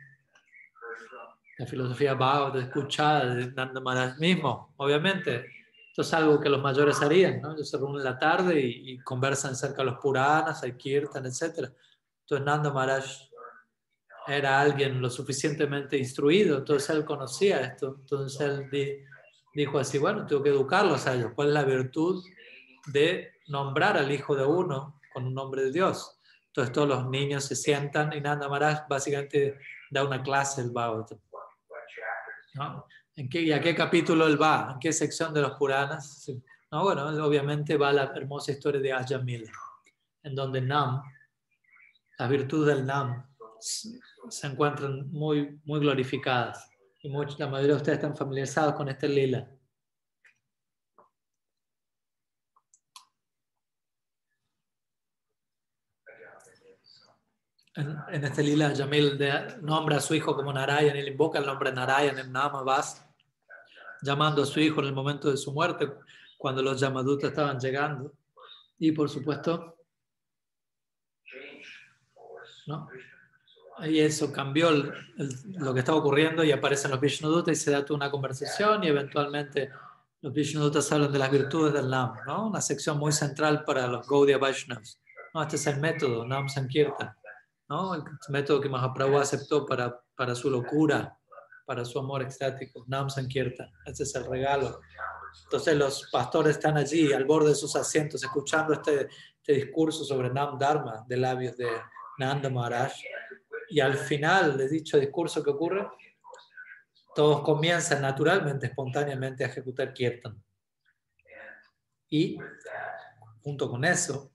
la 1.56 1.66
filosofía 1.66 2.12
Bhagavad 2.12 2.56
escuchada 2.56 3.34
de 3.34 3.52
Nanda 3.52 3.80
Maharaj 3.80 4.18
mismo, 4.18 4.74
obviamente. 4.76 5.46
Esto 5.94 6.02
es 6.02 6.12
algo 6.12 6.40
que 6.40 6.48
los 6.48 6.60
mayores 6.60 7.00
harían, 7.02 7.40
¿no? 7.40 7.52
Ellos 7.52 7.70
se 7.70 7.76
reúnen 7.76 7.98
en 7.98 8.04
la 8.04 8.18
tarde 8.18 8.60
y, 8.60 8.98
conversan 8.98 9.52
acerca 9.52 9.76
de 9.76 9.92
los 9.92 10.00
Puranas, 10.00 10.60
hay 10.64 10.72
Kirtan, 10.72 11.24
etc. 11.24 11.70
Entonces 12.22 12.44
Nanda 12.44 12.72
Maharaj 12.72 13.04
era 14.26 14.60
alguien 14.60 15.00
lo 15.00 15.08
suficientemente 15.08 15.96
instruido, 15.96 16.58
entonces 16.58 16.90
él 16.90 17.04
conocía 17.04 17.60
esto, 17.60 17.98
entonces 18.00 18.40
él 18.40 18.68
dijo 19.54 19.78
así, 19.78 19.98
bueno, 19.98 20.26
tengo 20.26 20.42
que 20.42 20.48
educarlos 20.48 21.06
a 21.06 21.14
ellos. 21.14 21.30
¿Cuál 21.32 21.46
es 21.46 21.54
la 21.54 21.62
virtud 21.62 22.24
de 22.88 23.30
nombrar 23.46 23.96
al 23.96 24.10
hijo 24.10 24.34
de 24.34 24.44
uno 24.44 25.00
con 25.12 25.28
un 25.28 25.34
nombre 25.34 25.62
de 25.62 25.70
Dios? 25.70 26.18
Entonces 26.48 26.72
todos 26.72 26.88
los 26.88 27.06
niños 27.06 27.44
se 27.44 27.54
sientan 27.54 28.12
y 28.12 28.20
Nanda 28.20 28.48
Maharaj 28.48 28.88
básicamente 28.88 29.60
da 29.92 30.02
una 30.02 30.20
clase 30.24 30.60
del 30.60 30.72
Bhagavatam. 30.72 31.20
¿En 33.16 33.28
qué, 33.28 33.42
¿Y 33.42 33.52
a 33.52 33.60
qué 33.60 33.74
capítulo 33.74 34.26
él 34.26 34.40
va? 34.40 34.72
¿En 34.72 34.78
qué 34.80 34.92
sección 34.92 35.32
de 35.32 35.40
los 35.40 35.52
Puranas? 35.52 36.30
No, 36.70 36.82
bueno, 36.82 37.06
obviamente 37.24 37.76
va 37.76 37.92
la 37.92 38.12
hermosa 38.14 38.50
historia 38.50 38.80
de 38.80 38.92
Ajamil, 38.92 39.48
en 40.24 40.34
donde 40.34 40.60
Nam, 40.60 41.00
las 42.18 42.28
virtudes 42.28 42.74
del 42.74 42.84
Nam, 42.84 43.24
se 43.60 44.46
encuentran 44.46 45.10
muy, 45.12 45.60
muy 45.64 45.80
glorificadas. 45.80 46.68
Y 47.02 47.10
la 47.10 47.46
mayoría 47.46 47.74
de 47.74 47.76
ustedes 47.76 47.98
están 47.98 48.16
familiarizados 48.16 48.74
con 48.74 48.88
este 48.88 49.08
lila. 49.08 49.48
En, 57.76 58.24
este 58.24 58.42
lila, 58.42 58.72
Yamil 58.72 59.18
nombra 59.62 59.96
a 59.96 60.00
su 60.00 60.14
hijo 60.14 60.36
como 60.36 60.52
Narayan, 60.52 60.96
él 60.96 61.08
invoca 61.08 61.40
el 61.40 61.46
nombre 61.46 61.72
Narayan 61.72 62.18
en 62.20 62.32
Namavas, 62.32 63.03
llamando 64.04 64.42
a 64.42 64.46
su 64.46 64.60
hijo 64.60 64.80
en 64.80 64.86
el 64.88 64.94
momento 64.94 65.30
de 65.30 65.36
su 65.36 65.52
muerte, 65.52 65.90
cuando 66.36 66.62
los 66.62 66.78
Yamadutas 66.78 67.30
estaban 67.30 67.58
llegando. 67.58 68.12
Y 68.78 68.92
por 68.92 69.08
supuesto, 69.08 69.76
¿no? 72.66 72.88
y 73.82 73.98
eso 73.98 74.32
cambió 74.32 74.70
lo 74.70 75.74
que 75.74 75.80
estaba 75.80 75.98
ocurriendo 75.98 76.44
y 76.44 76.52
aparecen 76.52 76.90
los 76.90 77.00
Vishnudutas 77.00 77.56
y 77.56 77.60
se 77.60 77.70
da 77.70 77.84
toda 77.84 77.96
una 77.96 78.10
conversación 78.10 78.84
y 78.84 78.88
eventualmente 78.88 79.70
los 80.20 80.32
Vishnudutas 80.32 80.90
hablan 80.92 81.12
de 81.12 81.18
las 81.18 81.30
virtudes 81.30 81.72
del 81.72 81.90
Nam, 81.90 82.14
¿no? 82.26 82.48
una 82.48 82.60
sección 82.60 82.98
muy 82.98 83.12
central 83.12 83.64
para 83.64 83.86
los 83.86 84.06
Gaudiya 84.06 84.38
Vaishnavas. 84.38 85.00
¿no? 85.34 85.42
Este 85.42 85.56
es 85.56 85.66
el 85.66 85.80
método, 85.80 86.24
Nam 86.26 86.48
Sankirtan, 86.48 87.14
¿no? 87.68 87.94
el 87.94 88.02
método 88.28 88.60
que 88.60 88.68
Mahaprabhu 88.68 89.18
aceptó 89.18 89.66
para, 89.66 90.00
para 90.14 90.34
su 90.34 90.50
locura, 90.50 91.18
para 91.64 91.84
su 91.84 91.98
amor 91.98 92.22
extático, 92.22 92.84
Nam 92.86 93.08
Sankirtan. 93.08 93.70
Ese 93.86 94.02
es 94.02 94.14
el 94.14 94.26
regalo. 94.26 94.80
Entonces 95.44 95.76
los 95.76 96.08
pastores 96.10 96.56
están 96.56 96.76
allí 96.76 97.12
al 97.12 97.24
borde 97.24 97.50
de 97.50 97.54
sus 97.54 97.74
asientos 97.76 98.22
escuchando 98.22 98.72
este, 98.74 99.08
este 99.36 99.52
discurso 99.52 100.04
sobre 100.04 100.30
Nam 100.30 100.58
Dharma 100.58 101.04
de 101.08 101.16
labios 101.16 101.56
de 101.56 101.68
Nanda 102.18 102.48
Maharaj 102.48 102.92
y 103.68 103.80
al 103.80 103.96
final 103.96 104.56
de 104.56 104.68
dicho 104.68 104.98
discurso 104.98 105.42
que 105.42 105.50
ocurre, 105.50 105.88
todos 107.14 107.42
comienzan 107.42 108.02
naturalmente, 108.02 108.66
espontáneamente 108.66 109.44
a 109.44 109.48
ejecutar 109.48 109.92
kirtan. 109.92 110.42
Y 112.08 112.38
junto 113.42 113.70
con 113.70 113.84
eso, 113.84 114.32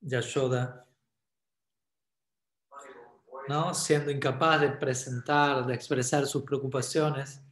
Yashoda, 0.00 0.86
¿no? 3.48 3.74
siendo 3.74 4.10
incapaz 4.10 4.60
de 4.60 4.70
presentar, 4.70 5.66
de 5.66 5.74
expresar 5.74 6.26
sus 6.26 6.42
preocupaciones, 6.42 7.42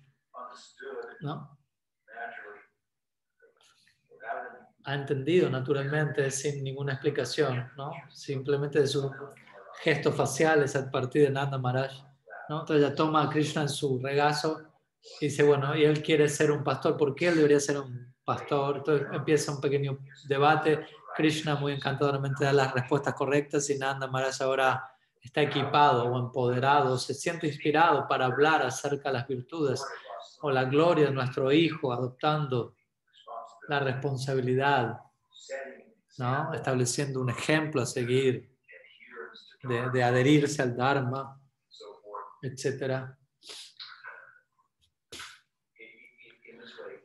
¿no? 1.21 1.59
ha 4.85 4.95
entendido 4.95 5.51
naturalmente 5.51 6.31
sin 6.31 6.65
ninguna 6.65 6.95
explicación, 6.95 7.71
¿no? 7.77 7.93
simplemente 8.09 8.81
de 8.81 8.87
su 8.87 9.11
gestos 9.83 10.15
faciales 10.15 10.77
a 10.77 10.91
partir 10.91 11.23
de 11.23 11.31
Nanda 11.31 11.59
Maharaj. 11.59 11.93
¿no? 12.49 12.61
Entonces 12.61 12.85
ella 12.85 12.95
toma 12.95 13.23
a 13.23 13.31
Krishna 13.31 13.63
en 13.63 13.69
su 13.69 13.99
regazo 13.99 14.63
y 15.21 15.27
dice, 15.27 15.43
bueno, 15.43 15.75
y 15.77 15.85
él 15.85 16.03
quiere 16.03 16.29
ser 16.29 16.51
un 16.51 16.65
pastor, 16.65 16.97
¿por 16.97 17.15
qué 17.15 17.29
él 17.29 17.37
debería 17.37 17.61
ser 17.61 17.79
un 17.79 18.13
pastor? 18.25 18.79
Entonces 18.79 19.07
empieza 19.13 19.53
un 19.53 19.61
pequeño 19.61 19.99
debate. 20.27 20.87
Krishna 21.17 21.57
muy 21.57 21.73
encantadoramente 21.73 22.45
da 22.45 22.53
las 22.53 22.73
respuestas 22.73 23.15
correctas 23.15 23.69
y 23.71 23.79
Nanda 23.79 24.07
Maharaj 24.07 24.43
ahora 24.43 24.91
está 25.21 25.43
equipado 25.43 26.05
o 26.05 26.19
empoderado, 26.19 26.99
se 26.99 27.15
siente 27.15 27.47
inspirado 27.47 28.07
para 28.09 28.27
hablar 28.27 28.63
acerca 28.63 29.11
de 29.11 29.19
las 29.19 29.29
virtudes 29.29 29.85
o 30.41 30.51
la 30.51 30.65
gloria 30.65 31.07
de 31.07 31.13
nuestro 31.13 31.53
hijo, 31.53 31.93
adoptando 31.93 32.75
la 33.69 33.81
responsabilidad, 33.81 34.99
¿no? 36.19 36.55
estableciendo 36.55 37.21
un 37.21 37.31
ejemplo 37.31 37.83
a 37.83 37.87
seguir 37.87 38.51
de, 39.63 40.03
adherirse 40.03 40.63
al 40.63 40.77
Dharma, 40.77 41.41
etc. 42.43 43.07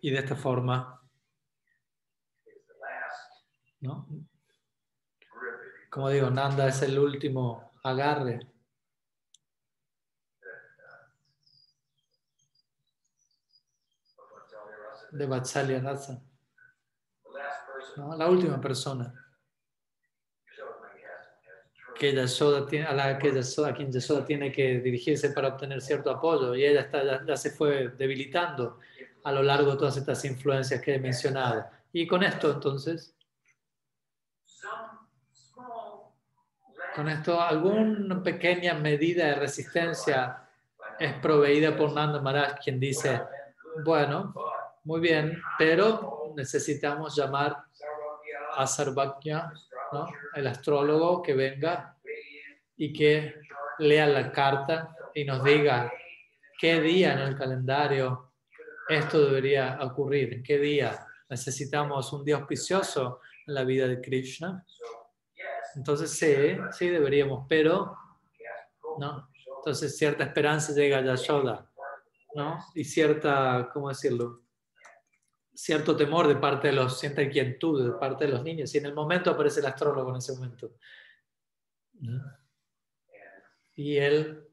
Y 0.01 0.11
de 0.11 0.19
esta 0.19 0.35
forma, 0.35 1.01
¿no? 3.81 4.07
Como 5.89 6.09
digo, 6.09 6.29
Nanda 6.29 6.67
es 6.67 6.81
el 6.81 6.97
último 6.97 7.74
agarre. 7.85 8.39
de 15.11 15.25
Vatsalya 15.27 15.79
Rasa. 15.79 16.21
¿no? 17.95 18.17
La 18.17 18.27
última 18.27 18.59
persona 18.59 19.13
que 21.97 22.13
Yashoda 22.13 22.67
tiene, 22.67 22.85
a 22.85 22.93
la 22.93 23.17
que 23.17 23.33
Yashoda, 23.33 23.73
quien 23.73 23.89
Yashoda 23.89 24.25
tiene 24.25 24.51
que 24.51 24.79
dirigirse 24.81 25.29
para 25.29 25.49
obtener 25.49 25.81
cierto 25.81 26.09
apoyo 26.09 26.53
y 26.53 26.65
ella 26.65 26.81
está, 26.81 27.25
ya, 27.25 27.37
se 27.37 27.51
fue 27.51 27.89
debilitando 27.89 28.79
a 29.23 29.31
lo 29.31 29.41
largo 29.41 29.71
de 29.71 29.77
todas 29.77 29.95
estas 29.95 30.25
influencias 30.25 30.81
que 30.81 30.95
he 30.95 30.99
mencionado. 30.99 31.65
Y 31.93 32.05
con 32.05 32.21
esto 32.21 32.51
entonces, 32.51 33.14
con 36.95 37.09
esto 37.09 37.41
alguna 37.41 38.23
pequeña 38.23 38.73
medida 38.73 39.25
de 39.25 39.35
resistencia 39.35 40.37
es 40.97 41.13
proveída 41.15 41.75
por 41.75 41.91
Nanda 41.91 42.21
Maharaj, 42.21 42.59
quien 42.63 42.79
dice, 42.79 43.21
bueno, 43.83 44.33
muy 44.85 45.01
bien, 45.01 45.41
pero 45.57 46.33
necesitamos 46.37 47.13
llamar 47.15 47.57
a 48.55 48.65
Sarvakya 48.65 49.51
el 50.35 50.47
astrólogo 50.47 51.21
que 51.21 51.33
venga 51.33 51.97
y 52.77 52.93
que 52.93 53.35
lea 53.79 54.07
la 54.07 54.31
carta 54.31 54.95
y 55.13 55.25
nos 55.25 55.43
diga 55.43 55.91
qué 56.57 56.79
día 56.79 57.13
en 57.13 57.19
el 57.19 57.35
calendario 57.35 58.31
esto 58.87 59.25
debería 59.25 59.79
ocurrir, 59.81 60.33
en 60.33 60.43
qué 60.43 60.59
día 60.59 61.05
necesitamos 61.29 62.13
un 62.13 62.23
día 62.23 62.35
auspicioso 62.35 63.19
en 63.47 63.53
la 63.53 63.63
vida 63.63 63.87
de 63.87 63.99
Krishna. 63.99 64.63
Entonces 65.75 66.11
sí, 66.11 66.57
sí 66.71 66.89
deberíamos, 66.89 67.45
pero 67.49 67.97
no. 68.99 69.29
Entonces 69.57 69.97
cierta 69.97 70.23
esperanza 70.23 70.73
llega 70.73 70.99
a 70.99 71.01
Yashoda, 71.01 71.69
¿no? 72.35 72.59
Y 72.75 72.83
cierta, 72.83 73.69
¿cómo 73.73 73.89
decirlo? 73.89 74.45
cierto 75.55 75.95
temor 75.95 76.27
de 76.27 76.35
parte 76.35 76.67
de 76.67 76.73
los, 76.73 76.99
cierta 76.99 77.23
inquietud 77.23 77.85
de 77.85 77.97
parte 77.97 78.25
de 78.25 78.31
los 78.31 78.43
niños. 78.43 78.73
Y 78.75 78.77
en 78.77 78.85
el 78.87 78.93
momento 78.93 79.31
aparece 79.31 79.61
el 79.61 79.65
astrólogo 79.65 80.11
en 80.11 80.17
ese 80.17 80.33
momento. 80.33 80.75
Y 83.75 83.97
él 83.97 84.47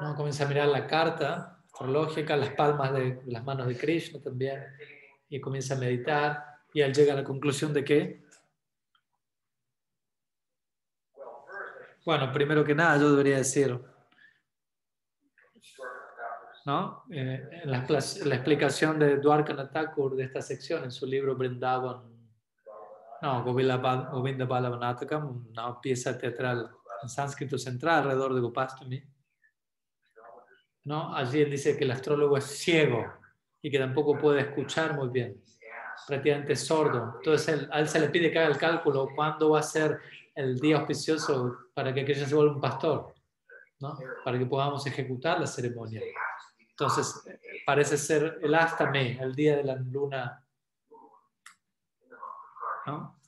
¿no? 0.00 0.14
comienza 0.14 0.44
a 0.44 0.48
mirar 0.48 0.68
la 0.68 0.86
carta 0.86 1.62
astrológica, 1.66 2.36
las 2.36 2.50
palmas 2.50 2.92
de 2.92 3.20
las 3.26 3.44
manos 3.44 3.66
de 3.66 3.76
Krishna 3.76 4.22
también, 4.22 4.64
y 5.28 5.40
comienza 5.40 5.74
a 5.74 5.78
meditar. 5.78 6.53
Y 6.74 6.82
él 6.82 6.92
llega 6.92 7.14
a 7.14 7.16
la 7.16 7.24
conclusión 7.24 7.72
de 7.72 7.84
que, 7.84 8.24
bueno, 12.04 12.30
primero 12.32 12.64
que 12.64 12.74
nada 12.74 12.98
yo 12.98 13.10
debería 13.10 13.38
decir, 13.38 13.80
¿no? 16.66 17.04
Eh, 17.10 17.62
la, 17.64 17.86
la, 17.88 18.34
explicación 18.34 18.98
de 18.98 19.18
Dwarkanath 19.18 19.72
Thakur 19.72 20.16
de 20.16 20.24
esta 20.24 20.42
sección 20.42 20.84
en 20.84 20.90
su 20.90 21.06
libro 21.06 21.36
Brindavan, 21.36 22.12
no, 23.22 23.44
Govinda 23.44 23.76
Balavanatakam, 23.76 25.46
una 25.50 25.80
pieza 25.80 26.18
teatral 26.18 26.70
en 27.02 27.08
sánscrito 27.08 27.56
central 27.56 28.02
alrededor 28.02 28.34
de 28.34 28.40
Gopastami. 28.40 29.02
¿no? 30.84 31.14
Allí 31.14 31.40
él 31.40 31.50
dice 31.50 31.76
que 31.76 31.84
el 31.84 31.92
astrólogo 31.92 32.36
es 32.36 32.44
ciego 32.44 33.04
y 33.62 33.70
que 33.70 33.78
tampoco 33.78 34.18
puede 34.18 34.40
escuchar 34.40 34.94
muy 34.94 35.08
bien, 35.08 35.42
prácticamente 36.06 36.56
sordo. 36.56 37.14
Entonces 37.16 37.68
a 37.70 37.80
él 37.80 37.88
se 37.88 38.00
le 38.00 38.08
pide 38.08 38.30
que 38.30 38.38
haga 38.38 38.48
el 38.48 38.58
cálculo 38.58 39.08
cuándo 39.14 39.50
va 39.50 39.60
a 39.60 39.62
ser 39.62 40.00
el 40.34 40.58
día 40.58 40.78
auspicioso 40.78 41.68
para 41.74 41.92
que 41.92 42.00
aquella 42.00 42.26
se 42.26 42.34
vuelva 42.34 42.54
un 42.54 42.60
pastor, 42.60 43.14
¿no? 43.80 43.98
para 44.24 44.38
que 44.38 44.46
podamos 44.46 44.86
ejecutar 44.86 45.40
la 45.40 45.46
ceremonia. 45.46 46.02
Entonces, 46.58 47.22
parece 47.64 47.96
ser 47.96 48.40
el 48.42 48.54
Astame, 48.54 49.18
el 49.20 49.34
día 49.34 49.56
de 49.56 49.64
la 49.64 49.76
luna. 49.76 50.44
¿no? 52.86 53.20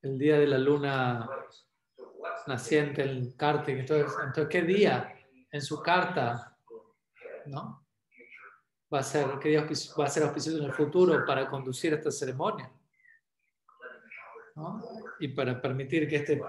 El 0.00 0.18
día 0.18 0.38
de 0.38 0.46
la 0.46 0.58
luna 0.58 1.28
naciente, 2.46 3.02
el 3.02 3.34
Kartik. 3.36 3.78
Entonces, 3.78 4.16
entonces, 4.18 4.48
¿qué 4.48 4.62
día 4.62 5.14
en 5.50 5.60
su 5.60 5.82
carta 5.82 6.56
¿no? 7.48 7.87
Va 8.92 9.00
a 9.00 9.02
ser, 9.02 9.26
qué 9.40 9.50
día 9.50 9.66
va 9.98 10.04
a 10.04 10.08
ser 10.08 10.22
auspicioso 10.22 10.58
en 10.58 10.64
el 10.64 10.72
futuro 10.72 11.24
para 11.26 11.48
conducir 11.48 11.92
esta 11.94 12.10
ceremonia? 12.10 12.70
¿no? 14.56 14.82
Y 15.20 15.28
para 15.28 15.60
permitir 15.60 16.08
que 16.08 16.16
este 16.16 16.40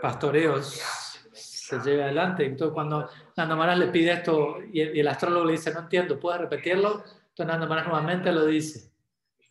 pastoreo 0.00 0.62
se 0.62 1.78
lleve 1.80 2.04
adelante. 2.04 2.44
Entonces 2.44 2.72
cuando 2.74 3.08
Nanda 3.36 3.56
Maharaj 3.56 3.78
le 3.78 3.86
pide 3.88 4.12
esto 4.12 4.58
y 4.72 4.80
el, 4.80 4.96
y 4.96 5.00
el 5.00 5.08
astrólogo 5.08 5.46
le 5.46 5.52
dice, 5.52 5.72
no 5.72 5.80
entiendo, 5.80 6.18
¿puedes 6.18 6.40
repetirlo? 6.40 7.04
Entonces 7.28 7.46
Nanda 7.46 7.66
Maharaj 7.66 7.88
nuevamente 7.88 8.32
lo 8.32 8.46
dice, 8.46 8.90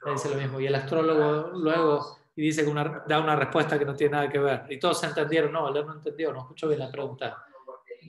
le 0.06 0.12
dice 0.12 0.30
lo 0.30 0.36
mismo. 0.36 0.60
Y 0.60 0.68
el 0.68 0.76
astrólogo 0.76 1.52
luego 1.58 2.18
y 2.36 2.42
dice 2.42 2.64
que 2.64 2.70
una, 2.70 3.04
da 3.08 3.20
una 3.20 3.36
respuesta 3.36 3.78
que 3.78 3.86
no 3.86 3.96
tiene 3.96 4.14
nada 4.14 4.30
que 4.30 4.40
ver. 4.40 4.66
Y 4.70 4.80
todos 4.80 5.00
se 5.00 5.06
entendieron, 5.06 5.52
no, 5.52 5.68
él 5.68 5.86
no 5.86 5.94
entendió, 5.94 6.34
no 6.34 6.40
escuchó 6.40 6.68
bien 6.68 6.80
la 6.80 6.92
pregunta. 6.92 7.46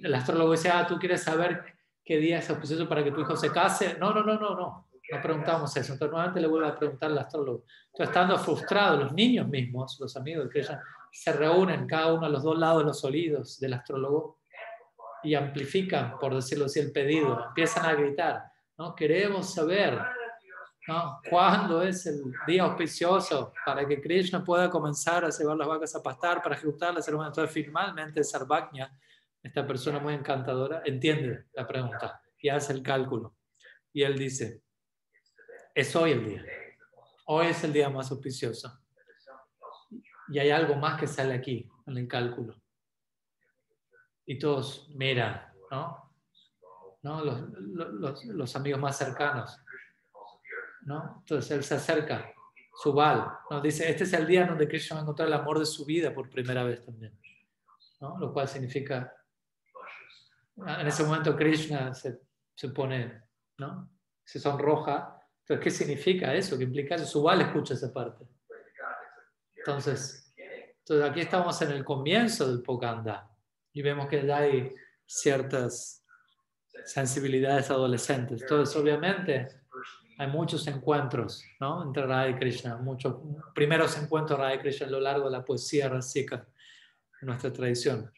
El 0.02 0.14
astrólogo 0.14 0.52
dice, 0.52 0.70
ah, 0.70 0.86
¿tú 0.86 0.98
quieres 0.98 1.22
saber 1.22 1.73
qué 2.04 2.18
día 2.18 2.38
es 2.38 2.50
auspicioso 2.50 2.88
para 2.88 3.02
que 3.02 3.10
tu 3.10 3.20
hijo 3.20 3.36
se 3.36 3.50
case? 3.50 3.96
No, 3.98 4.12
no, 4.12 4.22
no, 4.22 4.38
no, 4.38 4.54
no. 4.54 4.88
No 5.10 5.20
preguntamos 5.20 5.76
eso. 5.76 5.92
Entonces 5.92 6.10
nuevamente 6.12 6.40
le 6.40 6.46
vuelve 6.46 6.68
a 6.68 6.76
preguntar 6.78 7.10
al 7.10 7.18
astrólogo. 7.18 7.64
Entonces 7.86 8.08
estando 8.08 8.38
frustrados, 8.38 9.00
los 9.00 9.12
niños 9.12 9.46
mismos, 9.48 9.98
los 10.00 10.16
amigos 10.16 10.44
de 10.44 10.50
Krishna, 10.50 10.82
se 11.12 11.32
reúnen 11.32 11.86
cada 11.86 12.12
uno 12.12 12.26
a 12.26 12.28
los 12.28 12.42
dos 12.42 12.58
lados 12.58 12.78
de 12.80 12.86
los 12.86 13.04
oídos 13.04 13.60
del 13.60 13.74
astrólogo 13.74 14.40
y 15.22 15.34
amplifican, 15.34 16.18
por 16.18 16.34
decirlo 16.34 16.66
así, 16.66 16.80
el 16.80 16.90
pedido. 16.90 17.46
Empiezan 17.48 17.86
a 17.86 17.94
gritar, 17.94 18.44
¿no? 18.78 18.94
Queremos 18.94 19.52
saber 19.54 20.00
¿no? 20.86 21.20
¿Cuándo 21.28 21.82
es 21.82 22.04
el 22.06 22.22
día 22.46 22.64
auspicioso 22.64 23.52
para 23.64 23.86
que 23.86 24.00
Krishna 24.00 24.44
pueda 24.44 24.68
comenzar 24.68 25.24
a 25.24 25.30
llevar 25.30 25.56
las 25.56 25.68
vacas 25.68 25.94
a 25.96 26.02
pastar, 26.02 26.42
para 26.42 26.56
ejecutar 26.56 26.94
la 26.94 27.00
ceremonia? 27.00 27.28
Entonces, 27.28 27.52
finalmente, 27.52 28.22
Sarvajña, 28.22 28.92
esta 29.44 29.64
persona 29.64 30.00
muy 30.00 30.14
encantadora, 30.14 30.82
entiende 30.84 31.46
la 31.52 31.66
pregunta 31.66 32.20
y 32.38 32.48
hace 32.48 32.72
el 32.72 32.82
cálculo. 32.82 33.36
Y 33.92 34.02
él 34.02 34.18
dice, 34.18 34.62
es 35.72 35.94
hoy 35.94 36.10
el 36.12 36.24
día. 36.24 36.44
Hoy 37.26 37.46
es 37.46 37.62
el 37.62 37.72
día 37.72 37.88
más 37.88 38.10
auspicioso. 38.10 38.80
Y 40.28 40.40
hay 40.40 40.50
algo 40.50 40.74
más 40.74 40.98
que 40.98 41.06
sale 41.06 41.34
aquí 41.34 41.70
en 41.86 41.98
el 41.98 42.08
cálculo. 42.08 42.60
Y 44.26 44.38
todos 44.38 44.88
miran, 44.94 45.52
¿no? 45.70 46.12
¿No? 47.02 47.24
Los, 47.24 47.40
los, 47.50 48.24
los 48.24 48.56
amigos 48.56 48.80
más 48.80 48.98
cercanos 48.98 49.60
¿no? 50.84 51.16
Entonces 51.20 51.50
él 51.50 51.64
se 51.64 51.74
acerca, 51.74 52.32
Subal, 52.82 53.26
¿no? 53.50 53.60
dice, 53.60 53.88
este 53.88 54.04
es 54.04 54.12
el 54.12 54.26
día 54.26 54.46
donde 54.46 54.68
Krishna 54.68 54.96
va 54.96 55.00
a 55.00 55.04
encontrar 55.04 55.28
el 55.28 55.34
amor 55.34 55.58
de 55.58 55.66
su 55.66 55.84
vida 55.84 56.12
por 56.12 56.28
primera 56.28 56.64
vez 56.64 56.84
también, 56.84 57.18
¿no? 58.00 58.18
Lo 58.18 58.32
cual 58.32 58.48
significa, 58.48 59.12
en 60.56 60.86
ese 60.86 61.04
momento 61.04 61.36
Krishna 61.36 61.94
se, 61.94 62.20
se 62.54 62.68
pone, 62.68 63.22
¿no? 63.58 63.90
Se 64.24 64.38
sonroja. 64.38 65.20
Entonces, 65.40 65.64
¿qué 65.64 65.70
significa 65.70 66.34
eso? 66.34 66.56
¿Qué 66.56 66.64
implica 66.64 66.94
eso? 66.94 67.06
Subal 67.06 67.40
escucha 67.42 67.74
esa 67.74 67.92
parte. 67.92 68.24
Entonces, 69.56 70.24
entonces, 70.86 71.10
aquí 71.10 71.20
estamos 71.20 71.60
en 71.62 71.70
el 71.70 71.82
comienzo 71.82 72.46
del 72.46 72.62
Pokanda 72.62 73.30
y 73.72 73.80
vemos 73.80 74.06
que 74.06 74.26
ya 74.26 74.36
hay 74.36 74.70
ciertas 75.06 76.04
sensibilidades 76.84 77.70
adolescentes. 77.70 78.42
Entonces, 78.42 78.76
obviamente, 78.76 79.48
hay 80.18 80.26
muchos 80.26 80.66
encuentros 80.66 81.42
¿no? 81.58 81.82
entre 81.82 82.06
Radha 82.06 82.28
y 82.28 82.34
Krishna, 82.34 82.76
muchos 82.76 83.16
primeros 83.54 83.96
encuentros 83.96 84.38
de 84.38 84.44
Radha 84.44 84.56
y 84.56 84.58
Krishna 84.58 84.86
a 84.86 84.90
lo 84.90 85.00
largo 85.00 85.24
de 85.24 85.32
la 85.32 85.42
poesía 85.42 85.88
rasika 85.88 86.46
en 87.22 87.28
nuestra 87.28 87.50
tradición, 87.50 88.12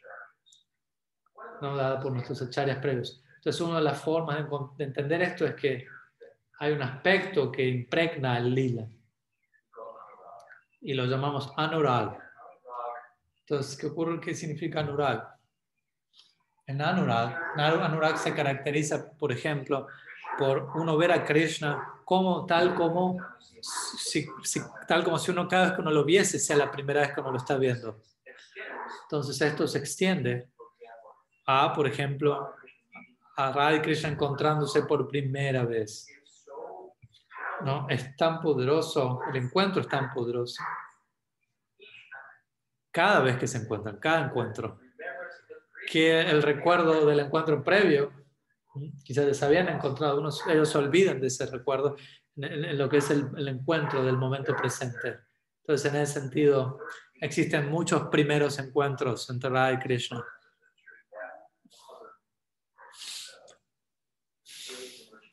¿no? 1.61 1.77
dada 1.77 2.01
por 2.01 2.13
nuestros 2.13 2.41
acharyas 2.43 2.79
previos. 2.79 3.23
Entonces, 3.37 3.61
una 3.61 3.77
de 3.77 3.85
las 3.85 4.01
formas 4.01 4.45
de, 4.77 4.85
entender 4.85 5.23
esto 5.23 5.47
es 5.47 5.55
que 5.55 5.87
hay 6.59 6.73
un 6.73 6.83
aspecto 6.83 7.53
que 7.53 7.67
impregna 7.67 8.39
el 8.39 8.55
lila 8.55 8.87
y 10.81 10.95
lo 10.95 11.05
llamamos 11.05 11.53
anurag. 11.57 12.19
Entonces, 13.41 13.77
¿qué 13.79 13.87
ocurre? 13.87 14.21
¿Qué 14.21 14.35
significa 14.35 14.81
anurag? 14.81 15.37
En 16.67 16.83
anurag, 16.83 17.37
anurag 17.57 18.19
se 18.19 18.35
caracteriza, 18.35 19.13
por 19.13 19.31
ejemplo, 19.31 19.87
por 20.37 20.71
uno 20.75 20.97
ver 20.97 21.13
a 21.13 21.25
Krishna 21.25 22.01
como 22.05 22.45
tal 22.47 22.75
como 22.75 23.19
si, 24.03 24.27
tal 24.87 25.05
como 25.05 25.19
si 25.19 25.31
uno 25.31 25.49
cada 25.49 25.67
vez 25.67 25.73
que 25.75 25.81
uno 25.81 25.91
lo 25.91 26.05
viese 26.05 26.39
sea 26.39 26.57
la 26.57 26.71
primera 26.71 27.01
vez 27.01 27.13
que 27.13 27.21
uno 27.21 27.33
lo 27.33 27.39
está 27.39 27.57
viendo. 27.57 28.01
Entonces 29.05 29.41
esto 29.41 29.67
se 29.67 29.79
extiende 29.79 30.49
a, 31.47 31.73
por 31.73 31.87
ejemplo, 31.87 32.55
a 33.37 33.53
Radha 33.53 33.83
Krishna 33.83 34.11
encontrándose 34.11 34.83
por 34.83 35.09
primera 35.09 35.65
vez. 35.65 36.09
¿No? 37.63 37.89
Es 37.89 38.15
tan 38.17 38.41
poderoso, 38.41 39.21
el 39.31 39.37
encuentro 39.37 39.81
es 39.81 39.89
tan 39.89 40.13
poderoso. 40.13 40.63
Cada 42.91 43.21
vez 43.21 43.37
que 43.37 43.47
se 43.47 43.59
encuentran, 43.59 43.99
cada 43.99 44.27
encuentro, 44.27 44.81
que 45.91 46.21
el 46.21 46.43
recuerdo 46.43 47.07
del 47.07 47.21
encuentro 47.21 47.63
previo 47.63 48.27
Quizás 49.05 49.27
les 49.27 49.43
habían 49.43 49.69
encontrado, 49.69 50.21
unos, 50.21 50.43
ellos 50.49 50.69
se 50.69 50.79
olvidan 50.79 51.21
de 51.21 51.29
ese 51.29 51.47
recuerdo 51.47 51.97
en, 52.37 52.77
lo 52.77 52.89
que 52.89 52.99
es 52.99 53.11
el, 53.11 53.49
encuentro 53.49 54.05
del 54.05 54.17
momento 54.17 54.55
presente. 54.55 55.19
Entonces, 55.61 55.93
en 55.93 56.01
ese 56.01 56.21
sentido, 56.21 56.81
existen 57.21 57.71
muchos 57.71 58.09
primeros 58.09 58.59
encuentros 58.59 59.29
entre 59.31 59.51
Radha 59.51 59.73
y 59.73 59.79
Krishna. 59.79 60.25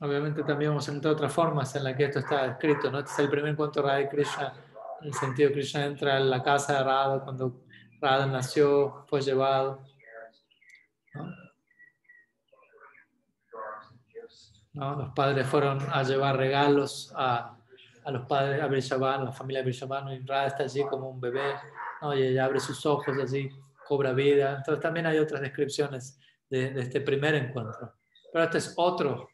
Obviamente 0.04 0.44
también 0.44 0.72
vamos 0.72 0.86
a 0.86 0.92
encontrar 0.92 1.14
otras 1.14 1.32
formas 1.32 1.74
en 1.78 1.86
las 1.86 1.96
que 1.96 2.04
esto 2.04 2.20
está 2.20 2.46
escrito. 2.46 2.92
¿no? 2.92 3.00
Este 3.00 3.12
es 3.14 3.20
el 3.20 3.30
primer 3.30 3.52
encuentro 3.52 3.84
de 3.84 3.88
Radha 3.88 4.10
Krishna. 4.10 4.54
En 5.00 5.08
el 5.08 5.14
sentido, 5.14 5.50
Krishna 5.54 5.86
entra 5.86 6.18
en 6.18 6.30
la 6.30 6.44
casa 6.44 6.78
de 6.78 6.84
Radha 6.84 7.24
cuando 7.24 7.62
Radha 8.02 8.26
nació, 8.26 9.06
fue 9.08 9.22
llevado. 9.22 9.82
Los 14.74 15.14
padres 15.16 15.48
fueron 15.48 15.80
a 15.90 16.04
llevar 16.04 16.36
regalos 16.36 17.14
a, 17.16 17.56
a 18.04 18.12
los 18.12 18.26
padres, 18.26 18.62
a 18.62 18.68
Brishavan, 18.68 19.24
la 19.24 19.32
familia 19.32 19.64
Brishavan, 19.64 20.12
y 20.12 20.20
Radha 20.26 20.48
está 20.48 20.64
allí 20.64 20.84
como 20.84 21.12
un 21.12 21.22
bebé, 21.22 21.54
¿no? 22.02 22.14
y 22.14 22.24
ella 22.24 22.44
abre 22.44 22.60
sus 22.60 22.86
ojos 22.86 23.16
así, 23.24 23.50
cobra 23.88 24.12
vida. 24.12 24.58
Entonces 24.58 24.82
también 24.82 25.06
hay 25.06 25.20
otras 25.20 25.40
descripciones 25.40 26.20
de, 26.50 26.72
de 26.72 26.82
este 26.82 27.00
primer 27.00 27.36
encuentro. 27.36 27.94
Pero 28.34 28.44
este 28.44 28.58
es 28.58 28.74
otro 28.76 29.30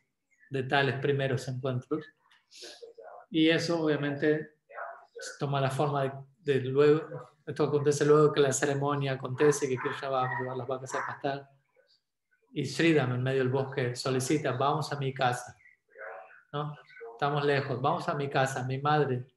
de 0.49 0.63
tales 0.63 0.99
primeros 0.99 1.47
encuentros. 1.47 2.05
Y 3.29 3.49
eso 3.49 3.83
obviamente 3.83 4.55
toma 5.39 5.61
la 5.61 5.69
forma 5.69 6.03
de, 6.03 6.11
de, 6.39 6.61
luego, 6.61 7.01
esto 7.45 7.65
acontece 7.65 8.05
luego 8.05 8.31
que 8.31 8.39
la 8.39 8.51
ceremonia 8.51 9.13
acontece, 9.13 9.67
que 9.67 9.77
Krishna 9.77 10.09
va 10.09 10.25
a 10.25 10.39
llevar 10.39 10.57
las 10.57 10.67
vacas 10.67 10.95
a 10.95 11.05
pastar 11.05 11.49
y 12.51 12.65
Sridham 12.65 13.13
en 13.13 13.23
medio 13.23 13.39
del 13.39 13.49
bosque 13.49 13.95
solicita, 13.95 14.53
vamos 14.53 14.91
a 14.91 14.97
mi 14.97 15.13
casa. 15.13 15.55
¿no? 16.51 16.75
Estamos 17.11 17.45
lejos, 17.45 17.79
vamos 17.81 18.07
a 18.09 18.15
mi 18.15 18.29
casa. 18.29 18.63
Mi 18.65 18.79
madre 18.79 19.27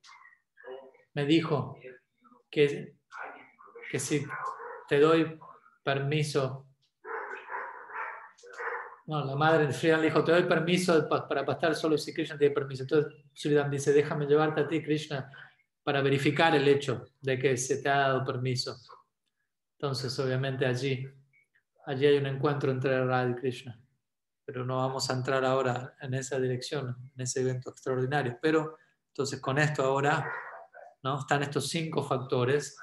me 1.14 1.26
dijo 1.26 1.76
que, 2.50 2.96
que 3.90 3.98
si 3.98 4.24
te 4.88 4.98
doy 4.98 5.38
permiso, 5.82 6.66
la 9.06 9.36
madre 9.36 9.66
de 9.66 9.72
Sridham 9.72 10.02
dijo, 10.02 10.22
te 10.22 10.32
doy 10.32 10.44
permiso 10.44 11.08
para 11.08 11.44
pastar 11.44 11.74
solo 11.74 11.98
si 11.98 12.14
Krishna 12.14 12.38
te 12.38 12.48
da 12.48 12.54
permiso. 12.54 12.84
Entonces 12.84 13.12
Sridham 13.34 13.70
dice, 13.70 13.92
déjame 13.92 14.26
llevarte 14.26 14.60
a 14.60 14.68
ti, 14.68 14.82
Krishna, 14.82 15.30
para 15.82 16.00
verificar 16.00 16.54
el 16.54 16.66
hecho 16.68 17.06
de 17.20 17.38
que 17.38 17.56
se 17.56 17.82
te 17.82 17.88
ha 17.88 17.98
dado 17.98 18.24
permiso. 18.24 18.76
Entonces, 19.76 20.16
obviamente 20.20 20.64
allí 20.64 21.04
allí 21.86 22.06
hay 22.06 22.18
un 22.18 22.26
encuentro 22.26 22.70
entre 22.70 23.04
Radha 23.04 23.30
y 23.30 23.34
Krishna. 23.34 23.78
Pero 24.44 24.64
no 24.64 24.76
vamos 24.76 25.08
a 25.10 25.14
entrar 25.14 25.44
ahora 25.44 25.94
en 26.00 26.14
esa 26.14 26.38
dirección, 26.38 27.10
en 27.14 27.22
ese 27.22 27.40
evento 27.40 27.70
extraordinario. 27.70 28.38
Pero 28.40 28.76
entonces 29.08 29.40
con 29.40 29.58
esto 29.58 29.84
ahora 29.84 30.30
¿no? 31.02 31.20
están 31.20 31.42
estos 31.42 31.68
cinco 31.68 32.02
factores 32.02 32.76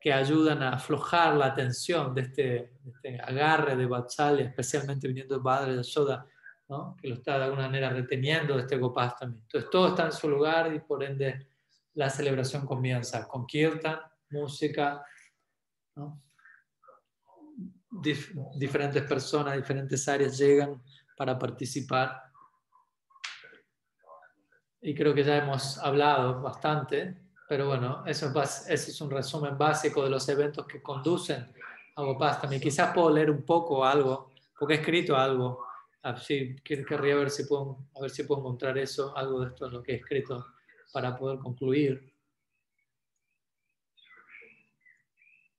que 0.00 0.12
ayudan 0.12 0.62
a 0.62 0.70
aflojar 0.70 1.36
la 1.36 1.54
tensión 1.54 2.14
de 2.14 2.22
este, 2.22 2.72
este 2.86 3.20
agarre 3.20 3.76
de 3.76 3.84
Vatsalya, 3.84 4.46
especialmente 4.46 5.06
viniendo 5.06 5.36
de 5.36 5.42
Padre 5.42 5.76
de 5.76 5.84
Soda, 5.84 6.26
¿no? 6.68 6.96
que 6.98 7.08
lo 7.08 7.16
está 7.16 7.36
de 7.36 7.44
alguna 7.44 7.66
manera 7.66 7.90
reteniendo 7.90 8.54
de 8.56 8.62
este 8.62 8.78
Gopastami. 8.78 9.36
Entonces 9.36 9.68
todo 9.68 9.88
está 9.88 10.06
en 10.06 10.12
su 10.12 10.30
lugar 10.30 10.72
y 10.72 10.80
por 10.80 11.04
ende 11.04 11.48
la 11.94 12.08
celebración 12.08 12.64
comienza 12.64 13.28
con 13.28 13.46
kirtan, 13.46 14.00
música, 14.30 15.04
¿no? 15.96 16.22
diferentes 17.90 19.02
personas, 19.02 19.56
diferentes 19.56 20.08
áreas 20.08 20.38
llegan 20.38 20.82
para 21.16 21.38
participar. 21.38 22.22
Y 24.80 24.94
creo 24.94 25.12
que 25.12 25.24
ya 25.24 25.36
hemos 25.36 25.76
hablado 25.78 26.40
bastante, 26.40 27.20
pero 27.50 27.66
bueno, 27.66 28.04
eso 28.06 28.32
es, 28.40 28.64
ese 28.68 28.92
es 28.92 29.00
un 29.00 29.10
resumen 29.10 29.58
básico 29.58 30.04
de 30.04 30.10
los 30.10 30.28
eventos 30.28 30.64
que 30.68 30.80
conducen 30.80 31.52
a 31.96 32.02
Gopastami. 32.02 32.60
Quizás 32.60 32.94
puedo 32.94 33.10
leer 33.10 33.28
un 33.28 33.42
poco 33.42 33.84
algo, 33.84 34.30
porque 34.56 34.74
he 34.74 34.76
escrito 34.76 35.16
algo. 35.16 35.66
Así, 36.00 36.54
querría 36.62 37.16
ver 37.16 37.28
si 37.28 37.46
puedo, 37.46 37.88
a 37.96 38.02
ver 38.02 38.10
si 38.12 38.22
puedo 38.22 38.42
encontrar 38.42 38.78
eso, 38.78 39.16
algo 39.16 39.40
de 39.40 39.48
esto 39.48 39.66
en 39.66 39.72
lo 39.72 39.82
que 39.82 39.94
he 39.94 39.96
escrito 39.96 40.46
para 40.92 41.16
poder 41.16 41.40
concluir. 41.40 42.14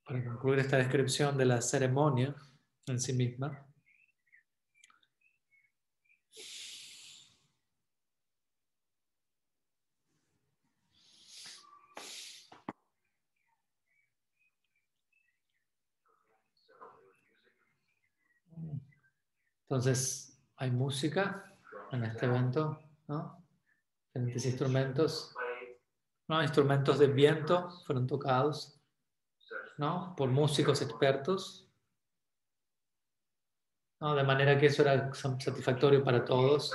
para 0.06 0.24
concluir 0.24 0.60
esta 0.60 0.78
descripción 0.78 1.38
de 1.38 1.44
la 1.44 1.62
ceremonia, 1.62 2.34
en 2.88 3.02
sí 3.02 3.12
misma. 3.12 3.66
Entonces, 19.72 20.38
hay 20.58 20.70
música 20.70 21.50
en 21.94 22.04
este 22.04 22.26
evento, 22.26 22.78
¿no? 23.08 23.42
Diferentes 24.08 24.46
instrumentos, 24.46 25.34
¿no? 26.28 26.44
Instrumentos 26.44 27.00
de 27.00 27.08
viento 27.08 27.70
fueron 27.86 28.06
tocados, 28.06 28.78
¿no? 29.78 30.14
Por 30.18 30.28
músicos 30.28 30.82
expertos, 30.82 31.72
¿no? 34.02 34.14
De 34.14 34.26
manera 34.26 34.60
que 34.60 34.66
eso 34.66 34.82
era 34.82 35.14
satisfactorio 35.14 36.04
para 36.04 36.26
todos. 36.26 36.74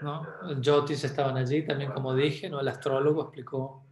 ¿no? 0.00 0.26
Jyotis 0.60 1.04
estaban 1.04 1.36
allí 1.36 1.64
también, 1.64 1.92
como 1.92 2.16
dije, 2.16 2.50
¿no? 2.50 2.58
El 2.58 2.66
astrólogo 2.66 3.22
explicó 3.22 3.86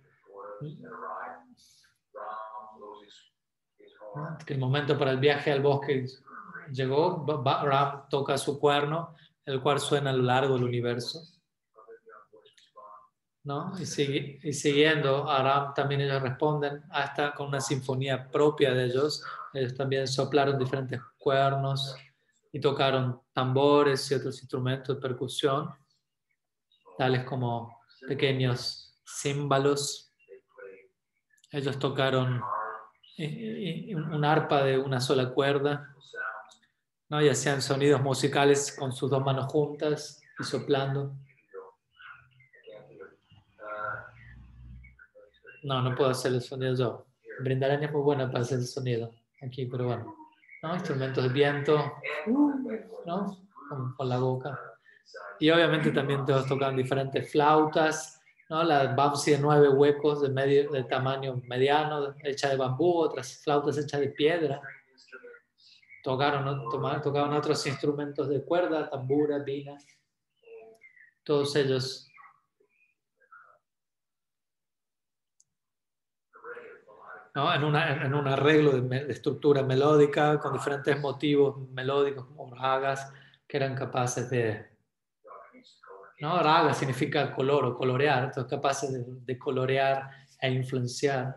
que 4.44 4.54
el 4.54 4.58
momento 4.58 4.98
para 4.98 5.12
el 5.12 5.18
viaje 5.18 5.52
al 5.52 5.62
bosque 5.62 6.06
llegó, 6.72 7.24
Ram 7.44 8.08
toca 8.08 8.38
su 8.38 8.58
cuerno, 8.58 9.14
el 9.44 9.60
cual 9.60 9.80
suena 9.80 10.10
a 10.10 10.12
lo 10.12 10.22
largo 10.22 10.54
del 10.54 10.64
universo. 10.64 11.20
¿no? 13.44 13.72
Y, 13.78 14.48
y 14.48 14.52
siguiendo 14.52 15.30
a 15.30 15.42
Ram 15.42 15.74
también 15.74 16.00
ellos 16.00 16.20
responden 16.20 16.82
hasta 16.90 17.32
con 17.32 17.48
una 17.48 17.60
sinfonía 17.60 18.28
propia 18.28 18.74
de 18.74 18.86
ellos. 18.86 19.24
Ellos 19.52 19.74
también 19.74 20.08
soplaron 20.08 20.58
diferentes 20.58 21.00
cuernos 21.16 21.96
y 22.52 22.60
tocaron 22.60 23.20
tambores 23.32 24.10
y 24.10 24.14
otros 24.14 24.40
instrumentos 24.40 24.96
de 24.96 25.00
percusión, 25.00 25.70
tales 26.98 27.24
como 27.24 27.80
pequeños 28.08 28.98
címbalos. 29.06 30.12
Ellos 31.52 31.78
tocaron 31.78 32.42
eh, 33.18 33.88
eh, 33.90 33.94
un 33.94 34.24
arpa 34.24 34.62
de 34.62 34.78
una 34.78 35.00
sola 35.00 35.30
cuerda 35.30 35.94
¿no? 37.08 37.22
y 37.22 37.28
hacían 37.28 37.62
sonidos 37.62 38.02
musicales 38.02 38.74
con 38.76 38.92
sus 38.92 39.10
dos 39.10 39.22
manos 39.24 39.46
juntas 39.46 40.22
y 40.38 40.44
soplando. 40.44 41.14
No, 45.62 45.82
no 45.82 45.96
puedo 45.96 46.10
hacer 46.10 46.32
el 46.32 46.42
sonido 46.42 46.74
yo. 46.74 47.06
Brindarán 47.40 47.82
es 47.82 47.92
muy 47.92 48.02
buena 48.02 48.30
para 48.30 48.40
hacer 48.40 48.58
el 48.58 48.66
sonido 48.66 49.10
aquí, 49.42 49.66
pero 49.66 49.86
bueno. 49.86 50.14
¿no? 50.62 50.74
Instrumentos 50.74 51.24
de 51.24 51.30
viento, 51.30 51.92
¿no? 53.04 53.36
Con, 53.96 54.08
la 54.08 54.18
boca. 54.18 54.58
Y 55.40 55.50
obviamente 55.50 55.90
también 55.90 56.24
todos 56.24 56.46
tocan 56.46 56.76
diferentes 56.76 57.30
flautas, 57.30 58.20
¿no? 58.48 58.62
La 58.62 58.94
Babsi 58.94 59.32
de 59.32 59.38
nueve 59.38 59.68
huecos 59.68 60.22
de, 60.22 60.28
medio, 60.28 60.70
de 60.70 60.84
tamaño 60.84 61.42
mediano, 61.48 62.14
hecha 62.22 62.48
de 62.48 62.56
bambú, 62.56 62.98
otras 62.98 63.42
flautas 63.42 63.76
hechas 63.76 64.00
de 64.00 64.08
piedra 64.10 64.62
tocaron, 66.06 66.70
tocaban 67.02 67.32
otros 67.32 67.66
instrumentos 67.66 68.28
de 68.28 68.44
cuerda, 68.44 68.88
tambura, 68.88 69.40
vina, 69.40 69.76
todos 71.24 71.56
ellos. 71.56 72.08
¿no? 77.34 77.52
En, 77.52 77.64
una, 77.64 78.04
en, 78.04 78.14
un 78.14 78.28
arreglo 78.28 78.80
de, 78.80 79.10
estructura 79.10 79.64
melódica 79.64 80.38
con 80.38 80.52
diferentes 80.52 80.98
motivos 81.00 81.68
melódicos 81.70 82.24
como 82.24 82.54
ragas 82.54 83.12
que 83.48 83.56
eran 83.56 83.74
capaces 83.74 84.30
de... 84.30 84.64
¿no? 86.20 86.40
Raga 86.40 86.72
significa 86.72 87.34
color 87.34 87.64
o 87.64 87.76
colorear, 87.76 88.26
entonces 88.26 88.48
capaces 88.48 88.92
de, 88.92 89.04
de 89.06 89.38
colorear 89.38 90.08
e 90.40 90.52
influenciar 90.52 91.36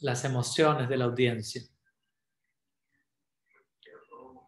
las 0.00 0.26
emociones 0.26 0.90
de 0.90 0.96
la 0.98 1.06
audiencia. 1.06 1.62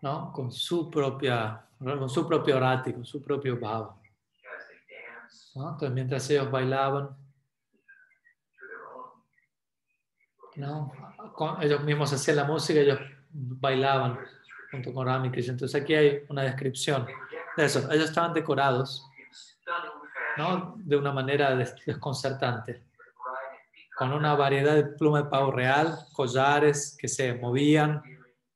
¿No? 0.02 0.32
con, 0.32 0.51
su 0.51 0.90
propia, 0.90 1.66
con 1.78 2.09
su 2.09 2.27
propio 2.27 2.59
rati, 2.59 2.93
con 2.93 3.05
su 3.05 3.22
propio 3.22 3.59
bhava. 3.59 3.97
¿no? 5.55 5.70
Entonces, 5.70 5.90
mientras 5.90 6.31
ellos 6.31 6.51
bailaban, 6.51 7.16
¿no? 10.56 10.93
ellos 11.60 11.82
mismos 11.82 12.12
hacían 12.12 12.36
la 12.36 12.44
música, 12.44 12.81
ellos 12.81 12.98
bailaban 13.31 14.18
junto 14.70 14.93
con 14.93 15.06
Rami 15.06 15.31
Krishna. 15.31 15.52
Entonces, 15.52 15.81
aquí 15.81 15.94
hay 15.94 16.24
una 16.28 16.43
descripción 16.43 17.06
de 17.56 17.64
eso. 17.64 17.90
Ellos 17.90 18.09
estaban 18.09 18.32
decorados 18.32 19.06
¿no? 20.36 20.74
de 20.77 20.97
una 20.97 21.12
manera 21.12 21.55
desconcertante, 21.56 22.82
con 23.97 24.12
una 24.12 24.35
variedad 24.35 24.74
de 24.74 24.85
pluma 24.85 25.22
de 25.22 25.28
pavo 25.28 25.51
real, 25.51 26.06
collares 26.12 26.97
que 26.98 27.09
se 27.09 27.35
movían, 27.35 28.02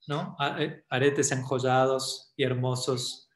¿no? 0.07 0.37
Eh, 0.59 0.85
aretes 0.89 1.33
enjollados 1.33 2.33
y 2.37 2.45
hermosos, 2.45 3.29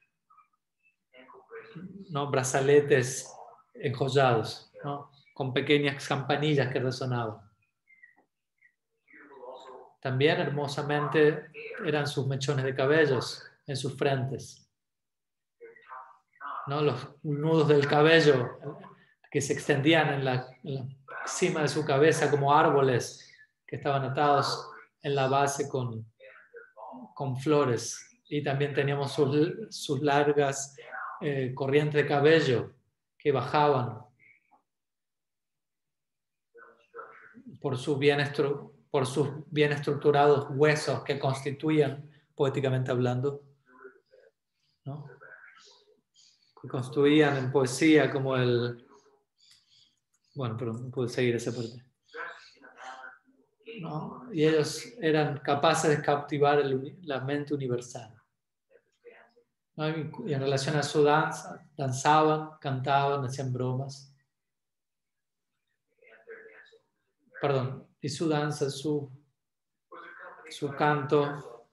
¿no? 2.11 2.31
Brazaletes 2.31 3.33
enjollados, 3.75 4.71
¿no? 4.85 5.11
Con 5.35 5.53
pequeñas 5.53 6.07
campanillas 6.07 6.73
que 6.73 6.81
resonaban. 6.81 7.49
También 10.01 10.41
hermosamente 10.41 11.51
eran 11.85 12.07
sus 12.07 12.27
mechones 12.27 12.65
de 12.65 12.75
cabellos 12.75 13.43
en 13.67 13.77
sus 13.77 13.97
frentes. 13.97 14.69
¿no? 16.69 16.83
Los 16.83 17.09
nudos 17.23 17.69
del 17.69 17.87
cabello 17.87 18.59
que 19.31 19.41
se 19.41 19.55
extendían 19.55 20.15
en 20.15 20.25
la, 20.25 20.47
en 20.63 20.75
la 20.75 20.87
cima 21.27 21.63
de 21.63 21.69
su 21.69 21.85
cabeza 21.85 22.31
como 22.31 22.55
árboles 22.55 23.35
que 23.67 23.77
estaban 23.77 24.05
atados 24.05 24.71
en 25.03 25.15
la 25.15 25.29
base 25.29 25.69
con, 25.69 26.07
con 27.19 27.37
flores 27.37 28.17
y 28.29 28.45
también 28.45 28.73
teníamos 28.73 29.13
sus, 29.13 30.01
largas 30.01 30.77
eh, 31.21 31.53
corrientes 31.53 32.01
de 32.01 32.07
cabello 32.07 32.75
que 33.19 33.33
bajaban 33.33 33.99
por, 37.61 37.77
su 37.77 37.99
bien 37.99 38.21
por 38.89 39.05
sus 39.05 39.31
bien 39.51 39.73
estructurados 39.73 40.47
huesos 40.51 41.03
que 41.03 41.19
constituían, 41.19 42.09
poéticamente 42.37 42.93
hablando, 42.93 43.43
que 44.85 46.69
construían 46.69 47.37
en 47.37 47.51
poesía 47.51 48.13
como 48.13 48.37
el... 48.37 48.87
Bueno, 50.37 50.57
pero 50.57 50.73
no 50.73 50.89
puedo 50.93 51.09
seguir 51.09 51.35
esa 51.35 51.51
parte. 51.51 51.88
Y 54.33 54.45
ellos 54.45 54.85
eran 55.01 55.39
capaces 55.39 55.91
de 55.91 56.03
captivar 56.03 56.63
la 57.03 57.21
mente 57.21 57.55
universal. 57.55 58.15
Y 60.27 60.33
en 60.33 60.41
relación 60.41 60.77
a 60.77 60.83
su 60.83 61.05
danza, 61.05 61.65
danzaban, 61.77 62.59
cantaban, 62.61 63.25
hacían 63.25 63.53
bromas. 63.53 64.13
Perdón, 67.41 67.87
y 68.01 68.09
su 68.09 68.29
danza, 68.29 68.69
su, 68.71 69.09
su 70.51 70.69
canto 70.75 71.69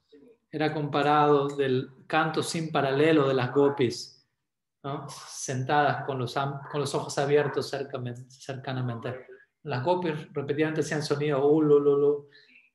era 0.52 0.72
comparado 0.72 1.48
del 1.48 2.06
canto 2.06 2.44
sin 2.44 2.72
paralelo 2.72 3.28
de 3.28 3.34
las 3.34 3.52
gopis, 3.52 4.30
sentadas 5.18 6.06
con 6.06 6.20
los, 6.20 6.36
con 6.36 6.80
los 6.80 6.94
ojos 6.94 7.18
abiertos 7.18 7.70
cercanamente 7.70 9.35
las 9.66 9.84
copias 9.84 10.32
repetidamente 10.32 10.82
hacían 10.82 11.02
sonido, 11.02 11.46
uh, 11.48 12.28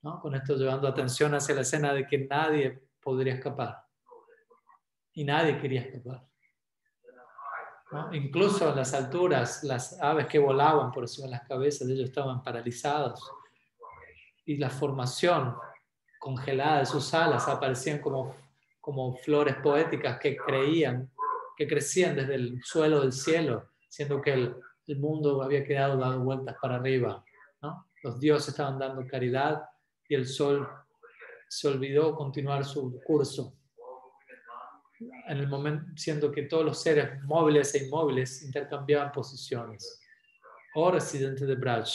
¿no? 0.03 0.21
con 0.21 0.35
esto 0.35 0.57
llevando 0.57 0.89
atención 0.89 1.33
hacia 1.35 1.55
la 1.55 1.61
escena 1.61 1.95
de 1.95 2.07
que 2.07 2.19
nadie 2.19 2.83
podría 3.01 3.35
escapar. 3.35 3.85
Y 5.13 5.25
nadie 5.25 5.59
quería 5.59 5.83
escapar. 5.83 6.27
Incluso 8.13 8.71
en 8.71 8.77
las 8.77 8.93
alturas, 8.95 9.63
las 9.63 10.01
aves 10.01 10.27
que 10.27 10.39
volaban 10.39 10.91
por 10.91 11.05
encima 11.05 11.27
de 11.27 11.33
las 11.33 11.47
cabezas 11.47 11.87
de 11.87 11.95
ellos 11.95 12.09
estaban 12.09 12.43
paralizados. 12.43 13.21
Y 14.45 14.57
la 14.57 14.71
formación 14.71 15.55
congelada 16.19 16.81
de 16.81 16.87
sus 16.87 17.15
alas 17.15 17.47
aparecían 17.49 18.01
como, 18.01 18.35
como 18.81 19.17
flores 19.17 19.57
poéticas 19.57 20.19
que 20.19 20.37
creían, 20.37 21.09
que 21.57 21.69
crecían 21.69 22.17
desde 22.17 22.35
el 22.35 22.61
suelo 22.65 23.01
del 23.01 23.13
cielo, 23.13 23.71
siendo 23.89 24.21
que 24.21 24.33
el, 24.33 24.57
el 24.91 24.99
mundo 24.99 25.43
había 25.43 25.65
quedado 25.65 25.99
dando 25.99 26.25
vueltas 26.25 26.57
para 26.61 26.77
arriba. 26.77 27.25
¿no? 27.63 27.87
Los 28.03 28.19
dioses 28.19 28.49
estaban 28.49 28.79
dando 28.79 29.07
caridad 29.07 29.63
y 30.09 30.15
el 30.15 30.27
sol 30.27 30.69
se 31.49 31.69
olvidó 31.69 32.15
continuar 32.15 32.65
su 32.65 33.01
curso. 33.03 33.57
En 35.29 35.39
el 35.39 35.49
momento, 35.49 35.93
siendo 35.97 36.31
que 36.31 36.43
todos 36.43 36.65
los 36.65 36.83
seres 36.83 37.23
móviles 37.23 37.75
e 37.75 37.87
inmóviles 37.87 38.43
intercambiaban 38.43 39.13
posiciones. 39.13 40.01
O 40.75 40.91
residente 40.91 41.47
de 41.47 41.55
Braj. 41.55 41.89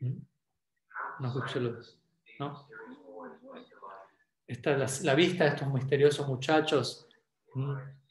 ¿Mm? 0.00 0.18
No 1.20 1.28
escuché 1.28 1.60
¿no? 2.38 2.68
esta, 4.46 4.76
la, 4.76 5.14
vista 5.14 5.44
de 5.44 5.50
estos 5.50 5.72
misteriosos 5.72 6.28
muchachos 6.28 7.08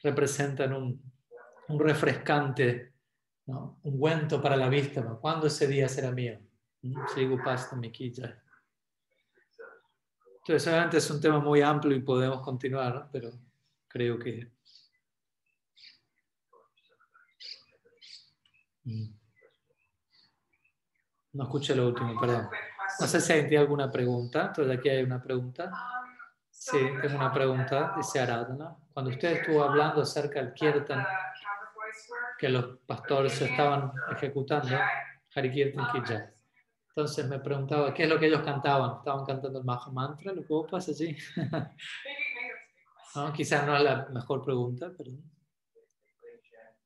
representan 0.02 0.74
un, 0.74 1.02
un 1.68 1.80
refrescante, 1.80 2.95
un 3.48 3.78
ungüento 3.84 4.42
para 4.42 4.56
la 4.56 4.70
vista. 4.70 5.04
¿Cuándo 5.22 5.48
ese 5.48 5.68
día 5.68 5.88
será 5.88 6.12
mío? 6.12 6.40
Quilla. 7.92 8.42
Entonces, 10.38 10.68
obviamente 10.68 10.98
es 10.98 11.10
un 11.10 11.20
tema 11.20 11.40
muy 11.40 11.62
amplio 11.62 11.96
y 11.96 12.02
podemos 12.02 12.42
continuar, 12.42 13.10
pero 13.12 13.32
creo 13.88 14.20
que... 14.20 14.52
Mm. 18.84 19.16
No 21.34 21.44
escuché 21.44 21.76
lo 21.76 21.88
último, 21.88 22.20
perdón. 22.20 22.48
No 23.00 23.08
sé 23.08 23.20
si 23.20 23.34
hay 23.34 23.56
alguna 23.56 23.92
pregunta. 23.92 24.48
Entonces 24.48 24.78
aquí 24.78 24.90
hay 24.90 25.04
una 25.04 25.22
pregunta. 25.22 25.72
Sí, 26.50 26.78
tengo 27.02 27.18
una 27.18 27.34
pregunta, 27.34 27.94
dice 27.98 28.20
Aradna. 28.20 28.78
Cuando 28.94 29.12
usted 29.12 29.34
estuvo 29.34 29.64
hablando 29.64 30.02
acerca 30.02 30.42
del 30.42 30.54
kirtan, 30.54 31.06
que 32.46 32.52
los 32.52 32.78
pastores 32.86 33.42
estaban 33.42 33.92
ejecutando, 34.12 34.78
Harikirtan 35.34 35.88
Kijay. 35.92 36.26
Entonces 36.90 37.28
me 37.28 37.40
preguntaba, 37.40 37.92
¿qué 37.92 38.04
es 38.04 38.10
lo 38.10 38.20
que 38.20 38.28
ellos 38.28 38.44
cantaban? 38.44 38.98
¿Estaban 38.98 39.26
cantando 39.26 39.58
el 39.58 39.66
Maha 39.66 39.90
Mantra? 39.92 40.32
¿Lo 40.32 40.44
que 40.44 40.70
pasa 40.70 40.92
así? 40.92 41.18
¿No? 43.16 43.34
Quizás 43.34 43.66
no 43.66 43.76
es 43.76 43.82
la 43.82 44.08
mejor 44.14 44.44
pregunta, 44.44 44.92
pero 44.96 45.10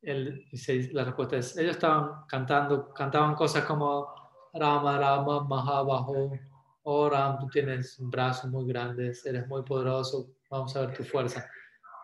la 0.01 1.03
respuesta 1.03 1.35
es, 1.35 1.57
ellos 1.57 1.75
estaban 1.75 2.25
cantando, 2.25 2.93
cantaban 2.93 3.35
cosas 3.35 3.65
como 3.65 4.07
Rama, 4.53 4.97
Rama, 4.97 5.43
Mahabaho, 5.43 6.39
oh 6.83 7.09
Ram, 7.09 7.37
tú 7.37 7.47
tienes 7.49 7.99
un 7.99 8.09
brazo 8.09 8.47
muy 8.47 8.65
grande, 8.65 9.11
eres 9.25 9.45
muy 9.49 9.63
poderoso, 9.63 10.29
vamos 10.49 10.73
a 10.77 10.85
ver 10.85 10.95
tu 10.95 11.03
fuerza. 11.03 11.45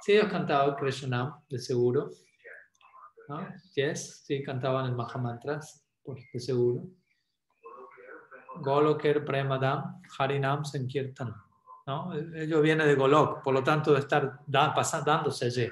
Sí, 0.01 0.11
ellos 0.11 0.27
cantaban 0.29 0.75
Krishnam, 0.75 1.39
de 1.49 1.57
seguro. 1.57 2.11
¿No? 3.27 3.47
Yes, 3.73 4.23
sí, 4.25 4.43
cantaban 4.43 4.85
el 4.85 4.95
Mahamantras, 4.95 5.85
de 6.33 6.39
seguro. 6.39 6.83
Goloker 8.61 9.25
Premadam 9.25 10.01
Harinam 10.17 10.63
Sankirtan. 10.63 11.33
¿no? 11.87 12.13
Ello 12.13 12.61
viene 12.61 12.85
de 12.85 12.95
Golok, 12.95 13.43
por 13.43 13.53
lo 13.53 13.63
tanto 13.63 13.93
de 13.93 13.99
estar 13.99 14.39
pasando, 14.73 15.11
dándose 15.11 15.45
allí. 15.45 15.69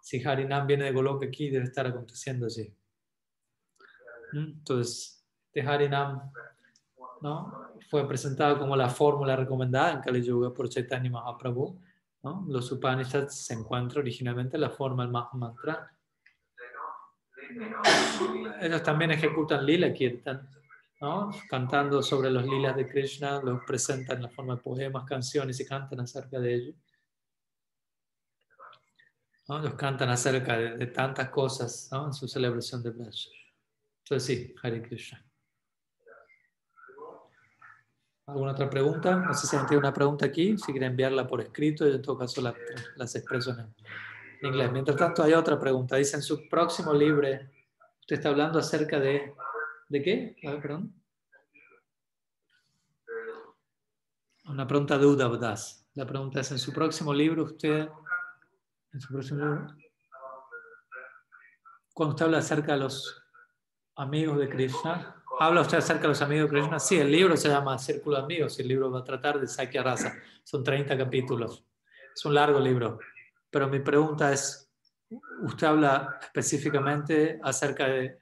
Si 0.00 0.22
Harinam 0.24 0.66
viene 0.66 0.84
de 0.84 0.92
Golok 0.92 1.24
aquí, 1.24 1.50
debe 1.50 1.64
estar 1.64 1.86
aconteciendo 1.86 2.46
allí. 2.46 2.74
Entonces, 4.32 5.26
de 5.52 5.62
Harinam 5.62 6.32
¿no? 7.20 7.72
fue 7.88 8.06
presentado 8.08 8.58
como 8.58 8.76
la 8.76 8.88
fórmula 8.88 9.36
recomendada 9.36 9.92
en 9.92 10.00
Kali 10.00 10.22
Yuga 10.22 10.52
por 10.52 10.68
Chaitanya 10.68 11.10
Mahaprabhu. 11.10 11.78
¿no? 12.22 12.44
Los 12.48 12.70
Upanishads 12.72 13.44
se 13.44 13.54
encuentra 13.54 14.00
originalmente 14.00 14.56
la 14.56 14.70
forma 14.70 15.02
del 15.02 15.12
Mahamantra. 15.12 15.92
Ellos 18.60 18.82
también 18.82 19.10
ejecutan 19.10 19.64
Lila 19.64 19.92
Kirtan 19.92 20.48
cantando 21.48 22.02
sobre 22.02 22.30
los 22.30 22.44
lilas 22.46 22.76
de 22.76 22.88
Krishna, 22.88 23.40
los 23.42 23.64
presentan 23.64 24.18
en 24.18 24.22
la 24.22 24.28
forma 24.28 24.54
de 24.54 24.62
poemas, 24.62 25.04
canciones 25.04 25.58
y 25.58 25.66
cantan 25.66 26.00
acerca 26.00 26.38
de 26.38 26.54
ello. 26.54 26.74
Los 29.48 29.74
cantan 29.74 30.08
acerca 30.10 30.56
de, 30.56 30.86
tantas 30.86 31.28
cosas 31.28 31.90
en 31.92 32.12
su 32.12 32.28
celebración 32.28 32.82
de 32.82 32.90
Braj. 32.90 33.14
Entonces 34.04 34.24
sí, 34.24 34.54
Hare 34.62 34.80
Krishna. 34.80 35.24
¿Alguna 38.26 38.52
otra 38.52 38.70
pregunta? 38.70 39.16
No 39.16 39.34
sé 39.34 39.48
si 39.48 39.56
tiene 39.66 39.78
una 39.78 39.92
pregunta 39.92 40.26
aquí, 40.26 40.56
si 40.56 40.70
quiere 40.70 40.86
enviarla 40.86 41.26
por 41.26 41.40
escrito, 41.40 41.86
yo 41.86 41.96
en 41.96 42.02
todo 42.02 42.16
caso 42.16 42.40
las 42.96 43.16
expreso 43.16 43.50
en 43.50 43.74
inglés. 44.48 44.72
Mientras 44.72 44.96
tanto, 44.96 45.22
hay 45.22 45.32
otra 45.32 45.58
pregunta. 45.58 45.96
Dice 45.96 46.16
en 46.16 46.22
su 46.22 46.48
próximo 46.48 46.92
libro, 46.92 47.28
usted 48.00 48.16
está 48.16 48.28
hablando 48.28 48.58
acerca 48.58 48.98
de 48.98 49.34
¿De 49.92 50.02
qué? 50.02 50.36
A 50.46 50.52
ver, 50.52 50.62
perdón. 50.62 50.94
Una 54.46 54.66
pregunta 54.66 54.96
de 54.96 55.04
Udavdas. 55.04 55.86
La 55.92 56.06
pregunta 56.06 56.40
es, 56.40 56.50
en 56.50 56.58
su 56.58 56.72
próximo 56.72 57.12
libro, 57.12 57.44
usted, 57.44 57.90
en 58.94 59.00
su 59.02 59.12
próximo 59.12 59.44
libro, 59.44 59.76
cuando 61.92 62.14
usted 62.14 62.24
habla 62.24 62.38
acerca 62.38 62.72
de 62.72 62.78
los 62.78 63.22
amigos 63.96 64.38
de 64.38 64.48
Krishna, 64.48 65.22
¿habla 65.38 65.60
usted 65.60 65.76
acerca 65.76 66.04
de 66.04 66.08
los 66.08 66.22
amigos 66.22 66.50
de 66.50 66.56
Krishna? 66.56 66.78
Sí, 66.78 66.98
el 66.98 67.12
libro 67.12 67.36
se 67.36 67.50
llama 67.50 67.76
Círculo 67.76 68.16
de 68.16 68.22
Amigos 68.22 68.58
y 68.58 68.62
el 68.62 68.68
libro 68.68 68.90
va 68.90 69.00
a 69.00 69.04
tratar 69.04 69.38
de 69.38 69.46
Sakya 69.46 69.82
Rasa. 69.82 70.14
Son 70.42 70.64
30 70.64 70.96
capítulos. 70.96 71.66
Es 72.14 72.24
un 72.24 72.32
largo 72.32 72.60
libro. 72.60 72.98
Pero 73.52 73.68
mi 73.68 73.78
pregunta 73.78 74.32
es, 74.32 74.68
¿usted 75.42 75.66
habla 75.66 76.18
específicamente 76.22 77.38
acerca 77.42 77.86
de 77.86 78.18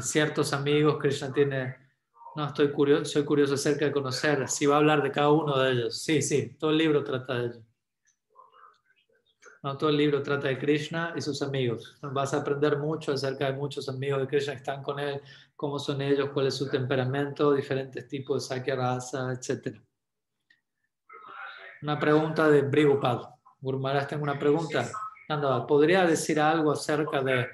ciertos 0.00 0.52
amigos, 0.52 0.98
Krishna 1.00 1.32
tiene, 1.32 1.76
no, 2.36 2.46
estoy 2.46 2.72
curioso, 2.72 3.04
soy 3.04 3.24
curioso 3.24 3.54
acerca 3.54 3.84
de 3.84 3.92
conocer, 3.92 4.48
si 4.48 4.66
va 4.66 4.76
a 4.76 4.78
hablar 4.78 5.02
de 5.02 5.10
cada 5.10 5.30
uno 5.30 5.58
de 5.58 5.72
ellos. 5.72 6.02
Sí, 6.02 6.22
sí, 6.22 6.56
todo 6.58 6.70
el 6.70 6.78
libro 6.78 7.04
trata 7.04 7.34
de 7.34 7.46
ello. 7.46 7.62
No, 9.62 9.76
todo 9.76 9.90
el 9.90 9.96
libro 9.96 10.22
trata 10.22 10.48
de 10.48 10.58
Krishna 10.58 11.12
y 11.16 11.20
sus 11.20 11.42
amigos. 11.42 11.98
Vas 12.00 12.32
a 12.32 12.38
aprender 12.38 12.78
mucho 12.78 13.12
acerca 13.12 13.46
de 13.46 13.56
muchos 13.56 13.88
amigos 13.88 14.20
de 14.20 14.28
Krishna 14.28 14.52
que 14.52 14.58
están 14.58 14.82
con 14.82 15.00
él, 15.00 15.20
cómo 15.56 15.78
son 15.78 16.00
ellos, 16.00 16.30
cuál 16.32 16.46
es 16.46 16.54
su 16.54 16.70
temperamento, 16.70 17.52
diferentes 17.52 18.06
tipos 18.06 18.48
de 18.48 18.56
Sakya 18.56 18.76
Rasa, 18.76 19.32
etc. 19.32 19.76
Una 21.82 21.98
pregunta 21.98 22.48
de 22.48 22.62
Brigupad. 22.62 23.37
Gurmaras, 23.60 24.08
tengo 24.08 24.22
una 24.22 24.38
pregunta. 24.38 24.88
¿podría 25.66 26.06
decir 26.06 26.40
algo 26.40 26.72
acerca 26.72 27.22
de, 27.22 27.46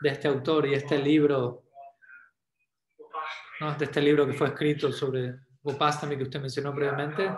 de 0.00 0.08
este 0.08 0.28
autor 0.28 0.66
y 0.66 0.74
este 0.74 0.98
libro 0.98 1.64
de 3.78 3.84
este 3.84 4.02
libro 4.02 4.26
que 4.26 4.34
fue 4.34 4.48
escrito 4.48 4.92
sobre 4.92 5.38
Gopastami 5.62 6.16
que 6.16 6.24
usted 6.24 6.40
mencionó 6.40 6.74
previamente. 6.74 7.30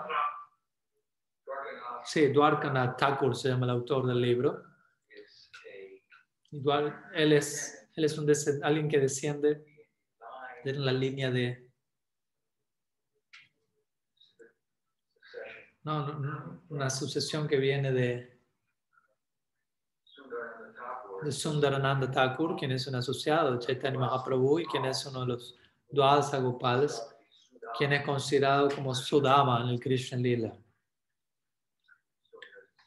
Sí, 2.05 2.29
Dwarkanath 2.29 2.99
Thakur 2.99 3.37
se 3.37 3.49
llama 3.49 3.67
el 3.67 3.71
autor 3.71 4.07
del 4.07 4.21
libro. 4.21 4.65
Él 7.15 7.33
es, 7.33 7.91
él 7.95 8.05
es 8.05 8.19
un 8.19 8.33
alguien 8.63 8.89
que 8.89 8.99
desciende 8.99 9.65
de 10.65 10.73
la 10.73 10.93
línea 10.93 11.31
de... 11.31 11.66
No, 15.87 16.19
no, 16.19 16.63
una 16.71 16.91
sucesión 16.91 17.47
que 17.47 17.59
viene 17.59 17.93
de, 17.93 18.41
de 21.23 21.31
Sundarananda 21.31 22.11
Thakur, 22.11 22.57
quien 22.57 22.73
es 22.73 22.89
un 22.89 22.97
asociado 22.97 23.53
de 23.53 23.65
Chaitanya 23.65 24.01
Mahaprabhu 24.01 24.59
y 24.59 24.67
quien 24.67 24.85
es 24.85 25.07
uno 25.07 25.21
de 25.21 25.27
los 25.29 25.57
Dwadasa 25.89 26.39
Gopals, 26.39 27.07
quien 27.79 27.93
es 27.93 28.05
considerado 28.05 28.69
como 28.69 28.97
Sudama 28.97 29.63
en 29.63 29.69
el 29.69 29.79
Krishna 29.79 30.19
Lila. 30.19 30.59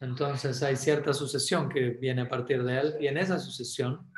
Entonces 0.01 0.61
hay 0.61 0.75
cierta 0.75 1.13
sucesión 1.13 1.69
que 1.69 1.91
viene 1.91 2.23
a 2.23 2.27
partir 2.27 2.61
de 2.65 2.79
él 2.81 2.97
y 2.99 3.07
en 3.07 3.17
esa 3.17 3.39
sucesión 3.39 4.08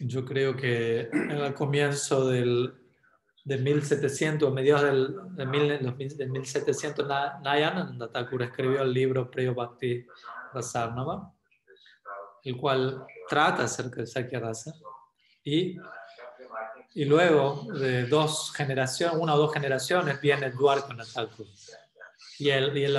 yo 0.00 0.24
creo 0.24 0.56
que 0.56 1.00
en 1.12 1.30
el 1.30 1.54
comienzo 1.54 2.28
del, 2.28 2.74
de 3.44 3.58
1700, 3.58 4.52
mediados 4.52 4.82
del, 4.82 5.16
de, 5.36 6.26
1700, 6.26 7.06
Nayananda 7.42 8.10
Thakur 8.10 8.42
escribió 8.42 8.82
el 8.82 8.92
libro 8.92 9.30
Preyo 9.30 9.54
Bhakti 9.54 10.06
Rasarnava 10.52 11.32
el 12.44 12.56
cual 12.56 13.06
trata 13.28 13.64
acerca 13.64 14.00
de 14.00 14.06
Sakya 14.06 14.40
Rasa. 14.40 14.74
Y, 15.44 15.76
y 16.94 17.04
luego 17.04 17.66
de 17.72 18.06
dos 18.06 18.52
generaciones, 18.54 19.16
una 19.18 19.34
o 19.34 19.38
dos 19.38 19.52
generaciones, 19.52 20.20
viene 20.20 20.50
Dwarkanath 20.50 21.12
Thakur. 21.12 21.46
Y 22.38 22.50
él, 22.50 22.76
y, 22.76 22.84
él, 22.84 22.96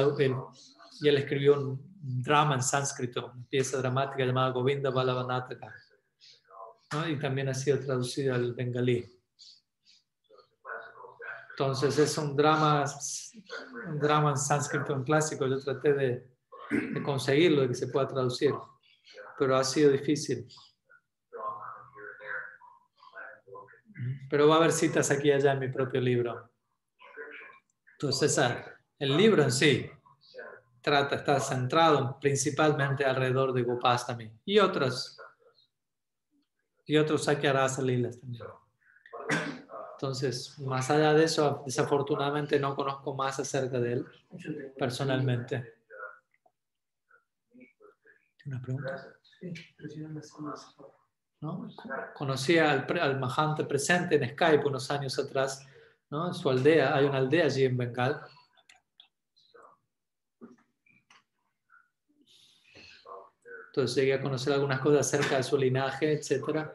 y 1.01 1.07
él 1.07 1.17
escribió 1.17 1.59
un 1.59 1.81
drama 2.01 2.55
en 2.55 2.63
sánscrito, 2.63 3.31
una 3.33 3.45
pieza 3.49 3.77
dramática 3.77 4.23
llamada 4.23 4.51
Govinda 4.51 4.89
Balavanataka. 4.89 5.73
¿No? 6.93 7.07
Y 7.07 7.19
también 7.19 7.49
ha 7.49 7.53
sido 7.53 7.79
traducido 7.79 8.35
al 8.35 8.53
bengalí. 8.53 9.05
Entonces 11.51 11.97
es 11.99 12.17
un 12.17 12.35
drama, 12.35 12.85
un 13.87 13.99
drama 13.99 14.31
en 14.31 14.37
sánscrito 14.37 14.93
en 14.93 15.03
clásico. 15.03 15.47
Yo 15.47 15.59
traté 15.59 15.93
de, 15.93 16.27
de 16.69 17.03
conseguirlo, 17.03 17.61
de 17.61 17.67
que 17.67 17.75
se 17.75 17.87
pueda 17.87 18.07
traducir 18.07 18.53
pero 19.41 19.57
ha 19.57 19.63
sido 19.63 19.89
difícil. 19.89 20.47
Pero 24.29 24.47
va 24.47 24.53
a 24.53 24.57
haber 24.59 24.71
citas 24.71 25.09
aquí 25.09 25.29
y 25.29 25.31
allá 25.31 25.53
en 25.53 25.59
mi 25.59 25.67
propio 25.67 25.99
libro. 25.99 26.51
Entonces, 27.93 28.39
el 28.99 29.17
libro 29.17 29.41
en 29.41 29.51
sí 29.51 29.89
trata, 30.79 31.15
está 31.15 31.39
centrado 31.39 32.19
principalmente 32.19 33.03
alrededor 33.03 33.51
de 33.51 33.63
Gopastami 33.63 34.31
y 34.45 34.59
otros 34.59 35.17
y 36.85 36.97
otros 36.97 37.23
Sakyarasa 37.25 37.81
Lilas 37.81 38.19
también. 38.19 38.43
Entonces, 39.93 40.57
más 40.59 40.89
allá 40.89 41.13
de 41.13 41.25
eso, 41.25 41.61
desafortunadamente 41.65 42.59
no 42.59 42.75
conozco 42.75 43.13
más 43.13 43.39
acerca 43.39 43.79
de 43.79 43.93
él 43.93 44.05
personalmente. 44.77 45.75
¿Una 48.45 48.61
pregunta? 48.61 49.15
¿no? 51.41 51.67
Conocí 52.15 52.57
al, 52.57 52.85
al 52.99 53.19
Mahante 53.19 53.63
presente 53.65 54.15
en 54.15 54.29
Skype 54.29 54.65
unos 54.65 54.89
años 54.91 55.17
atrás, 55.19 55.67
¿no? 56.09 56.27
En 56.27 56.33
su 56.33 56.49
aldea, 56.49 56.95
hay 56.95 57.05
una 57.05 57.17
aldea 57.17 57.45
allí 57.45 57.65
en 57.65 57.77
Bengal. 57.77 58.21
Entonces 63.71 63.95
llegué 63.95 64.15
a 64.15 64.21
conocer 64.21 64.51
algunas 64.51 64.81
cosas 64.81 65.07
acerca 65.07 65.37
de 65.37 65.43
su 65.43 65.57
linaje, 65.57 66.11
etcétera. 66.11 66.73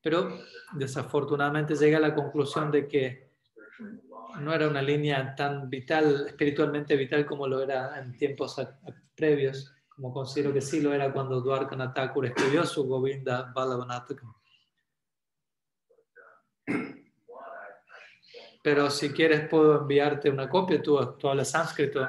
Pero 0.00 0.38
desafortunadamente 0.72 1.74
llegué 1.76 1.96
a 1.96 2.00
la 2.00 2.14
conclusión 2.14 2.70
de 2.70 2.88
que 2.88 3.28
no 4.40 4.54
era 4.54 4.66
una 4.66 4.80
línea 4.80 5.34
tan 5.34 5.68
vital, 5.68 6.24
espiritualmente 6.26 6.96
vital 6.96 7.26
como 7.26 7.46
lo 7.46 7.60
era 7.60 7.98
en 8.00 8.16
tiempos 8.16 8.56
previos, 9.14 9.74
como 9.90 10.10
considero 10.10 10.50
que 10.50 10.62
sí 10.62 10.80
lo 10.80 10.94
era 10.94 11.12
cuando 11.12 11.42
Dwarkanath 11.42 11.94
Thakur 11.94 12.24
escribió 12.24 12.64
su 12.64 12.86
Govinda 12.88 13.52
Balavanataka. 13.54 14.26
Pero 18.62 18.88
si 18.88 19.10
quieres 19.10 19.46
puedo 19.48 19.82
enviarte 19.82 20.30
una 20.30 20.48
copia, 20.48 20.80
tú, 20.80 20.98
tú 21.18 21.28
hablas 21.28 21.50
sánscrito, 21.50 22.08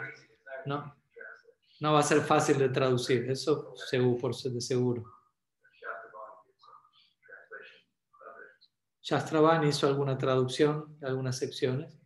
¿no? 0.65 0.98
No 1.79 1.93
va 1.93 1.99
a 1.99 2.03
ser 2.03 2.21
fácil 2.21 2.57
de 2.57 2.69
traducir, 2.69 3.29
eso 3.29 3.73
seguro, 3.75 4.17
por 4.19 4.35
de 4.35 4.61
seguro. 4.61 5.03
Shastravan 9.01 9.65
hizo 9.65 9.87
alguna 9.87 10.17
traducción 10.17 10.99
de 10.99 11.07
algunas 11.07 11.37
secciones. 11.37 11.97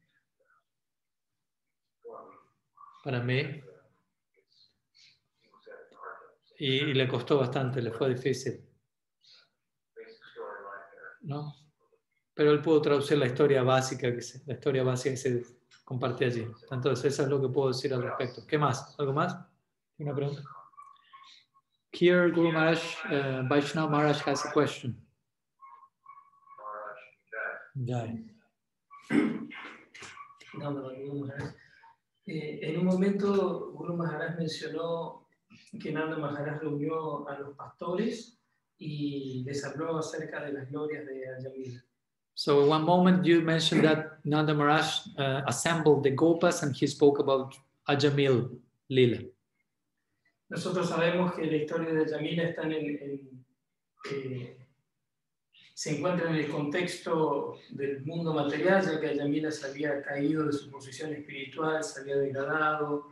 Para 3.03 3.19
mí. 3.21 3.61
Y, 6.59 6.75
y 6.75 6.93
le 6.93 7.07
costó 7.07 7.39
bastante, 7.39 7.81
le 7.81 7.91
fue 7.91 8.09
difícil. 8.09 8.63
¿No? 11.21 11.55
Pero 12.33 12.51
él 12.51 12.61
pudo 12.61 12.81
traducir 12.81 13.17
la 13.17 13.25
historia 13.25 13.63
básica 13.63 14.13
que 14.13 14.21
se, 14.21 14.45
la 14.45 14.53
historia 14.53 14.83
básica 14.83 15.11
que 15.11 15.17
se 15.17 15.43
comparte 15.83 16.25
allí. 16.25 16.47
Entonces, 16.71 17.13
eso 17.13 17.23
es 17.23 17.29
lo 17.29 17.41
que 17.41 17.49
puedo 17.49 17.69
decir 17.69 17.93
al 17.93 18.03
respecto. 18.03 18.45
¿Qué 18.47 18.57
más? 18.57 18.95
¿Algo 18.97 19.13
más? 19.13 19.52
¿Una 19.99 20.15
pregunta? 20.15 20.41
Here, 21.91 22.31
Guru 22.31 22.51
Maharaj, 22.51 22.81
uh, 23.05 23.47
Vaishnav 23.47 23.89
Maharaj 23.91 24.21
has 24.21 24.43
a 24.45 24.51
question. 24.51 24.95
Jai. 27.75 28.23
No, 30.57 30.71
no, 30.71 30.89
Guru 30.89 31.29
Eh, 32.25 32.59
en 32.61 32.79
un 32.79 32.85
momento, 32.85 33.71
Guru 33.73 33.97
Maharaj 33.97 34.37
mencionó 34.37 35.27
que 35.79 35.91
Nanda 35.91 36.17
Maharaj 36.17 36.61
reunió 36.61 37.27
a 37.27 37.37
los 37.37 37.55
pastores 37.55 38.39
y 38.77 39.43
les 39.45 39.63
habló 39.65 39.97
acerca 39.97 40.43
de 40.43 40.53
las 40.53 40.69
glorias 40.69 41.05
de 41.05 41.27
Ayamila. 41.27 41.83
So, 42.35 42.65
one 42.65 42.83
moment 42.83 43.25
you 43.25 43.41
mentioned 43.41 43.83
that 43.83 44.25
Nanda 44.25 44.53
Maharaj 44.53 45.07
uh, 45.19 45.41
assembled 45.45 46.03
the 46.03 46.15
Gopas 46.15 46.63
and 46.63 46.75
he 46.75 46.87
spoke 46.87 47.19
about 47.19 47.55
Ajamil 47.87 48.57
Lila. 48.89 49.19
Nosotros 50.49 50.89
sabemos 50.89 51.33
que 51.33 51.45
la 51.45 51.57
historia 51.57 51.93
de 51.93 52.03
Ayamila 52.03 52.43
está 52.43 52.63
en 52.63 53.45
eh, 54.11 54.57
se 55.73 55.97
encuentra 55.97 56.29
en 56.29 56.35
el 56.35 56.49
contexto 56.49 57.57
del 57.71 58.05
mundo 58.05 58.33
material, 58.33 58.85
ya 58.85 58.99
que 58.99 59.07
Ayamila 59.07 59.49
se 59.49 59.67
había 59.67 60.01
caído 60.03 60.45
de 60.45 60.53
su 60.53 60.69
posición 60.69 61.13
espiritual, 61.13 61.83
se 61.83 62.01
había 62.01 62.17
degradado, 62.17 63.07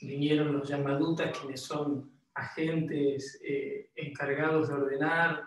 vinieron 0.00 0.56
los 0.56 0.68
Yamadutas, 0.68 1.36
quienes 1.38 1.60
son 1.60 2.10
agentes 2.34 3.38
eh, 3.44 3.90
encargados 3.96 4.68
de 4.68 4.74
ordenar 4.74 5.42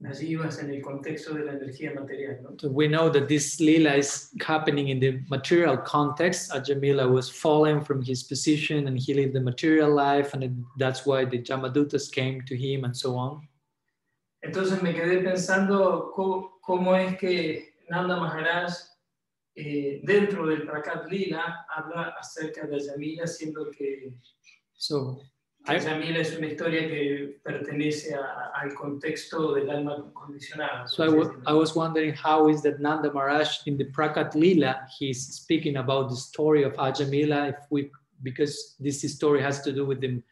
las 0.00 0.20
en 0.20 0.70
el 0.70 0.80
contexto 0.80 1.34
de 1.34 1.44
la 1.44 1.52
energía 1.54 1.92
material. 1.92 2.40
¿no? 2.42 2.56
So 2.58 2.68
we 2.70 2.86
know 2.86 3.10
that 3.10 3.26
this 3.26 3.58
lila 3.58 3.96
is 3.96 4.30
happening 4.40 4.88
in 4.88 5.00
the 5.00 5.20
material 5.28 5.76
context. 5.78 6.52
Ajamila 6.52 7.10
was 7.10 7.28
fallen 7.28 7.82
from 7.82 8.00
his 8.02 8.22
position 8.22 8.86
and 8.86 8.96
he 8.98 9.12
lived 9.12 9.32
the 9.34 9.40
material 9.40 9.90
life, 9.92 10.34
and 10.34 10.44
it- 10.44 10.52
that's 10.78 11.04
why 11.04 11.24
the 11.24 11.38
Jamadutas 11.42 12.10
came 12.12 12.42
to 12.46 12.54
him 12.56 12.84
and 12.84 12.96
so 12.96 13.16
on. 13.16 13.48
Entonces 14.40 14.80
me 14.82 14.94
quedé 14.94 15.18
pensando 15.24 16.12
co- 16.14 16.60
cómo, 16.62 16.94
es 16.96 17.16
que 17.18 17.74
Nanda 17.90 18.16
Maharaj, 18.20 18.72
eh, 19.56 20.00
dentro 20.04 20.46
del 20.46 20.62
Prakat 20.64 21.10
Lila, 21.10 21.66
habla 21.74 22.14
acerca 22.20 22.64
de 22.68 22.76
Ayamila, 22.76 23.26
siendo 23.26 23.68
que 23.76 24.12
So 24.74 25.20
es 25.76 26.36
una 26.36 26.46
historia 26.46 26.88
que 26.88 27.40
pertenece 27.42 28.14
a- 28.14 28.50
al 28.54 28.74
contexto 28.74 29.54
del 29.54 29.70
alma 29.70 30.10
condicionada. 30.12 30.86
so 30.86 31.04
I 31.04 31.08
I 31.46 31.52
was 31.52 31.74
wondering 31.74 32.14
how 32.14 32.48
is 32.48 32.62
that 32.62 32.80
Nanda 32.80 33.12
Maharaj 33.12 33.66
in 33.66 33.76
the 33.76 33.84
Prakat 33.84 34.34
Lila, 34.34 34.86
he's 34.98 35.20
speaking 35.34 35.76
about 35.76 36.10
the 36.10 36.16
story 36.16 36.64
of 36.64 36.72
Ajamila, 36.74 37.50
if 37.50 37.56
we, 37.70 37.90
because 38.22 38.76
this 38.80 39.02
story 39.14 39.40
has 39.42 39.60
to 39.62 39.72
do 39.72 39.84
with 39.86 40.00
the 40.00 40.22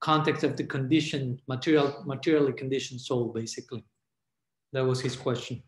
context 0.00 0.44
of 0.44 0.56
the 0.56 0.64
conditioned, 0.64 1.40
material, 1.48 2.02
materially 2.04 2.52
conditioned 2.52 3.00
soul, 3.00 3.32
basically. 3.32 3.84
That 4.72 4.84
was 4.86 5.00
his 5.00 5.16
question. 5.16 5.62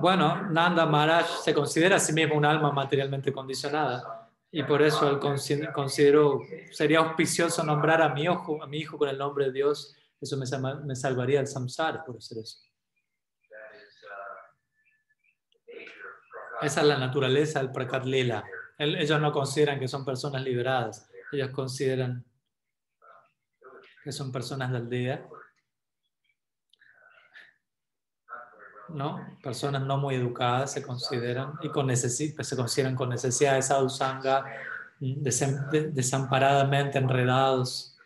Bueno, 0.00 0.48
Nanda 0.50 0.86
Maharaj 0.86 1.26
se 1.42 1.52
considera 1.52 1.96
a 1.96 1.98
sí 1.98 2.12
mismo 2.12 2.36
un 2.36 2.44
alma 2.44 2.70
materialmente 2.70 3.32
condicionada 3.32 4.21
y 4.54 4.62
por 4.64 4.82
eso 4.82 5.08
él 5.08 5.18
consi- 5.18 5.72
consideró, 5.72 6.40
sería 6.70 6.98
auspicioso 7.00 7.64
nombrar 7.64 8.02
a 8.02 8.10
mi 8.10 8.22
hijo, 8.24 8.62
a 8.62 8.66
mi 8.66 8.78
hijo 8.78 8.98
con 8.98 9.08
el 9.08 9.16
nombre 9.18 9.46
de 9.46 9.52
Dios, 9.52 9.96
eso 10.20 10.36
me, 10.36 10.44
me 10.84 10.94
salvaría 10.94 11.38
del 11.38 11.46
samsara 11.48 12.04
por 12.04 12.16
hacer 12.18 12.38
eso. 12.38 12.58
Esa 16.60 16.80
es 16.82 16.86
la 16.86 16.98
naturaleza 16.98 17.58
del 17.60 17.72
Prakat 17.72 18.04
Lila. 18.04 18.44
Ellos 18.78 19.20
no 19.20 19.32
consideran 19.32 19.80
que 19.80 19.88
son 19.88 20.04
personas 20.04 20.42
liberadas, 20.42 21.08
ellos 21.32 21.50
consideran 21.50 22.24
que 24.04 24.12
son 24.12 24.30
personas 24.30 24.70
de 24.70 24.76
aldea, 24.78 25.28
¿no? 28.94 29.36
Personas 29.42 29.82
no 29.82 29.96
muy 29.98 30.14
educadas 30.16 30.72
se 30.72 30.82
consideran 30.82 31.54
y 31.62 31.68
con 31.68 31.86
necesi- 31.88 32.40
se 32.42 32.56
consideran 32.56 32.94
con 32.94 33.08
necesidad 33.08 33.54
de 33.54 33.62
sadhusanga, 33.62 34.44
desem- 35.00 35.68
de- 35.70 35.90
desamparadamente 35.90 36.98
enredados 36.98 37.96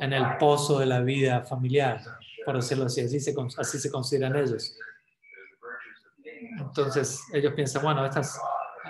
en 0.00 0.12
el 0.12 0.36
pozo 0.38 0.78
de 0.78 0.86
la 0.86 1.00
vida 1.00 1.42
familiar, 1.42 2.00
por 2.44 2.56
decirlo 2.56 2.86
así, 2.86 3.00
así 3.02 3.20
se, 3.20 3.34
así 3.58 3.78
se 3.78 3.90
consideran 3.90 4.34
ellos. 4.36 4.76
Entonces 6.58 7.22
ellos 7.32 7.52
piensan, 7.54 7.82
bueno, 7.82 8.04
estas, 8.04 8.40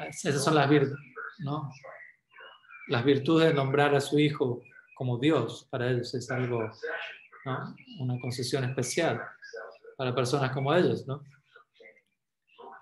esas 0.09 0.43
son 0.43 0.55
las 0.55 0.69
virtudes, 0.69 0.99
¿no? 1.41 1.71
Las 2.89 3.05
virtudes 3.05 3.49
de 3.49 3.55
nombrar 3.55 3.95
a 3.95 4.01
su 4.01 4.19
hijo 4.19 4.63
como 4.95 5.19
Dios, 5.19 5.67
para 5.71 5.89
ellos 5.91 6.15
es 6.15 6.31
algo, 6.31 6.71
¿no? 7.45 7.75
Una 8.01 8.21
concesión 8.21 8.65
especial 8.65 9.21
para 9.97 10.15
personas 10.15 10.51
como 10.53 10.75
ellos, 10.75 11.07
¿no? 11.07 11.23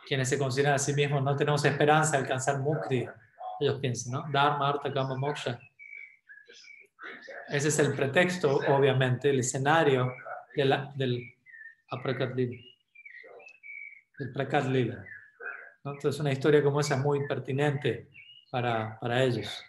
Quienes 0.07 0.29
se 0.29 0.39
consideran 0.39 0.75
a 0.75 0.79
sí 0.79 0.93
mismos, 0.93 1.23
no 1.23 1.37
tenemos 1.37 1.65
esperanza 1.65 2.13
de 2.13 2.19
alcanzar 2.19 2.59
mukti, 2.59 3.07
ellos 3.61 3.79
piensan, 3.81 4.13
¿no? 4.13 4.25
Dharma, 4.33 4.69
Artha, 4.71 4.93
Kama, 4.93 5.17
Moksha. 5.17 5.59
Ese 7.49 7.69
es 7.69 7.79
el 7.79 7.95
pretexto, 7.95 8.57
obviamente, 8.69 9.31
el 9.31 9.41
escenario 9.41 10.13
de 10.55 10.65
la- 10.65 10.93
del 10.95 11.35
Aprakat 11.91 12.35
del 12.35 12.61
Prakat 14.33 14.65
Lila. 14.67 15.05
¿no? 15.85 15.93
Entonces, 15.93 16.21
una 16.21 16.33
historia 16.33 16.63
como 16.63 16.81
esa 16.81 16.95
es 16.95 17.01
muy 17.01 17.27
pertinente 17.27 18.09
para, 18.51 18.99
para 19.01 19.23
ellos, 19.23 19.65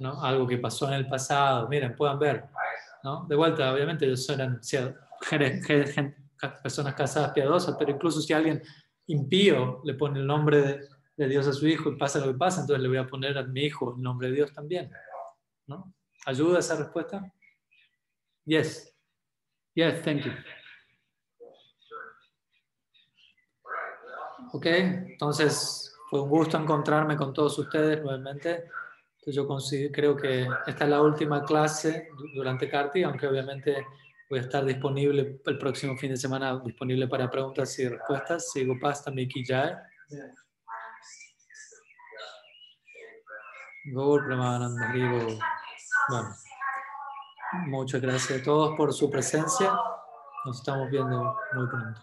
¿no? 0.00 0.22
Algo 0.22 0.46
que 0.46 0.58
pasó 0.58 0.88
en 0.88 0.94
el 0.94 1.06
pasado, 1.08 1.68
miren, 1.68 1.94
puedan 1.94 2.18
ver, 2.18 2.44
¿no? 3.02 3.26
De 3.26 3.36
vuelta, 3.36 3.72
obviamente, 3.72 4.06
ellos 4.06 4.28
eran 4.30 4.60
personas 6.50 6.94
casadas 6.94 7.32
piadosas, 7.32 7.76
pero 7.78 7.92
incluso 7.92 8.20
si 8.20 8.32
alguien 8.32 8.62
impío 9.06 9.80
le 9.84 9.94
pone 9.94 10.20
el 10.20 10.26
nombre 10.26 10.88
de, 11.16 11.28
Dios 11.28 11.46
a 11.46 11.52
su 11.52 11.68
hijo 11.68 11.90
y 11.90 11.96
pasa 11.96 12.18
lo 12.18 12.32
que 12.32 12.38
pasa, 12.38 12.62
entonces 12.62 12.82
le 12.82 12.88
voy 12.88 12.96
a 12.96 13.06
poner 13.06 13.38
a 13.38 13.44
mi 13.44 13.60
hijo 13.62 13.94
el 13.96 14.02
nombre 14.02 14.28
de 14.28 14.34
Dios 14.34 14.52
también, 14.52 14.90
¿no? 15.68 15.94
¿Ayuda 16.26 16.58
esa 16.58 16.74
respuesta? 16.74 17.32
Yes. 18.44 18.92
Yes, 19.74 20.02
thank 20.02 20.24
you. 20.24 20.32
Ok, 24.52 24.66
entonces 24.66 25.96
fue 26.10 26.20
un 26.22 26.28
gusto 26.28 26.58
encontrarme 26.58 27.16
con 27.16 27.32
todos 27.32 27.56
ustedes 27.58 28.02
nuevamente. 28.02 28.64
Yo 29.26 29.46
creo 29.92 30.16
que 30.16 30.48
esta 30.66 30.84
es 30.84 30.90
la 30.90 31.00
última 31.00 31.44
clase 31.44 32.08
du- 32.18 32.28
durante 32.34 32.68
Carti, 32.68 33.04
aunque 33.04 33.28
obviamente 33.28 33.86
Voy 34.32 34.38
a 34.38 34.44
estar 34.44 34.64
disponible 34.64 35.42
el 35.44 35.58
próximo 35.58 35.94
fin 35.94 36.12
de 36.12 36.16
semana, 36.16 36.58
disponible 36.64 37.06
para 37.06 37.30
preguntas 37.30 37.78
y 37.78 37.86
respuestas. 37.86 38.50
Sigo 38.50 38.80
pasta, 38.80 39.10
Miki 39.10 39.44
Jai. 39.44 39.74
Bueno, 46.08 46.34
muchas 47.66 48.00
gracias 48.00 48.40
a 48.40 48.42
todos 48.42 48.74
por 48.74 48.94
su 48.94 49.10
presencia. 49.10 49.70
Nos 50.46 50.60
estamos 50.60 50.88
viendo 50.90 51.36
muy 51.52 51.66
pronto. 51.66 52.00